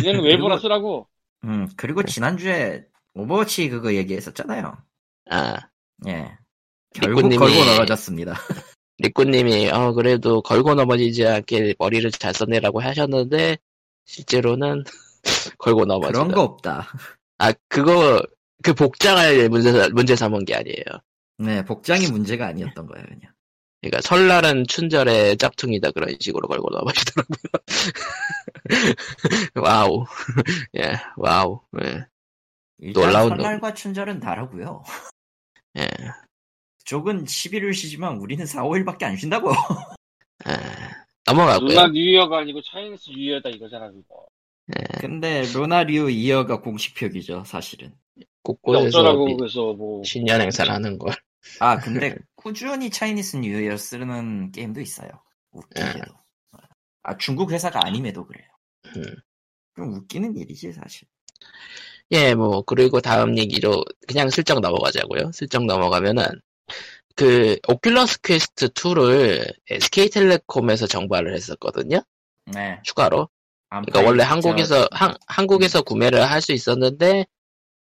이제는 0.00 0.24
외부라 0.24 0.56
그리고- 0.56 0.58
쓰라고. 0.58 1.08
음, 1.44 1.68
그리고 1.76 2.02
지난주에 2.02 2.84
Overwatch 3.14 3.68
그거 3.68 3.94
얘기했었잖아요. 3.94 4.76
아, 5.30 5.56
예. 6.08 6.36
결국 6.94 7.28
걸고 7.28 7.64
넘어졌습니다. 7.64 8.34
리꾸님이, 8.98 9.68
어, 9.70 9.92
그래도 9.92 10.40
걸고 10.42 10.74
넘어지지 10.74 11.26
않게 11.26 11.74
머리를 11.78 12.10
잘 12.12 12.32
썼네라고 12.34 12.80
하셨는데, 12.80 13.58
실제로는 14.04 14.84
걸고 15.58 15.84
넘어지다. 15.84 16.12
그런 16.12 16.32
거 16.34 16.42
없다. 16.42 16.88
아, 17.38 17.52
그거, 17.68 18.22
그 18.62 18.72
복장을 18.74 19.48
문제, 19.48 19.88
문제 19.90 20.16
삼은 20.16 20.44
게 20.44 20.54
아니에요. 20.54 20.84
네, 21.38 21.64
복장이 21.64 22.10
문제가 22.10 22.46
아니었던 22.46 22.86
거예요, 22.86 23.04
그냥. 23.06 23.32
그러니까 23.80 24.00
설날은 24.00 24.66
춘절의 24.66 25.36
짝퉁이다 25.36 25.90
그런 25.92 26.16
식으로 26.18 26.48
걸고 26.48 26.70
넘어지더라고요. 26.70 27.36
와우. 29.54 30.04
예, 30.78 30.94
와우. 31.16 31.60
예, 31.82 32.06
일단 32.78 33.02
놀라운 33.02 33.28
설날과 33.28 33.74
춘절은 33.74 34.20
다르고요. 34.20 34.82
예. 35.78 35.86
그쪽은 36.86 37.24
11일 37.24 37.74
쉬지만 37.74 38.16
우리는 38.18 38.46
4, 38.46 38.62
5일밖에 38.62 39.02
안 39.02 39.16
쉰다고. 39.16 39.50
아, 40.44 40.54
넘어가고요. 41.26 41.68
루나 41.70 41.88
뉴이어가 41.88 42.38
아니고 42.38 42.62
차이니스 42.62 43.10
뉴이어다 43.10 43.48
이거잖아, 43.50 43.90
그거. 43.90 44.24
예, 44.78 44.84
근데 45.00 45.42
로나리오 45.52 46.08
이어가 46.08 46.60
공식 46.60 46.94
표기죠, 46.94 47.42
사실은. 47.44 47.92
곳곳에서 48.44 49.14
미- 49.24 49.36
그래서 49.36 49.72
뭐. 49.72 50.02
신년 50.04 50.40
행사를 50.40 50.70
하는 50.72 50.96
걸. 50.96 51.12
아, 51.58 51.78
근데 51.78 52.16
꾸준히 52.36 52.88
차이니스 52.90 53.36
뉴이어 53.38 53.76
쓰는 53.76 54.52
게임도 54.52 54.80
있어요. 54.80 55.08
웃기게도. 55.50 56.12
아, 57.02 57.16
중국 57.18 57.50
회사가 57.50 57.84
아님에도 57.84 58.24
그래요. 58.26 58.46
음. 58.96 59.02
좀 59.74 59.92
웃기는 59.94 60.36
일이지, 60.36 60.72
사실. 60.72 61.08
예, 62.12 62.34
뭐, 62.36 62.62
그리고 62.62 63.00
다음 63.00 63.36
얘기로 63.36 63.82
그냥 64.06 64.30
슬쩍 64.30 64.60
넘어가자고요. 64.60 65.32
슬쩍 65.32 65.64
넘어가면은, 65.66 66.24
그, 67.16 67.56
Oculus 67.66 68.20
Quest 68.22 68.68
2를 68.68 69.50
SK텔레콤에서 69.70 70.86
정발을 70.86 71.34
했었거든요. 71.34 72.02
네. 72.46 72.78
추가로. 72.84 73.28
안 73.70 73.84
그러니까 73.84 74.08
원래. 74.08 74.22
한국에서, 74.22 74.86
한, 74.92 75.16
한국에서 75.26 75.82
구매를 75.82 76.30
할 76.30 76.40
수 76.42 76.52
있었는데, 76.52 77.24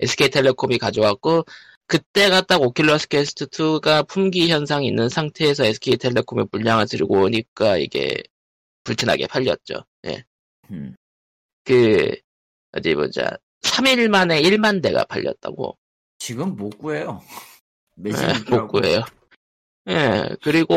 SK텔레콤이 0.01 0.79
가져왔고, 0.79 1.45
그때가 1.89 2.43
딱 2.43 2.61
Oculus 2.61 3.09
Quest 3.09 3.47
2가 3.47 4.07
품귀 4.09 4.49
현상이 4.51 4.87
있는 4.87 5.09
상태에서 5.09 5.65
SK텔레콤의 5.65 6.47
물량을 6.53 6.87
들고 6.87 7.23
오니까 7.23 7.77
이게 7.79 8.23
불티나게 8.85 9.27
팔렸죠. 9.27 9.85
예. 10.07 10.25
음. 10.71 10.95
그, 11.65 12.15
어디 12.73 12.95
보자. 12.95 13.37
3일 13.63 14.09
만에 14.09 14.41
1만 14.43 14.81
대가 14.83 15.05
팔렸다고. 15.05 15.77
지금 16.19 16.55
못 16.57 16.79
구해요. 16.79 17.23
매진 17.97 18.29
예, 18.29 18.33
있더라고. 18.39 18.57
못 18.67 18.69
구해요. 18.69 19.01
예, 19.89 20.29
그리고 20.43 20.77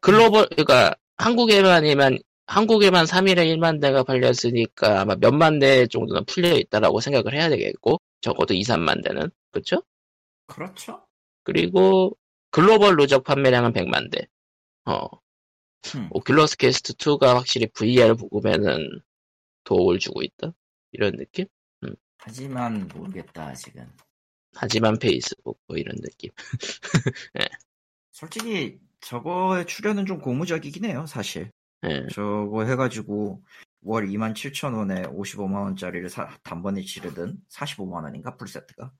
글로벌, 0.00 0.46
그러니까 0.48 0.94
한국에만이만, 1.16 2.18
한국에만 2.46 3.06
3일에 3.06 3.46
1만 3.56 3.80
대가 3.80 4.02
팔렸으니까 4.02 5.00
아마 5.00 5.14
몇만 5.14 5.58
대 5.58 5.86
정도는 5.86 6.24
풀려 6.26 6.56
있다라고 6.56 7.00
생각을 7.00 7.34
해야 7.34 7.48
되겠고, 7.48 8.00
적어도 8.20 8.54
2, 8.54 8.62
3만 8.62 9.02
대는. 9.04 9.30
그쵸? 9.50 9.82
그렇죠. 10.46 11.06
그리고 11.42 12.16
글로벌 12.50 12.96
누적 12.96 13.24
판매량은 13.24 13.72
100만 13.72 14.10
대. 14.10 14.26
어, 14.86 15.06
음. 15.94 16.08
Oculus 16.10 16.58
Quest 16.58 16.94
2가 16.94 17.34
확실히 17.34 17.66
VR 17.68 18.14
보급에는 18.16 19.00
도움을 19.64 19.98
주고 19.98 20.22
있다. 20.22 20.52
이런 20.92 21.16
느낌? 21.16 21.46
하지만 22.18 22.88
모르겠다, 22.88 23.48
아직은. 23.48 23.86
하지만 24.54 24.98
페이스북 24.98 25.60
뭐 25.66 25.76
이런 25.76 25.96
느낌. 26.00 26.30
솔직히 28.14 28.78
저거의 29.00 29.66
출현은 29.66 30.06
좀 30.06 30.20
고무적이긴 30.20 30.84
해요, 30.84 31.04
사실. 31.06 31.50
예. 31.84 32.06
저거 32.12 32.64
해가지고 32.64 33.42
월 33.82 34.06
27,000원에 34.06 35.12
55만원짜리를 35.14 36.08
단번에 36.44 36.80
지르든 36.82 37.36
45만원인가 37.50 38.38
풀세트가 38.38 38.92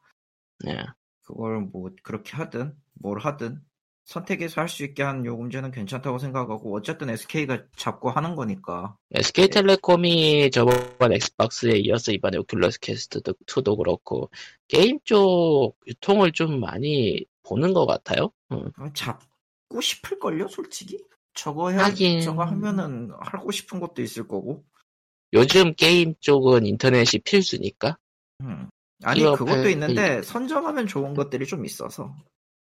예. 0.67 0.85
그걸 1.23 1.61
뭐 1.61 1.91
그렇게 2.03 2.37
하든 2.37 2.75
뭘 2.95 3.21
하든 3.21 3.63
선택해서 4.05 4.61
할 4.61 4.69
수 4.69 4.85
있게 4.85 5.03
한 5.03 5.25
요금제는 5.25 5.71
괜찮다고 5.71 6.19
생각하고 6.19 6.77
어쨌든 6.77 7.09
SK가 7.09 7.63
잡고 7.77 8.11
하는 8.11 8.35
거니까 8.35 8.99
SK텔레콤이 9.13 10.51
저번 10.51 11.13
Xbox에 11.13 11.79
이어서 11.79 12.13
이번에 12.13 12.37
Oculus 12.39 12.81
Quest 12.81 13.21
2도 13.21 13.79
그렇고 13.79 14.31
게임 14.69 14.99
쪽 15.05 15.77
유통을 15.87 16.33
좀 16.33 16.61
많이 16.61 17.25
보는 17.47 17.73
것 17.73 17.87
같아요. 17.87 18.31
응. 18.53 18.71
잡고 18.95 19.81
싶을걸요 19.81 20.49
솔직히 20.49 20.99
저거 21.35 21.71
해 21.71 21.77
하긴. 21.79 22.21
저거 22.21 22.45
하면은 22.45 23.11
하고 23.21 23.51
싶은 23.51 23.81
것도 23.81 24.03
있을 24.03 24.27
거고 24.29 24.65
요즘 25.33 25.75
게임 25.75 26.15
쪽은 26.21 26.65
인터넷이 26.67 27.21
필수니까. 27.25 27.99
음. 28.43 28.69
아니 29.03 29.21
그것도 29.23 29.65
회- 29.67 29.73
있는데 29.73 30.23
선점하면 30.23 30.87
좋은 30.87 31.15
것들이 31.15 31.47
좀 31.47 31.65
있어서 31.65 32.15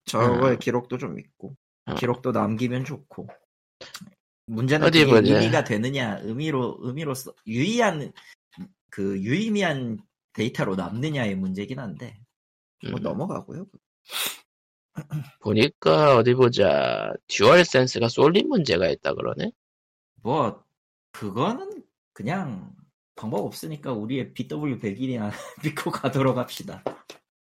저거의 0.06 0.54
음. 0.56 0.58
기록도 0.58 0.98
좀 0.98 1.18
있고 1.18 1.54
음. 1.88 1.94
기록도 1.94 2.32
남기면 2.32 2.84
좋고 2.84 3.28
문제는 4.46 4.86
그게 4.86 5.06
보자. 5.06 5.38
의미가 5.38 5.64
되느냐 5.64 6.18
의미로 6.22 6.76
의미로서 6.80 7.32
유의한 7.46 8.12
그 8.90 9.20
유의미한 9.20 9.98
데이터로 10.32 10.74
남느냐의 10.76 11.34
문제긴 11.36 11.78
한데 11.78 12.18
뭐 12.90 12.98
음. 12.98 13.02
넘어가고요 13.02 13.66
보니까 15.40 16.16
어디 16.16 16.34
보자 16.34 17.12
DualSense가 17.28 18.08
쏠린 18.08 18.48
문제가 18.48 18.88
있다 18.88 19.14
그러네. 19.14 19.52
뭐 20.22 20.64
그거는 21.12 21.84
그냥 22.12 22.74
방법 23.14 23.44
없으니까 23.44 23.92
우리의 23.92 24.32
BW100이나 24.34 25.30
믿고 25.64 25.90
가도록 25.90 26.36
합시다 26.36 26.82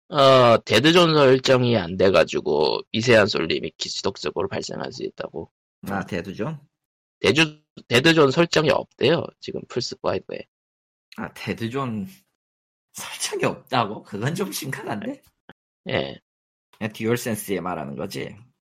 어 0.09 0.59
dead 0.65 0.90
zone 0.90 1.15
설정이 1.15 1.77
안 1.77 1.97
돼가지고 1.97 2.81
미세한 2.93 3.27
쏠림이 3.27 3.73
지속적으로 3.79 4.49
발생할 4.49 4.93
수 4.93 5.05
있다고. 5.05 5.51
아 5.89 6.05
dead 6.05 6.32
zone 6.32 6.59
dead 7.21 7.42
zo-, 7.42 7.63
dead 7.87 8.09
zone 8.09 8.31
설정이 8.31 8.71
없대요. 8.71 9.25
지금 9.39 9.61
플스5에. 9.69 10.47
아, 11.17 11.33
dead 11.35 11.72
zone 11.72 12.09
설정이 12.93 13.45
없다고? 13.45 14.03
그건 14.03 14.35
좀 14.35 14.51
심각한데? 14.51 15.23
예, 15.91 16.19
그냥 16.81 16.93
DualSense에 16.95 17.61
말하는 17.61 17.95
거지. 17.95 18.35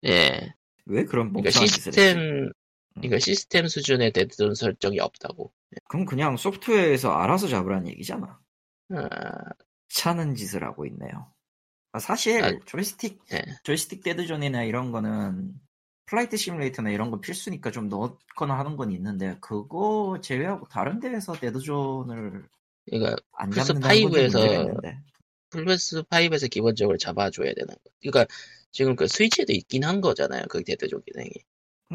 예. 0.05 0.55
왜 0.85 1.05
그런 1.05 1.31
그러니까? 1.31 1.51
시스템, 1.51 2.51
그러니까 2.95 3.19
시스템 3.19 3.67
수준의 3.67 4.11
dead 4.11 4.33
zone 4.33 4.55
설정이 4.55 4.99
없다고. 4.99 5.53
그럼 5.87 6.05
그냥 6.05 6.35
소프트웨어에서 6.35 7.11
알아서 7.11 7.47
잡으라는 7.47 7.87
얘기잖아. 7.89 8.39
아, 8.89 9.07
차는 9.89 10.33
짓을 10.33 10.63
하고 10.63 10.87
있네요. 10.87 11.31
아, 11.91 11.99
사실 11.99 12.43
아, 12.43 12.57
조이스틱 12.65 13.19
예. 13.33 13.43
조이스틱 13.63 14.03
dead 14.03 14.25
zone이나 14.25 14.63
이런 14.63 14.91
거는 14.91 15.53
Flight 16.07 16.37
Simulator나 16.37 16.89
이런 16.89 17.11
거 17.11 17.19
필수니까 17.19 17.69
좀 17.69 17.87
넣거나 17.87 18.57
하는 18.57 18.77
건 18.77 18.91
있는데 18.91 19.37
그거 19.41 20.19
제외하고 20.23 20.67
다른 20.69 20.99
데에서 20.99 21.33
dead 21.33 21.75
zone을 21.75 22.49
그러니까 22.89 23.15
안건 23.33 23.63
5에서 23.63 24.09
문제가 24.09 24.45
있는데. 24.61 24.99
플스 25.51 26.01
5에서 26.03 26.49
기본적으로 26.49 26.97
잡아줘야 26.97 27.53
되는 27.53 27.67
거. 27.67 27.79
그러니까 28.01 28.25
지금 28.71 28.95
그 28.95 29.07
스위치에도 29.07 29.53
있긴 29.53 29.83
한 29.83 30.01
거잖아요. 30.01 30.43
그 30.49 30.63
dead 30.63 30.82
zone 30.82 31.01
기능이. 31.05 31.31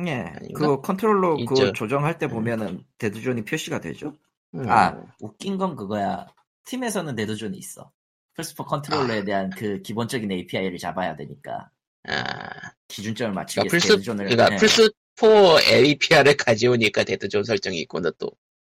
예, 0.06 0.12
아닌가? 0.12 0.60
그 0.60 0.80
컨트롤러 0.82 1.36
있죠. 1.40 1.54
그거 1.54 1.72
조정할 1.72 2.18
때 2.18 2.26
음. 2.26 2.30
보면은 2.30 2.84
dead 2.98 3.19
zone이 3.19 3.44
표시가 3.44 3.80
되죠. 3.80 4.14
음. 4.54 4.68
아 4.68 5.02
웃긴 5.20 5.56
건 5.56 5.74
그거야. 5.74 6.26
Steam에서는 6.64 7.16
dead 7.16 7.34
zone이 7.34 7.56
있어. 7.56 7.90
플스4 8.36 8.66
컨트롤러에 8.66 9.20
아. 9.20 9.24
대한 9.24 9.50
그 9.50 9.80
기본적인 9.80 10.30
API를 10.30 10.76
잡아야 10.76 11.16
되니까 11.16 11.70
아, 12.06 12.72
기준점을 12.88 13.32
맞추기 13.32 13.68
그러니까 13.68 13.74
위해서 13.74 13.86
플스, 13.86 13.96
dead 13.96 14.07
zone을 14.07 14.26
그러니까 14.26 14.54
예. 14.54 14.56
플스 14.58 14.90
4 15.16 15.26
API를 15.72 16.36
가져오니까 16.36 17.04
dead 17.04 17.24
zone 17.24 17.44
설정이 17.44 17.78
있구나 17.80 18.10
또. 18.18 18.30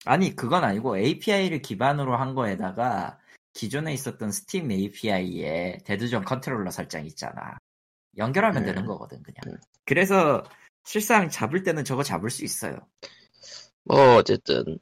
아니 0.06 0.36
그건 0.36 0.64
아니고 0.64 0.98
API를 1.00 1.62
기반으로 1.64 2.16
한 2.16 2.36
거에다가 2.36 3.18
기존에 3.58 3.92
있었던 3.92 4.32
Steam 4.32 4.72
API에 4.72 5.80
dead 5.84 6.04
zone 6.04 6.24
컨트롤러 6.24 6.70
설정 6.70 7.04
있잖아. 7.08 7.58
연결하면 8.16 8.62
음. 8.62 8.66
되는 8.68 8.86
거거든 8.86 9.24
그냥. 9.24 9.38
음. 9.48 9.58
그래서 9.84 10.44
실상 10.86 11.28
잡을 11.30 11.64
때는 11.64 11.84
저거 11.84 12.04
잡을 12.04 12.30
수 12.30 12.46
있어요. 12.46 12.78
뭐 13.84 14.18
어쨌든 14.18 14.78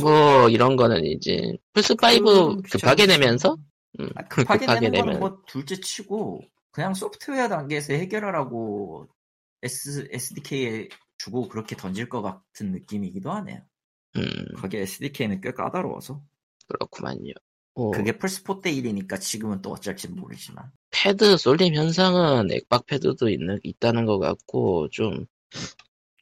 뭐 0.00 0.48
이런 0.48 0.74
거는 0.74 1.04
이제 1.04 1.56
플스5 1.74 2.24
그건 2.24 2.62
급하게. 2.62 3.06
내면서 3.06 3.56
음, 4.00 4.08
아, 4.16 4.26
급하게 4.26 4.66
급하게 4.66 4.88
내면 4.88 5.20
뭐 5.20 5.42
둘째 5.46 5.76
치고 5.76 6.40
그냥 6.72 6.94
소프트웨어 6.94 7.48
단계에서 7.48 7.92
해결하라고 7.92 9.08
S, 9.62 10.08
SDK에 10.10 10.88
주고 11.18 11.48
그렇게 11.48 11.76
던질 11.76 12.08
것 12.08 12.22
같은 12.22 12.72
느낌이기도 12.72 13.30
하네요. 13.30 13.62
음, 14.16 14.22
거기에 14.56 14.80
SDK는 14.80 15.40
꽤 15.40 15.52
까다로워서 15.52 16.20
그렇구만요. 16.66 17.34
뭐, 17.74 17.90
그게 17.92 18.12
플스4 18.12 18.62
때 18.62 18.70
일이니까 18.70 19.16
지금은 19.18 19.62
또 19.62 19.72
어쩔지 19.72 20.08
모르지만. 20.08 20.70
패드 20.90 21.36
쏠림 21.36 21.74
현상은 21.74 22.50
액박 22.50 22.86
패드도 22.86 23.28
있는 23.30 23.58
있다는 23.62 24.06
것 24.06 24.18
같고 24.18 24.88
좀 24.90 25.26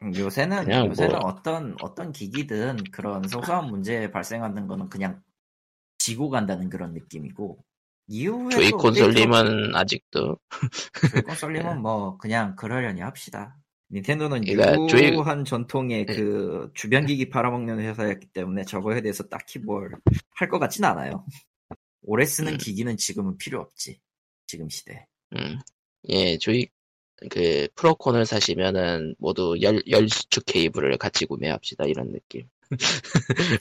음, 0.03 0.15
요새는 0.17 0.65
그냥 0.65 0.87
요새는 0.87 1.19
뭐- 1.19 1.31
어떤 1.31 1.75
어떤 1.83 2.13
기기든 2.13 2.85
그런 2.93 3.27
소소한 3.27 3.67
문제 3.69 4.11
발생하는 4.11 4.67
거는 4.69 4.89
그냥 4.89 5.23
지고 5.99 6.31
간다는 6.31 6.71
그런 6.71 6.93
느낌이고 6.95 7.59
이후에 8.07 8.51
조이콘 8.51 8.95
쏠림은 8.95 9.75
아직도? 9.75 10.39
조이콘 11.11 11.35
쏠림은 11.35 11.81
뭐 11.83 12.17
그냥 12.19 12.55
그러려니 12.57 13.01
합시다. 13.01 13.58
닌텐도는 13.91 14.43
그러니까 14.45 14.87
조이- 14.87 15.13
유한 15.15 15.45
전통의 15.45 16.07
네. 16.07 16.15
그 16.17 16.71
주변 16.75 17.07
기기 17.07 17.29
팔아먹는 17.29 17.79
회사였기 17.81 18.29
때문에 18.29 18.65
저거에 18.65 19.01
대해서 19.01 19.23
딱히 19.29 19.59
뭘 19.59 19.91
할 20.35 20.49
것 20.51 20.59
같진 20.59 20.85
않아요. 20.85 21.25
오래 22.03 22.25
쓰는 22.25 22.53
음. 22.55 22.59
기기는 22.59 22.97
지금은 22.97 23.37
필요 23.39 23.61
없지. 23.61 24.01
지금 24.47 24.69
시대. 24.69 25.07
음, 25.37 25.59
예 26.09 26.39
조이 26.39 26.67
그 27.31 27.67
프로콘을 27.75 28.25
사시면은 28.27 29.15
모두 29.19 29.57
열, 29.63 29.83
열 29.91 30.09
수축 30.09 30.45
케이블을 30.47 30.97
같이 30.99 31.27
구매합시다 31.27 31.85
이런 31.87 32.13
느낌. 32.13 32.47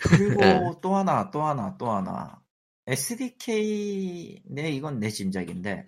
그리고 0.09 0.41
네. 0.41 0.59
또 0.81 0.95
하나, 0.95 1.29
또 1.31 1.41
하나, 1.43 1.75
또 1.77 1.89
하나. 1.89 2.39
SDK, 2.85 4.41
네, 4.45 4.69
이건 4.71 4.99
내 4.99 5.09
짐작인데, 5.09 5.85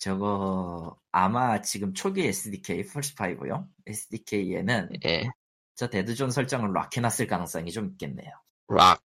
저거, 0.00 0.98
아마 1.12 1.60
지금 1.60 1.92
초기 1.92 2.26
SDK, 2.26 2.84
플스5용 2.84 3.68
SDK에는 3.86 4.88
예, 5.04 5.30
저 5.74 5.90
dead 5.90 6.10
zone 6.10 6.30
설정을 6.30 6.72
lock 6.72 6.96
해놨을 6.96 7.26
가능성이 7.28 7.70
좀 7.70 7.90
있겠네요. 7.90 8.32
lock 8.68 9.02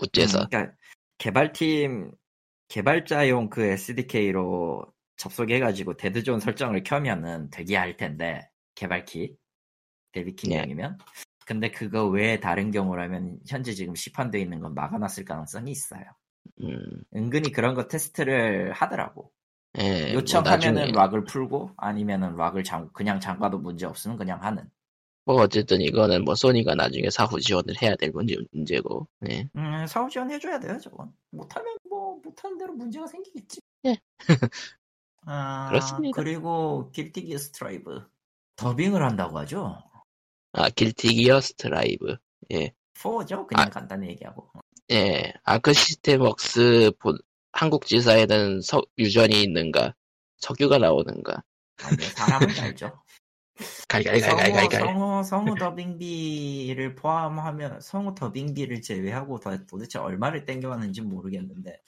우째서 0.00 0.40
음, 0.40 0.46
그러니까, 0.50 0.74
개발팀, 1.18 2.10
개발자용 2.66 3.50
그 3.50 3.62
SDK로 3.62 4.84
접속해가지고 5.16 5.96
dead 5.96 6.18
zone 6.18 6.40
설정을 6.40 6.82
켜면은 6.82 7.48
되게 7.50 7.76
할 7.76 7.96
텐데, 7.96 8.50
개발키, 8.74 9.36
데비킹용이면. 10.10 10.98
근데 11.46 11.70
그거 11.70 12.08
외에 12.08 12.40
다른 12.40 12.72
경우라면 12.72 13.40
현재 13.46 13.74
지금 13.74 13.94
시판되어 13.94 14.40
있는 14.40 14.58
건 14.58 14.74
막아놨을 14.74 15.24
가능성이 15.24 15.70
있어요. 15.70 16.02
음, 16.62 17.04
은근히 17.14 17.52
그런 17.52 17.74
거 17.74 17.86
테스트를 17.86 18.72
하더라고. 18.72 19.32
예, 19.78 20.06
뭐 20.06 20.14
요청하면은 20.14 20.74
나중에 20.74 20.92
락을 20.92 21.24
풀고 21.24 21.70
아니면은 21.76 22.36
락을 22.36 22.64
잠, 22.64 22.90
그냥 22.92 23.20
잠가도 23.20 23.58
문제 23.58 23.86
없으면 23.86 24.16
그냥 24.16 24.42
하는. 24.42 24.68
뭐 25.24 25.36
어쨌든 25.36 25.80
이거는 25.80 26.24
뭐 26.24 26.34
소니가 26.34 26.74
나중에 26.74 27.10
사후 27.10 27.40
지원을 27.40 27.80
해야 27.80 27.94
될 27.94 28.10
문제, 28.10 28.36
문제고 28.52 29.06
예. 29.30 29.48
음, 29.54 29.86
사후 29.86 30.08
지원 30.10 30.30
해줘야 30.30 30.58
돼요, 30.58 30.76
저건. 30.82 31.12
못하면 31.30 31.76
뭐, 31.88 32.18
못하는 32.24 32.58
대로 32.58 32.72
문제가 32.72 33.06
생기겠지. 33.06 33.60
예. 33.86 33.96
아, 35.26 35.68
그렇습니다. 35.68 36.20
그리고 36.20 36.90
Guilty 36.92 37.22
Gear 37.22 37.38
Strive. 37.38 38.02
더빙을 38.56 39.02
한다고 39.02 39.38
하죠? 39.38 39.78
아 40.52 40.68
Guilty 40.68 41.14
Gear 41.14 41.40
Strive 41.40 42.16
4죠? 42.94 43.46
그냥 43.46 43.66
아. 43.66 43.70
간단히 43.70 44.08
얘기하고. 44.08 44.50
예 44.90 45.32
Arc 45.44 45.72
System 45.72 46.38
Works 46.38 46.92
본 46.98 47.18
한국 47.52 47.86
지사에는 47.86 48.60
서, 48.62 48.82
유전이 48.98 49.42
있는가? 49.42 49.94
석유가 50.38 50.78
나오는가? 50.78 51.42
아니, 51.82 52.02
사람은 52.02 52.48
알죠. 52.58 52.92
갈갈갈갈갈갈. 53.88 54.80
성우, 54.80 55.22
성우 55.24 55.54
더빙비를 55.58 56.94
포함하면 56.94 57.80
성우 57.80 58.14
더빙비를 58.14 58.80
제외하고 58.80 59.38
다 59.38 59.56
도대체 59.66 59.98
얼마를 59.98 60.44
땡겨왔는지 60.44 61.02
모르겠는데 61.02 61.80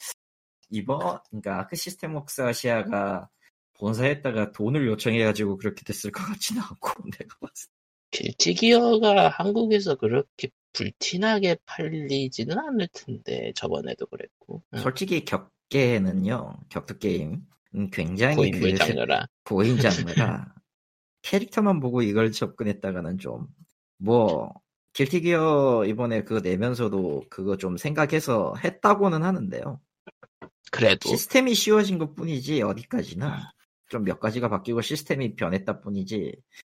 이번 0.70 1.18
그러니까 1.30 1.60
아크 1.60 1.76
시스템 1.76 2.14
웍스 2.14 2.42
아시아가 2.42 3.28
본사에다가 3.74 4.52
돈을 4.52 4.86
요청해가지고 4.86 5.56
그렇게 5.58 5.82
됐을 5.84 6.10
것 6.10 6.22
같지는 6.24 6.62
않고 6.62 6.90
내가 7.18 7.36
봤을 7.40 7.70
길티 8.10 8.54
기어가 8.54 9.28
한국에서 9.30 9.94
그렇게 9.94 10.48
불티나게 10.72 11.56
팔리지는 11.66 12.58
않을 12.58 12.88
텐데 12.92 13.52
저번에도 13.54 14.06
그랬고. 14.06 14.62
때 14.70 14.78
응. 14.78 14.82
솔직히 14.82 15.24
격계는요 15.24 16.60
격투 16.68 16.98
게임 16.98 17.42
음, 17.74 17.90
굉장히 17.90 18.36
고인물 18.36 18.72
그 18.72 18.78
장르라. 18.78 19.26
고인 19.44 19.78
장르라. 19.78 20.54
캐릭터만 21.22 21.80
보고 21.80 22.02
이걸 22.02 22.32
접근했다가는 22.32 23.18
좀 23.18 23.48
뭐 24.02 24.52
길티기어 24.94 25.84
이번에 25.86 26.24
그거 26.24 26.40
내면서도 26.40 27.24
그거 27.30 27.56
좀 27.56 27.76
생각해서 27.76 28.54
했다고는 28.62 29.22
하는데요. 29.22 29.80
그래도. 30.70 31.08
시스템이 31.08 31.54
쉬워진 31.54 31.98
것 31.98 32.14
뿐이지 32.14 32.62
어디까지나 32.62 33.52
좀 33.90 34.04
몇 34.04 34.18
가지가 34.20 34.48
바뀌고 34.48 34.80
시스템이 34.80 35.36
변했다 35.36 35.80
뿐이지 35.80 36.34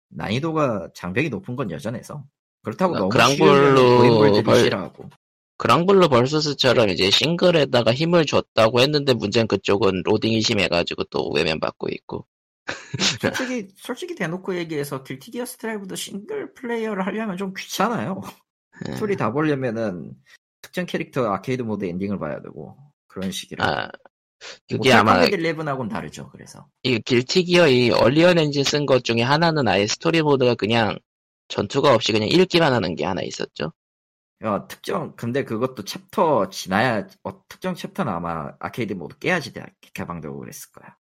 난이도가 0.08 0.90
장벽이 0.94 1.28
높은 1.28 1.56
건 1.56 1.70
여전해서 1.70 2.24
그렇다고 2.62 2.96
너무 2.96 3.08
그랑블루 3.08 4.42
벌- 4.44 4.62
싫어하고 4.64 5.10
그랑블루 5.58 6.08
벌서스처럼 6.08 6.88
이제 6.88 7.10
싱글에다가 7.10 7.92
힘을 7.92 8.24
줬다고 8.26 8.80
했는데 8.80 9.14
문제는 9.14 9.46
그쪽은 9.46 10.02
로딩이 10.04 10.40
심해가지고 10.40 11.04
또 11.04 11.30
외면 11.30 11.60
받고 11.60 11.88
있고 11.90 12.26
솔직히 13.20 13.68
솔직히 13.76 14.14
대놓고 14.14 14.56
얘기해서 14.56 15.02
길티 15.02 15.30
기어 15.32 15.44
스트라이브도 15.44 15.94
싱글 15.96 16.52
플레이어를 16.54 17.04
하려면 17.06 17.36
좀 17.36 17.52
귀찮아요. 17.56 18.20
예. 18.88 18.92
스토리 18.92 19.16
다 19.16 19.32
보려면은 19.32 20.12
특정 20.60 20.86
캐릭터 20.86 21.32
아케이드 21.32 21.62
모드 21.62 21.84
엔딩을 21.84 22.18
봐야 22.18 22.40
되고 22.40 22.76
그런 23.08 23.30
식이라. 23.30 23.64
아 23.66 23.88
그게 24.68 24.92
아마 24.92 25.14
모탈 25.14 25.30
컴뱃 25.30 25.56
11하고는 25.56 25.90
다르죠. 25.90 26.28
그래서 26.30 26.66
이 26.84 26.98
길티 27.00 27.44
기어 27.44 27.68
이 27.68 27.90
언리얼 27.90 28.38
엔진 28.38 28.62
쓴 28.64 28.86
것 28.86 29.04
중에 29.04 29.22
하나는 29.22 29.66
아예 29.68 29.86
스토리 29.86 30.22
모드가 30.22 30.54
그냥 30.54 30.98
전투가 31.48 31.94
없이 31.94 32.12
그냥 32.12 32.28
읽기만 32.28 32.72
하는 32.72 32.94
게 32.94 33.04
하나 33.04 33.22
있었죠. 33.22 33.72
어, 34.44 34.66
특정 34.68 35.14
근데 35.16 35.44
그것도 35.44 35.84
챕터 35.84 36.48
지나야 36.50 37.06
어, 37.24 37.46
특정 37.48 37.74
챕터는 37.74 38.12
아마 38.12 38.52
아케이드 38.60 38.94
모드 38.94 39.18
깨야지 39.18 39.52
대- 39.52 39.66
개방되고 39.94 40.38
그랬을 40.38 40.70
거야. 40.72 40.96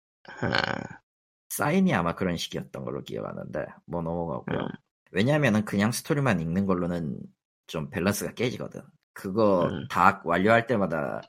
아, 0.53 1.01
사인이 1.51 1.93
아마 1.95 2.15
그런 2.15 2.37
식이었던 2.37 2.85
걸로 2.85 3.03
기억하는데 3.03 3.67
뭐 3.87 4.03
넘어가고요. 4.03 4.61
음. 4.61 4.69
왜냐면은 5.13 5.65
그냥 5.65 5.93
스토리만 5.93 6.41
읽는 6.41 6.67
걸로는 6.67 7.19
좀 7.67 7.91
밸런스가 7.91 8.35
깨지거든. 8.35 8.83
그거 9.15 9.67
음. 9.67 9.87
다 9.89 10.23
완료할 10.25 10.67
때마다 10.67 11.23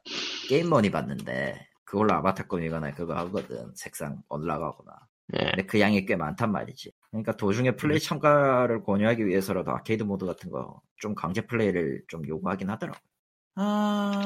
게임 0.50 0.70
머니 0.70 0.92
받는데 0.92 1.68
그걸로 1.86 2.14
아바타 2.16 2.48
꾸미거나 2.48 2.94
그거 2.96 3.16
하거든. 3.16 3.72
색상 3.76 4.22
올라가거나. 4.30 4.92
예. 5.38 5.46
근데 5.52 5.66
그 5.66 5.80
양이 5.80 6.06
꽤 6.06 6.16
많단 6.16 6.52
말이지. 6.52 6.92
그러니까 7.12 7.36
도중에 7.38 7.76
플레이 7.76 8.00
참가를 8.00 8.84
권유하기 8.84 9.26
위해서라도 9.28 9.72
아케이드 9.72 10.04
모드 10.04 10.26
같은 10.26 10.50
거 10.50 10.82
좀 11.02 11.16
강제 11.16 11.40
플레이를 11.42 12.04
좀 12.10 12.28
요구하긴 12.28 12.70
하더라고. 12.72 13.00
아, 13.56 14.22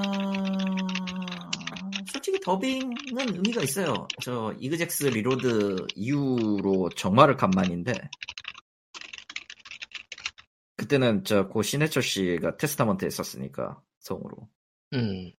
솔직히 2.11 2.39
더빙은 2.39 2.91
의미가 3.35 3.61
있어요. 3.61 4.07
저 4.21 4.55
이그젝스 4.59 5.05
리로드 5.05 5.85
이후로 5.95 6.89
정말로 6.95 7.35
간만인데 7.37 7.93
그때는 10.77 11.23
저 11.23 11.46
고 11.46 11.61
신해철 11.61 12.01
씨가 12.03 12.57
테스타먼트 12.57 13.05
했었으니까 13.05 13.81
성으로 13.99 14.49
음. 14.93 15.31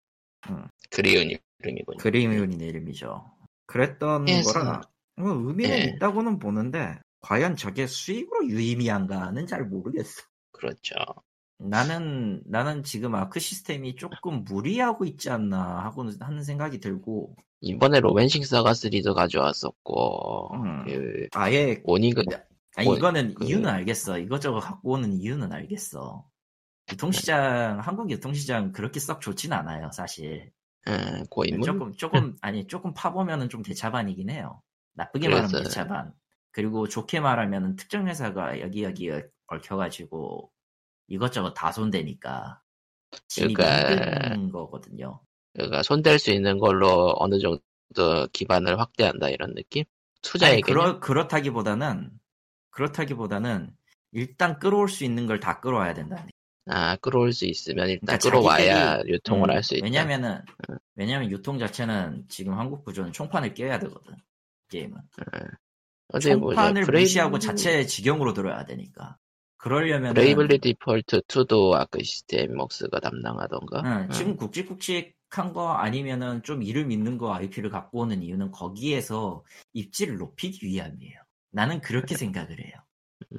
음. 0.49 0.68
그리운 0.91 1.30
이름이군요. 1.61 1.97
그리운 1.99 2.66
이름이죠. 2.68 3.26
그랬던 3.66 4.26
그래서- 4.26 4.53
거라 4.53 4.74
뭐 4.74 4.82
의미는 5.18 5.78
예. 5.78 5.84
있다고는 5.84 6.39
보는데 6.39 6.97
과연 7.22 7.55
저게 7.55 7.88
수익으로 7.88 8.47
유의미한가는 8.47 9.47
잘 9.47 9.66
모르겠어. 9.66 10.22
그렇죠. 10.51 10.95
나는 11.59 12.41
나는 12.45 12.84
지금 12.84 13.16
아크 13.16 13.39
시스템이 13.39 13.95
조금 13.95 14.43
무리하고 14.43 15.05
있지 15.05 15.30
않나 15.30 15.84
하고 15.86 16.09
하는 16.20 16.43
생각이 16.43 16.80
들고 16.80 17.36
이번에 17.61 18.01
로맨싱 18.01 18.43
사가 18.43 18.74
3도 18.74 19.14
가져왔었고, 19.14 20.53
음. 20.53 20.86
그, 20.86 21.28
아예 21.32 21.82
오니그, 21.86 22.24
아니 22.76 22.88
뭐, 22.88 22.97
이거는 22.97 23.36
그- 23.36 23.45
이유는 23.45 23.70
알겠어. 23.70 24.20
이것저것 24.20 24.59
갖고 24.59 24.91
오는 24.91 25.14
이유는 25.14 25.53
알겠어. 25.53 26.26
유통시장 26.91 27.80
한국 27.80 28.11
유통시장 28.11 28.74
그렇게 28.74 28.99
썩 28.99 29.22
좋진 29.22 29.53
않아요 29.53 29.89
사실. 29.93 30.51
예, 30.89 31.24
고인물? 31.30 31.64
조금 31.64 31.93
조금 31.93 32.36
아니 32.41 32.68
조금 32.68 32.93
파보면은 32.93 33.47
좀 33.47 33.61
대차반이긴 33.64 34.30
해요. 34.30 34.61
나쁘게 34.94 35.28
말하면 35.30 35.50
그래서- 35.52 35.64
대차반. 35.70 36.14
그리고 36.52 36.88
좋게 36.88 37.20
말하면은 37.20 37.76
특정 37.76 38.08
회사가 38.08 38.60
여기 38.60 38.84
여기 38.84 39.12
얽혀가지고 39.48 40.52
이것저것 41.08 41.54
다 41.54 41.72
손대니까 41.72 42.62
그러니까- 43.36 43.89
힘든 44.30 44.52
거거든요. 44.52 45.20
그러니까 45.54 45.84
손댈 45.84 46.20
수 46.20 46.32
있는 46.32 46.58
걸로 46.60 47.14
어느 47.18 47.39
정도 47.39 48.28
기반을 48.34 48.80
확대한다 48.80 49.30
이런 49.30 49.54
느낌? 49.56 49.84
개념? 50.39 50.62
그렇, 50.62 51.00
그렇다기보다는 51.00 52.12
그렇다기보다는 52.72 53.72
일단 54.12 54.60
끌어올 54.60 54.89
수 54.89 55.04
있는 55.04 55.28
걸 55.28 55.39
다 55.39 55.60
끌어와야 55.60 55.94
된다는 55.94 56.28
아, 56.68 56.96
끌어올 56.98 57.34
수 57.34 57.46
있으면 57.46 57.89
일단 57.89 58.18
그러니까 58.18 58.30
끌어와야 58.30 58.98
자기들이- 59.00 59.08
유통을 59.10 59.50
음, 59.50 59.56
할수 59.56 59.76
있다. 59.76 59.84
왜냐면은 59.86 60.41
왜냐면 60.96 61.30
유통 61.30 61.60
자체는 61.60 62.26
지금 62.30 62.58
한국 62.58 62.86
구조는 62.86 63.12
총판을 63.12 63.54
깨야 63.54 63.80
되거든 63.80 64.16
게임은 64.70 64.97
어디 66.09 66.30
보자. 66.36 66.55
총판을 66.55 66.84
브레이브- 66.84 67.03
무시하고 67.03 67.39
자체 67.39 67.86
직영으로 67.86 68.34
들어야 68.34 68.66
되니까 68.66 69.18
그러려면 69.57 70.14
브레이블리 70.14 70.59
디폴트 70.59 71.22
2도 71.22 71.76
아크 71.76 72.03
시스템 72.03 72.55
웍스가 72.55 72.99
담당하던가? 72.99 73.82
응, 73.86 74.05
응. 74.05 74.09
지금 74.11 74.36
굵직굵직한 74.36 75.53
거 75.53 75.72
아니면은 75.74 76.43
좀 76.43 76.61
이름 76.61 76.91
있는 76.91 77.18
거 77.18 77.34
IP를 77.34 77.70
갖고 77.70 77.99
오는 78.01 78.22
이유는 78.22 78.51
거기에서 78.51 79.43
입지를 79.74 80.18
높이기 80.18 80.66
위함이에요. 80.66 81.20
나는 81.51 81.80
그렇게 81.82 82.16
생각을 82.18 82.59
해요. 82.59 82.74
음. 83.32 83.38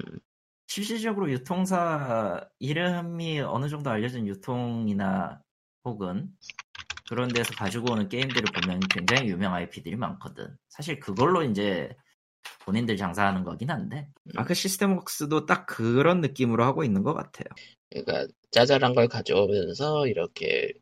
실질적으로 0.67 1.31
유통사 1.31 2.41
이름이 2.59 3.39
어느 3.41 3.69
정도 3.69 3.91
알려진 3.91 4.25
유통이나 4.27 5.39
혹은 5.83 6.29
그런 7.07 7.27
데서 7.29 7.53
가지고 7.53 7.93
오는 7.93 8.09
게임들을 8.09 8.43
보면 8.61 8.79
굉장히 8.89 9.29
유명 9.29 9.53
IP들이 9.53 9.95
많거든. 9.95 10.55
사실 10.69 10.99
그걸로 10.99 11.43
이제 11.43 11.95
본인들 12.65 12.97
장사하는 12.97 13.43
거긴 13.43 13.69
한데. 13.69 14.09
아그 14.35 14.53
시스템웍스도 14.53 15.45
딱 15.45 15.65
그런 15.65 16.21
느낌으로 16.21 16.63
하고 16.63 16.83
있는 16.83 17.03
것 17.03 17.13
같아요. 17.13 17.45
그러니까 17.89 18.27
짜잘한 18.51 18.95
걸 18.95 19.07
가져오면서 19.07 20.07
이렇게 20.07 20.73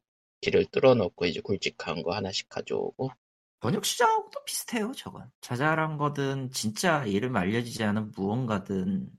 길을 0.42 0.66
뚫어놓고 0.72 1.26
이제 1.26 1.42
굵직한 1.42 2.04
거 2.04 2.14
하나씩 2.14 2.50
가져오고 2.50 3.12
번역 3.64 3.86
시장하고도 3.86 4.44
비슷해요, 4.44 4.92
저건. 4.94 5.32
자잘한 5.40 5.98
거든, 5.98 6.52
진짜 6.52 7.06
이름 7.06 7.38
알려지지 7.38 7.82
않은 7.86 8.12
무언가든 8.12 9.10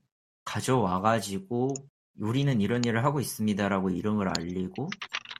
가져와가지고, 0.43 1.73
우리는 2.19 2.61
이런 2.61 2.83
일을 2.83 3.03
하고 3.03 3.19
있습니다라고 3.19 3.89
이름을 3.89 4.29
알리고, 4.37 4.89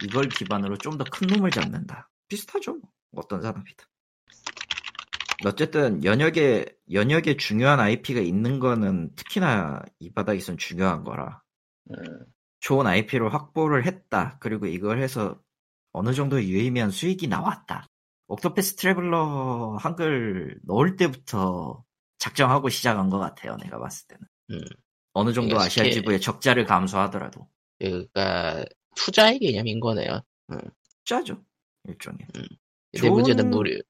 이걸 0.03 0.27
기반으로 0.29 0.77
좀 0.77 0.97
더 0.97 1.03
큰 1.05 1.27
놈을 1.27 1.51
잡는다. 1.51 2.09
비슷하죠, 2.27 2.73
뭐. 2.75 2.89
어떤 3.15 3.41
산업이든. 3.41 3.85
어쨌든, 5.45 6.03
연역에, 6.03 6.65
연역에 6.91 7.37
중요한 7.37 7.79
IP가 7.79 8.21
있는 8.21 8.59
거는 8.59 9.11
특히나 9.15 9.81
이 9.99 10.11
바닥에선 10.13 10.57
중요한 10.57 11.03
거라. 11.03 11.41
음, 11.91 12.25
좋은 12.61 12.87
IP를 12.87 13.33
확보를 13.33 13.85
했다. 13.85 14.37
그리고 14.39 14.65
이걸 14.65 15.01
해서 15.01 15.39
어느 15.91 16.13
정도 16.13 16.41
유의미한 16.41 16.89
수익이 16.91 17.27
나왔다. 17.27 17.87
옥토패스 18.27 18.75
트래블러 18.77 19.77
한글 19.79 20.59
넣을 20.63 20.95
때부터 20.95 21.83
작정하고 22.17 22.69
시작한 22.69 23.09
것 23.09 23.19
같아요. 23.19 23.55
내가 23.57 23.77
봤을 23.79 24.07
때는. 24.07 24.23
음. 24.51 24.59
어느 25.13 25.31
정도 25.33 25.49
그러니까 25.49 25.65
아시아 25.67 25.89
지부의 25.91 26.19
적자를 26.21 26.65
감수하더라도. 26.65 27.47
그러니까 27.79 28.65
투자의 28.95 29.39
개념인 29.39 29.79
거네요. 29.79 30.21
짜죠. 31.03 31.43
일종의. 31.87 32.19
근데 32.33 32.47
좋은 32.97 33.13
문제는 33.13 33.49
무리 33.49 33.81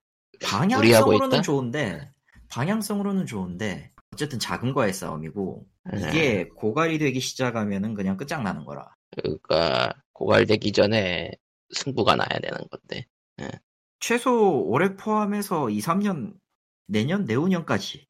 방향성으로는? 0.43 1.41
좋은데, 1.41 2.11
방향성으로는 2.49 3.25
좋은데, 3.25 3.91
어쨌든 4.13 4.39
작은 4.39 4.73
거의 4.73 4.93
싸움이고, 4.93 5.65
네. 5.93 6.09
이게 6.09 6.49
고갈이 6.49 6.97
되기 6.97 7.19
시작하면은 7.19 7.93
그냥 7.93 8.17
끝장나는 8.17 8.65
거라. 8.65 8.93
그러니까 9.15 9.93
고갈되기 10.13 10.71
전에 10.71 11.31
승부가 11.73 12.15
나야 12.15 12.39
되는 12.41 12.57
건데 12.69 13.05
최소 13.99 14.63
올해 14.65 14.95
포함해서 14.95 15.69
2, 15.69 15.79
3년, 15.79 16.33
내년, 16.87 17.25
내후년까지 17.25 18.05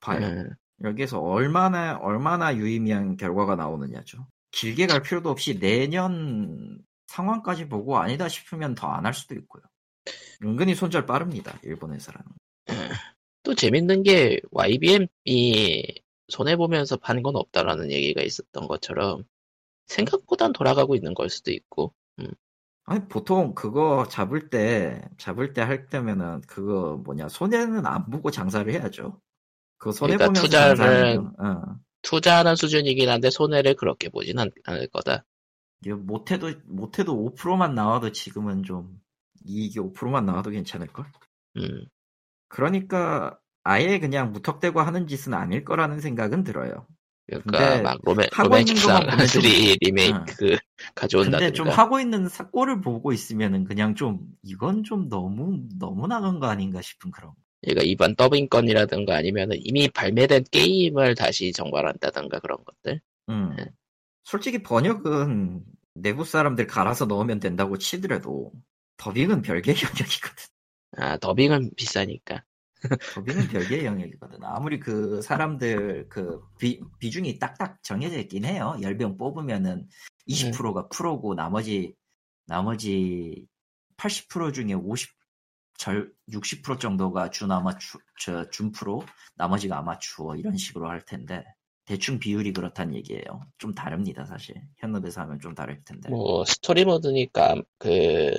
봐요. 0.00 0.26
음, 0.26 0.50
여기에서 0.82 1.20
얼마나, 1.20 1.98
얼마나 1.98 2.56
유의미한 2.56 3.16
결과가 3.16 3.54
나오느냐죠. 3.54 4.26
길게 4.52 4.86
갈 4.86 5.02
필요도 5.02 5.30
없이 5.30 5.58
내년 5.58 6.78
상황까지 7.08 7.68
보고 7.68 7.98
아니다 7.98 8.28
싶으면 8.28 8.74
더 8.74 8.88
안 8.88 9.04
할 9.06 9.14
수도 9.14 9.34
있고요. 9.34 9.62
은근히 10.42 10.74
손절 10.74 11.06
빠릅니다. 11.06 11.58
일본 11.62 11.92
회사라는. 11.94 12.26
또 13.42 13.54
재밌는 13.54 14.02
게 14.02 14.40
YBM이 14.50 15.84
손해 16.28 16.56
보면서 16.56 16.96
판 16.96 17.22
건 17.22 17.36
없다라는 17.36 17.90
얘기가 17.90 18.22
있었던 18.22 18.68
것처럼 18.68 19.24
생각보단 19.86 20.52
돌아가고 20.52 20.94
있는 20.94 21.14
걸 21.14 21.28
수도 21.30 21.50
있고 21.50 21.92
아니, 22.84 23.06
보통 23.08 23.54
그거 23.54 24.06
잡을 24.10 24.48
때, 24.50 25.00
잡을 25.16 25.52
때 25.52 25.60
할 25.62 25.86
때면은 25.88 26.40
그거 26.42 26.96
뭐냐, 27.04 27.28
손해는 27.28 27.86
안 27.86 28.10
보고 28.10 28.30
장사를 28.32 28.72
해야죠. 28.72 29.20
그거 29.78 29.92
손해 29.92 30.16
보면서 30.16 30.42
그러니까 30.48 30.74
투자를- 30.74 30.76
장사하면, 30.76 31.34
어. 31.38 31.76
투자하는 32.02 32.56
수준이긴 32.56 33.08
한데 33.08 33.30
손해를 33.30 33.74
그렇게 33.74 34.08
보진 34.08 34.38
않, 34.38 34.50
않을 34.64 34.88
거다. 34.88 35.24
못해도, 35.86 36.52
못해도 36.64 37.16
5%만 37.16 37.74
나와도 37.74 38.12
지금은 38.12 38.62
좀, 38.62 39.00
이익이 39.44 39.78
5%만 39.78 40.26
나와도 40.26 40.50
괜찮을 40.50 40.86
걸? 40.88 41.06
음, 41.56 41.86
그러니까 42.48 43.38
아예 43.64 43.98
그냥 43.98 44.32
무턱대고 44.32 44.80
하는 44.80 45.06
짓은 45.06 45.34
아닐 45.34 45.64
거라는 45.64 46.00
생각은 46.00 46.44
들어요. 46.44 46.86
그러니까 47.26 47.82
막 47.82 47.98
로맨 48.02 48.28
하고 48.32 48.48
로맨틱 48.48 48.76
있는 48.76 48.82
것만 48.88 49.02
사가 49.02 49.10
보면 49.12 49.26
좀- 49.28 49.42
3 49.42 49.76
리메이크 49.80 50.58
가져온다든가. 50.94 51.38
근데 51.38 51.52
좀 51.52 51.68
하고 51.68 52.00
있는 52.00 52.28
사고를 52.28 52.80
보고 52.80 53.12
있으면은 53.12 53.64
그냥 53.64 53.94
좀 53.94 54.20
이건 54.42 54.82
좀 54.84 55.08
너무 55.08 55.60
너무 55.78 56.06
나간 56.08 56.40
거 56.40 56.48
아닌가 56.48 56.82
싶은 56.82 57.10
그런. 57.10 57.32
그러니까 57.62 57.82
이번 57.84 58.16
더빙 58.16 58.48
건이라든가 58.48 59.16
아니면 59.16 59.50
이미 59.54 59.88
발매된 59.88 60.44
게임을 60.50 61.14
다시 61.14 61.52
정발한다든가 61.52 62.40
그런 62.40 62.58
것들. 62.64 63.00
음. 63.28 63.54
네. 63.56 63.66
솔직히 64.24 64.62
번역은 64.62 65.64
내부 65.94 66.24
사람들 66.24 66.66
갈아서 66.66 67.04
넣으면 67.06 67.40
된다고 67.40 67.76
치더라도 67.78 68.52
더빙은 68.96 69.42
별개의 69.42 69.76
영역이거든. 69.82 70.46
아 70.96 71.16
더빙은 71.18 71.72
비싸니까. 71.76 72.44
더빙은 73.14 73.48
별개의 73.48 73.84
영역이거든. 73.84 74.38
아무리 74.42 74.80
그 74.80 75.20
사람들 75.22 76.08
그 76.08 76.40
비, 76.58 76.80
비중이 76.98 77.38
딱딱 77.38 77.82
정해져 77.82 78.18
있긴 78.18 78.44
해요. 78.44 78.76
10명 78.80 79.18
뽑으면은 79.18 79.86
20%가 80.28 80.88
프로고 80.88 81.34
나머지 81.34 81.94
나머지 82.46 83.46
80% 83.96 84.54
중에 84.54 84.72
50, 84.72 85.10
절, 85.80 86.12
60% 86.28 86.78
정도가 86.78 87.30
준 87.30 87.50
아마추, 87.50 87.98
저, 88.18 88.50
준 88.50 88.70
프로, 88.70 89.02
나머지가 89.36 89.78
아마추어 89.78 90.36
이런 90.36 90.58
식으로 90.58 90.90
할 90.90 91.00
텐데 91.00 91.42
대충 91.86 92.18
비율이 92.18 92.52
그렇단 92.52 92.94
얘기예요. 92.94 93.40
좀 93.56 93.74
다릅니다, 93.74 94.26
사실. 94.26 94.56
현업에서 94.76 95.22
하면 95.22 95.40
좀 95.40 95.54
다를 95.54 95.82
텐데. 95.82 96.10
뭐 96.10 96.44
스토리 96.44 96.84
모드니까 96.84 97.54
그, 97.78 98.30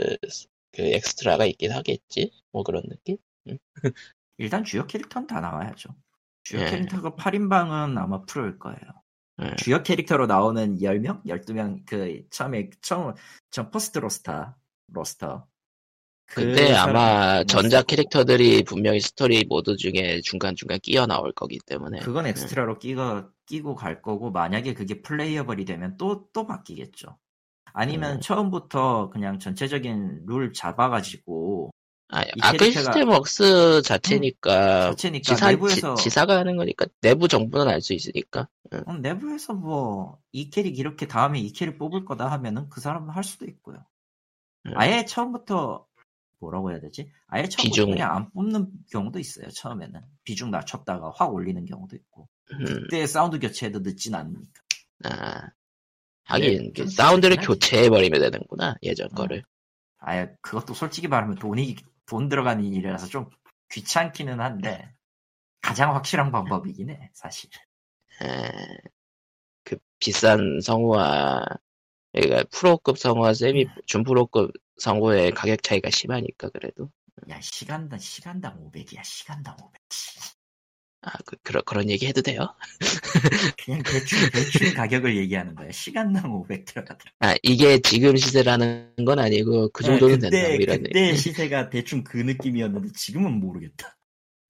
그 0.72 0.84
엑스트라가 0.84 1.46
있긴 1.46 1.72
하겠지. 1.72 2.32
뭐 2.52 2.62
그런 2.62 2.84
느낌. 2.88 3.18
일단 4.38 4.64
주요 4.64 4.86
캐릭터는 4.86 5.26
다 5.26 5.42
나와야죠. 5.42 5.90
주요 6.44 6.62
예. 6.62 6.66
캐릭터가 6.66 7.16
8인방은 7.16 7.98
아마 7.98 8.22
프로일 8.22 8.60
거예요. 8.60 8.80
예. 9.42 9.56
주요 9.56 9.82
캐릭터로 9.82 10.28
나오는 10.28 10.78
10명? 10.78 11.26
12명, 11.26 11.88
그, 11.88 12.24
처음에, 12.30 12.70
처음, 12.82 13.16
전 13.50 13.72
first 13.72 13.98
roster, 13.98 14.54
roster. 14.90 15.48
그 16.34 16.42
근데 16.46 16.74
사람- 16.74 16.96
아마 16.96 17.44
전작. 17.44 17.88
캐릭터들이 17.88 18.64
분명히 18.64 19.00
스토리 19.02 19.44
모드 19.44 19.76
중에 19.76 20.22
중간중간 20.24 20.80
끼어 20.80 21.06
나올 21.06 21.34
거기 21.34 21.60
때문에. 21.66 22.00
그건 22.00 22.26
엑스트라로 22.28 22.80
끼고, 22.80 23.24
끼고 23.46 23.76
갈 23.76 24.02
거고, 24.02 24.32
만약에 24.32 24.74
그게 24.74 25.02
playable이 25.02 25.66
되면 25.66 25.98
또, 25.98 26.26
또 26.32 26.46
바뀌겠죠. 26.48 27.18
아니면 27.74 28.16
음. 28.16 28.22
처음부터 28.22 29.10
그냥 29.10 29.40
전체적인 29.40 30.22
룰 30.26 30.54
잡아가지고, 30.54 31.72
아, 32.14 32.24
이 32.24 32.28
아크 32.42 32.58
캐릭터가- 32.58 32.74
시스템 32.74 33.10
웍스 33.10 33.82
자체니까 33.84 34.90
자체니까 34.92 35.24
지사, 35.36 35.50
내부에서, 35.52 35.96
지, 35.96 36.10
사가 36.10 36.38
하는 36.38 36.58
거니까 36.58 36.86
내부 37.02 37.28
정보는 37.28 37.68
알 37.70 37.82
수 37.82 37.94
있으니까. 37.94 38.48
응. 38.74 38.82
어, 38.86 38.94
내부에서 38.98 39.54
뭐, 39.54 40.18
이 40.32 40.50
캐릭 40.50 40.78
이렇게 40.80 41.08
다음에 41.08 41.40
이 41.40 41.52
캐릭 41.54 41.78
뽑을 41.78 42.04
거다 42.06 42.30
하면은 42.32 42.70
그 42.70 42.80
사람은 42.82 43.10
할 43.10 43.24
수도 43.24 43.46
있고요. 43.46 43.78
음. 44.68 44.74
아예 44.76 45.06
처음부터, 45.06 45.86
뭐라고 46.42 46.72
해야 46.72 46.80
되지? 46.82 47.10
아예 47.28 47.44
처음부터 47.44 47.64
비중. 47.64 47.92
그냥 47.92 48.16
안 48.16 48.32
뽑는 48.32 48.68
경우도 48.92 49.20
있어요, 49.20 49.48
처음에는. 49.50 50.02
비중 50.24 50.52
낮췄다가 50.52 51.14
확 51.16 51.34
올리는 51.34 51.64
경우도 51.64 51.96
있고. 51.96 52.28
음, 52.52 52.66
그때 52.66 53.08
사운드 53.08 53.40
교체해도 53.40 53.80
늦진 53.80 54.16
않으니까. 54.16 54.62
아, 55.06 55.50
하긴 56.26 56.58
네, 56.58 56.74
좀 56.74 56.88
사운드를 56.88 57.38
그렇긴 57.38 57.38
하지. 57.38 57.48
교체해 57.48 57.90
버리면 57.90 58.20
되는구나 58.20 58.76
예전 58.84 59.08
어. 59.12 59.16
거를. 59.16 59.44
아예 60.00 60.34
그것도 60.42 60.74
솔직히 60.74 61.08
말하면 61.08 61.36
돈이, 61.36 61.76
돈 62.08 62.28
들어가는 62.28 62.64
일이라서 62.64 63.08
좀 63.08 63.30
귀찮기는 63.72 64.42
한데, 64.42 64.94
가장 65.62 65.96
확실한 65.96 66.32
방법이긴 66.32 66.90
해, 66.90 67.12
사실. 67.14 67.50
에, 68.24 68.52
그 69.64 69.78
비싼 70.00 70.60
성우와 70.62 71.46
그러니까 72.12 72.44
프로급 72.52 72.98
성우와 72.98 73.34
세미 73.34 73.68
준프로급 73.86 74.52
성우의 74.78 75.32
가격 75.32 75.64
차이가 75.64 75.90
심하니까 75.90 76.50
그래도 76.50 76.90
야, 77.30 77.40
시간당, 77.40 78.00
시간당 78.00 78.58
500이야, 78.60 79.04
시간당 79.04 79.56
500. 79.62 79.82
아 81.04 81.12
그, 81.26 81.36
그런 81.42 81.64
그런 81.66 81.90
얘기 81.90 82.06
해도 82.06 82.22
돼요? 82.22 82.56
그냥 83.66 83.82
대충, 83.82 84.20
대충 84.32 84.74
가격을 84.76 85.18
얘기하는 85.18 85.56
거야. 85.56 85.72
시간당 85.72 86.32
500 86.32 86.66
들어가더라. 86.66 87.12
아 87.20 87.36
이게 87.42 87.80
지금 87.80 88.16
시세라는 88.16 88.94
건 89.06 89.18
아니고 89.18 89.70
그 89.70 89.84
정도는 89.84 90.20
그때, 90.20 90.30
된다 90.30 90.48
뭐 90.50 90.58
이런 90.58 90.84
그때. 90.84 91.16
시세가 91.16 91.70
대충 91.70 92.04
그 92.04 92.18
느낌이었는데 92.18 92.90
지금은 92.96 93.40
모르겠다. 93.40 93.98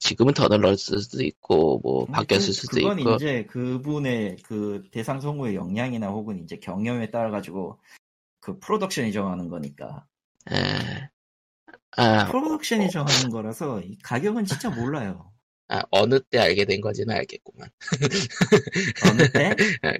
지금은 0.01 0.33
더 0.33 0.47
늘었을 0.47 0.99
수도 0.99 1.23
있고 1.23 1.79
뭐 1.83 2.05
바뀌었을 2.07 2.47
그- 2.47 2.53
수도 2.53 2.77
그건 2.77 2.99
있고 2.99 3.15
이제 3.15 3.45
그분의 3.45 4.37
그 4.43 4.83
대상 4.91 5.21
성우의 5.21 5.55
역량이나 5.55 6.07
혹은 6.09 6.43
이제 6.43 6.57
경험에 6.57 7.11
따라 7.11 7.29
가지고 7.29 7.79
그 8.39 8.57
프로덕션이 8.59 9.13
정하는 9.13 9.47
거니까 9.47 10.05
에, 10.51 11.09
아, 11.97 12.25
프로덕션이 12.31 12.89
정하는 12.89 13.29
거라서 13.29 13.79
이 13.81 13.95
가격은 13.99 14.45
진짜 14.45 14.69
몰라요. 14.71 15.31
아, 15.67 15.83
어느 15.91 16.19
때 16.19 16.39
알게 16.39 16.65
된 16.65 16.81
건지는 16.81 17.15
알겠구만. 17.15 17.69
어느 19.05 19.31
때? 19.31 19.55
아, 19.83 19.93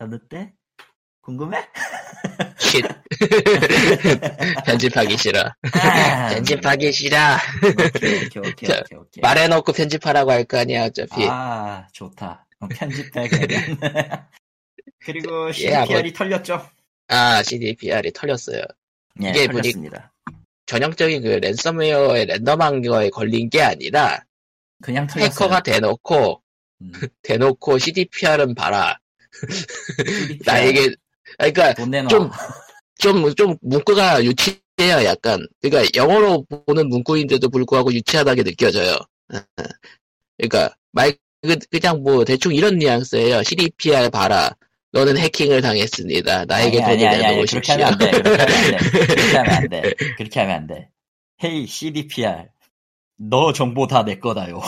어느 0.00 0.18
때? 0.28 0.52
궁금해? 1.20 1.58
쉿. 2.72 2.82
편집하기 4.66 5.16
싫어. 5.18 5.40
아, 5.72 6.28
편집하기 6.34 6.92
싫어. 6.92 7.16
오케이 7.62 8.26
오케이 8.26 8.50
오케이 8.50 8.68
자, 8.68 8.80
오케이 8.80 8.98
오케이. 8.98 9.20
말해놓고 9.22 9.72
편집하라고 9.72 10.30
할 10.30 10.44
거 10.44 10.58
아니야 10.58 10.84
어차피. 10.86 11.26
아 11.28 11.86
좋다. 11.92 12.46
편집해 12.78 13.28
그러면. 13.28 13.78
그리고 15.04 15.50
예, 15.58 15.74
아버- 15.74 15.86
CPR이 15.86 16.12
털렸죠? 16.12 16.68
아, 17.08 17.42
CDPR이 17.42 18.12
털렸어요. 18.12 18.62
예, 19.22 19.28
이게 19.30 19.46
털렸습니다. 19.48 20.12
전형적인 20.66 21.22
그 21.22 21.28
랜섬웨어의 21.28 22.26
랜덤한 22.26 22.82
거에 22.82 23.10
걸린 23.10 23.50
게 23.50 23.62
아니라 23.62 24.22
그냥 24.82 25.06
털렸어요. 25.06 25.30
해커가 25.30 25.62
대놓고 25.62 26.42
음. 26.82 26.92
대놓고 27.22 27.78
CDPR은 27.78 28.54
봐라. 28.54 28.98
CDPR 29.48 30.38
나에게 30.46 30.94
그러니까 31.38 31.74
돈 31.74 31.90
내놔. 31.90 32.08
좀- 32.08 32.30
좀 32.98 33.34
좀 33.34 33.56
문구가 33.62 34.22
유치해요 34.24 35.04
약간. 35.04 35.44
그러니까 35.60 35.88
영어로 35.96 36.44
보는 36.66 36.88
문구인데도 36.88 37.48
불구하고 37.48 37.92
유치하다게 37.92 38.42
느껴져요. 38.44 38.96
그러니까 40.38 40.74
말 40.92 41.14
그- 41.42 41.56
그냥 41.70 42.02
뭐 42.02 42.24
대충 42.24 42.54
이런 42.54 42.78
뉘앙스예요. 42.78 43.42
CDPR 43.42 44.10
봐라. 44.10 44.50
너는 44.92 45.16
해킹을 45.16 45.62
당했습니다. 45.62 46.44
나에게 46.44 46.82
아니, 46.82 46.98
돈을 46.98 47.06
아니, 47.08 47.16
아니, 47.16 47.24
아니, 47.24 47.34
내놓으십시오. 47.36 47.60
그렇게 47.60 47.72
하면 47.72 47.86
안 47.92 47.98
돼. 47.98 48.10
그렇게 48.22 48.36
하면 48.42 48.54
안 48.54 48.70
돼. 48.70 49.06
그렇게 49.06 49.36
하면 49.38 49.50
안 49.54 49.68
돼. 49.68 49.82
그렇게 50.18 50.40
하면 50.40 50.54
안 50.56 50.66
돼. 50.66 50.88
헤이 51.42 51.66
CDPR. 51.66 52.48
너 53.16 53.52
정보 53.52 53.86
다 53.86 54.04
내 54.04 54.18
거다요. 54.18 54.60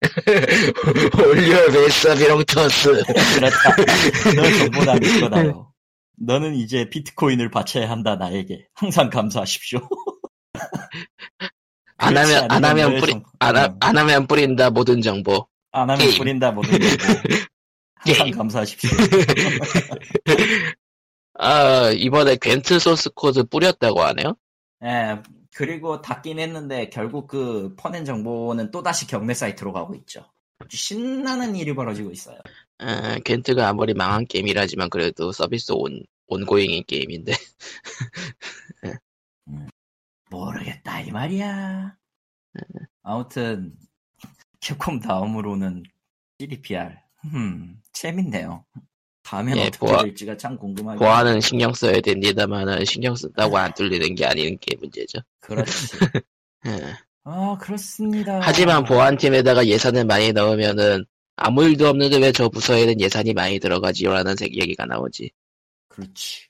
올려 1.26 1.70
메사비롱 1.70 2.44
터스. 2.44 3.02
그렇다. 3.04 3.76
너 4.34 4.42
정보 4.58 4.84
다내 4.84 5.20
거다요. 5.20 5.72
너는 6.18 6.54
이제 6.54 6.88
비트코인을 6.90 7.50
바쳐야 7.50 7.90
한다 7.90 8.16
나에게. 8.16 8.66
항상 8.74 9.10
감사하십시오. 9.10 9.80
안 11.98 12.16
하면 12.16 12.50
안 12.50 12.64
하면 12.64 13.00
뿌리 13.00 13.12
정- 13.12 13.22
안, 13.38 13.56
하, 13.56 13.64
어. 13.64 13.76
안 13.80 13.96
하면 13.98 14.26
뿌린다 14.26 14.70
모든 14.70 15.00
정보. 15.00 15.46
안 15.72 15.88
하면 15.90 15.98
게임. 15.98 16.18
뿌린다 16.18 16.52
모든 16.52 16.70
정보. 16.78 16.86
항상. 18.06 18.30
감사하십시오. 18.30 18.90
아 21.38 21.90
이번에 21.90 22.36
궨트 22.40 22.78
소스 22.78 23.10
코드 23.10 23.44
뿌렸다고 23.44 24.02
하네요. 24.04 24.36
예, 24.84 25.16
그리고 25.56 26.02
닫긴 26.02 26.38
했는데 26.38 26.90
결국 26.90 27.28
그 27.28 27.74
퍼낸 27.76 28.04
정보는 28.04 28.70
또다시 28.70 29.06
경매 29.06 29.32
사이트로 29.32 29.72
가고 29.72 29.94
있죠. 29.94 30.30
아주 30.58 30.76
신나는 30.76 31.56
일이 31.56 31.74
벌어지고 31.74 32.10
있어요. 32.10 32.38
아, 32.76 33.18
궨트가 33.24 33.66
아무리 33.66 33.94
망한 33.94 34.26
게임이라지만 34.26 34.90
그래도 34.90 35.32
서비스 35.32 35.72
on 35.72 36.04
ongoing인 36.26 36.84
게임인데. 36.86 37.32
모르겠다 40.30 41.00
이 41.00 41.10
말이야. 41.10 41.96
아무튼 43.02 43.78
캡콤 44.60 45.00
다음으로는 45.00 45.84
CDPR. 46.38 46.98
음, 47.32 47.80
재밌네요. 47.92 48.66
다음엔 49.26 49.56
예, 49.56 49.62
어떻게 49.66 49.78
보아- 49.86 50.02
될지가 50.04 50.36
참 50.36 50.56
궁금하게. 50.56 50.98
보안은 51.00 51.40
신경 51.40 51.72
써야 51.74 52.00
됩니다만은 52.00 52.84
신경 52.84 53.16
쓴다고 53.16 53.58
안 53.58 53.74
뚫리는 53.74 54.14
게 54.14 54.24
아닌 54.24 54.56
게 54.60 54.76
문제죠. 54.76 55.18
그렇지. 55.40 55.64
예. 56.66 56.94
아 57.24 57.56
그렇습니다. 57.60 58.38
하지만 58.40 58.84
보안팀에다가 58.84 59.66
예산을 59.66 60.04
많이 60.04 60.32
넣으면은 60.32 61.04
아무 61.34 61.64
일도 61.64 61.88
없는데 61.88 62.18
왜 62.18 62.30
저 62.32 62.48
부서에는 62.48 63.00
예산이 63.00 63.34
많이 63.34 63.58
들어가지요라는 63.58 64.36
색- 64.36 64.54
얘기가 64.54 64.86
나오지. 64.86 65.30
그렇지. 65.88 66.45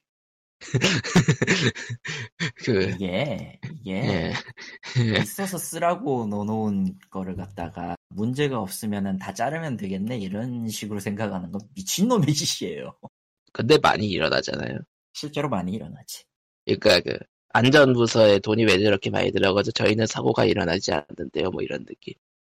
그 2.64 2.82
이게 2.82 3.60
이게 3.80 3.92
예. 3.92 4.32
있어서 5.20 5.58
쓰라고 5.58 6.26
넣어놓은 6.26 6.98
거를 7.10 7.36
갖다가 7.36 7.94
문제가 8.08 8.60
없으면은 8.60 9.18
다 9.18 9.34
자르면 9.34 9.76
되겠네 9.76 10.18
이런 10.18 10.68
식으로 10.68 10.98
생각하는 11.00 11.52
건 11.52 11.60
미친놈의 11.74 12.26
짓이에요. 12.34 12.96
근데 13.52 13.78
많이 13.78 14.08
일어나잖아요. 14.08 14.78
실제로 15.12 15.48
많이 15.48 15.72
일어나지. 15.72 16.24
그러니까 16.64 17.00
그 17.00 17.18
안전부서에 17.50 18.40
돈이 18.40 18.64
왜 18.64 18.78
저렇게 18.82 19.10
많이 19.10 19.32
들어가서 19.32 19.70
저희는 19.70 20.06
사고가 20.06 20.44
일어나지 20.44 20.92
않는데요, 20.92 21.50
뭐 21.50 21.62
이런 21.62 21.84
느낌. 21.86 22.14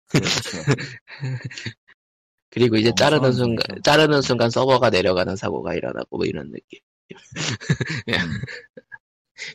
그렇죠. 0.09 0.31
그리고 2.51 2.77
이제 2.77 2.93
자르는 2.99 3.33
순간. 3.33 3.65
자르는 3.83 4.21
순간 4.23 4.51
서버가 4.51 4.91
내려가는 4.91 5.37
사고가 5.37 5.75
일어나고 5.75 6.19
뭐 6.19 6.27
이런 6.27 6.51
느낌. 6.51 6.81
예. 8.09 8.13
음. 8.15 8.41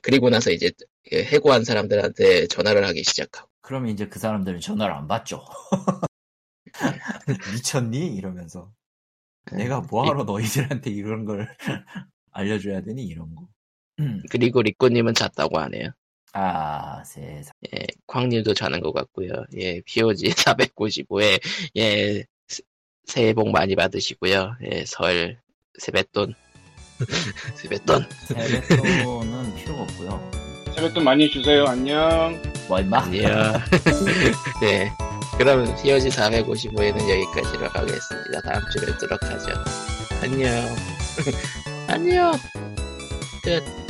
그리고 0.01 0.29
나서 0.29 0.51
이제 0.51 0.71
그 1.09 1.17
해고한 1.23 1.63
사람들한테 1.63 2.47
전화를 2.47 2.85
하기 2.87 3.03
시작하고. 3.03 3.49
그러면 3.61 3.91
이제 3.91 4.07
그 4.07 4.19
사람들은 4.19 4.59
전화를 4.59 4.93
안 4.93 5.07
받죠. 5.07 5.45
미쳤니? 7.53 8.15
이러면서 8.15 8.71
내가 9.51 9.81
뭐하러 9.81 10.23
너희들한테 10.23 10.89
이런 10.91 11.25
걸 11.25 11.47
알려줘야 12.31 12.81
되니 12.81 13.05
이런 13.05 13.33
거. 13.35 13.47
음. 13.99 14.21
그리고 14.31 14.61
리코님은 14.61 15.13
잤다고 15.13 15.59
하네요. 15.59 15.91
아 16.33 17.01
세상. 17.05 17.53
예, 17.73 17.85
광님도 18.07 18.53
자는 18.55 18.81
것 18.81 18.91
같고요. 18.91 19.29
예, 19.57 19.81
POG 19.85 20.25
495에 20.35 21.39
예, 21.77 22.25
스- 22.47 22.61
새해 23.05 23.33
복 23.33 23.49
많이 23.51 23.75
받으시고요. 23.75 24.57
예, 24.63 24.83
설 24.85 25.39
세뱃돈 25.79 26.33
세뱃돈 27.55 28.07
세뱃돈은 28.27 29.55
필요가 29.55 29.81
없고요. 29.83 30.31
세뱃돈 30.75 31.03
많이 31.03 31.29
주세요. 31.29 31.65
안녕. 31.65 32.41
뭐 32.67 32.79
임마? 32.79 32.99
안녕. 33.03 33.53
네. 34.61 34.91
그럼 35.37 35.65
POG 35.81 36.09
455에는 36.09 36.99
여기까지로 37.09 37.67
하겠습니다. 37.67 38.41
다음 38.41 38.63
주에 38.71 38.85
뵙도록 38.85 39.21
하죠. 39.23 39.63
안녕. 40.21 40.75
안녕. 41.87 42.31
끝. 43.43 43.84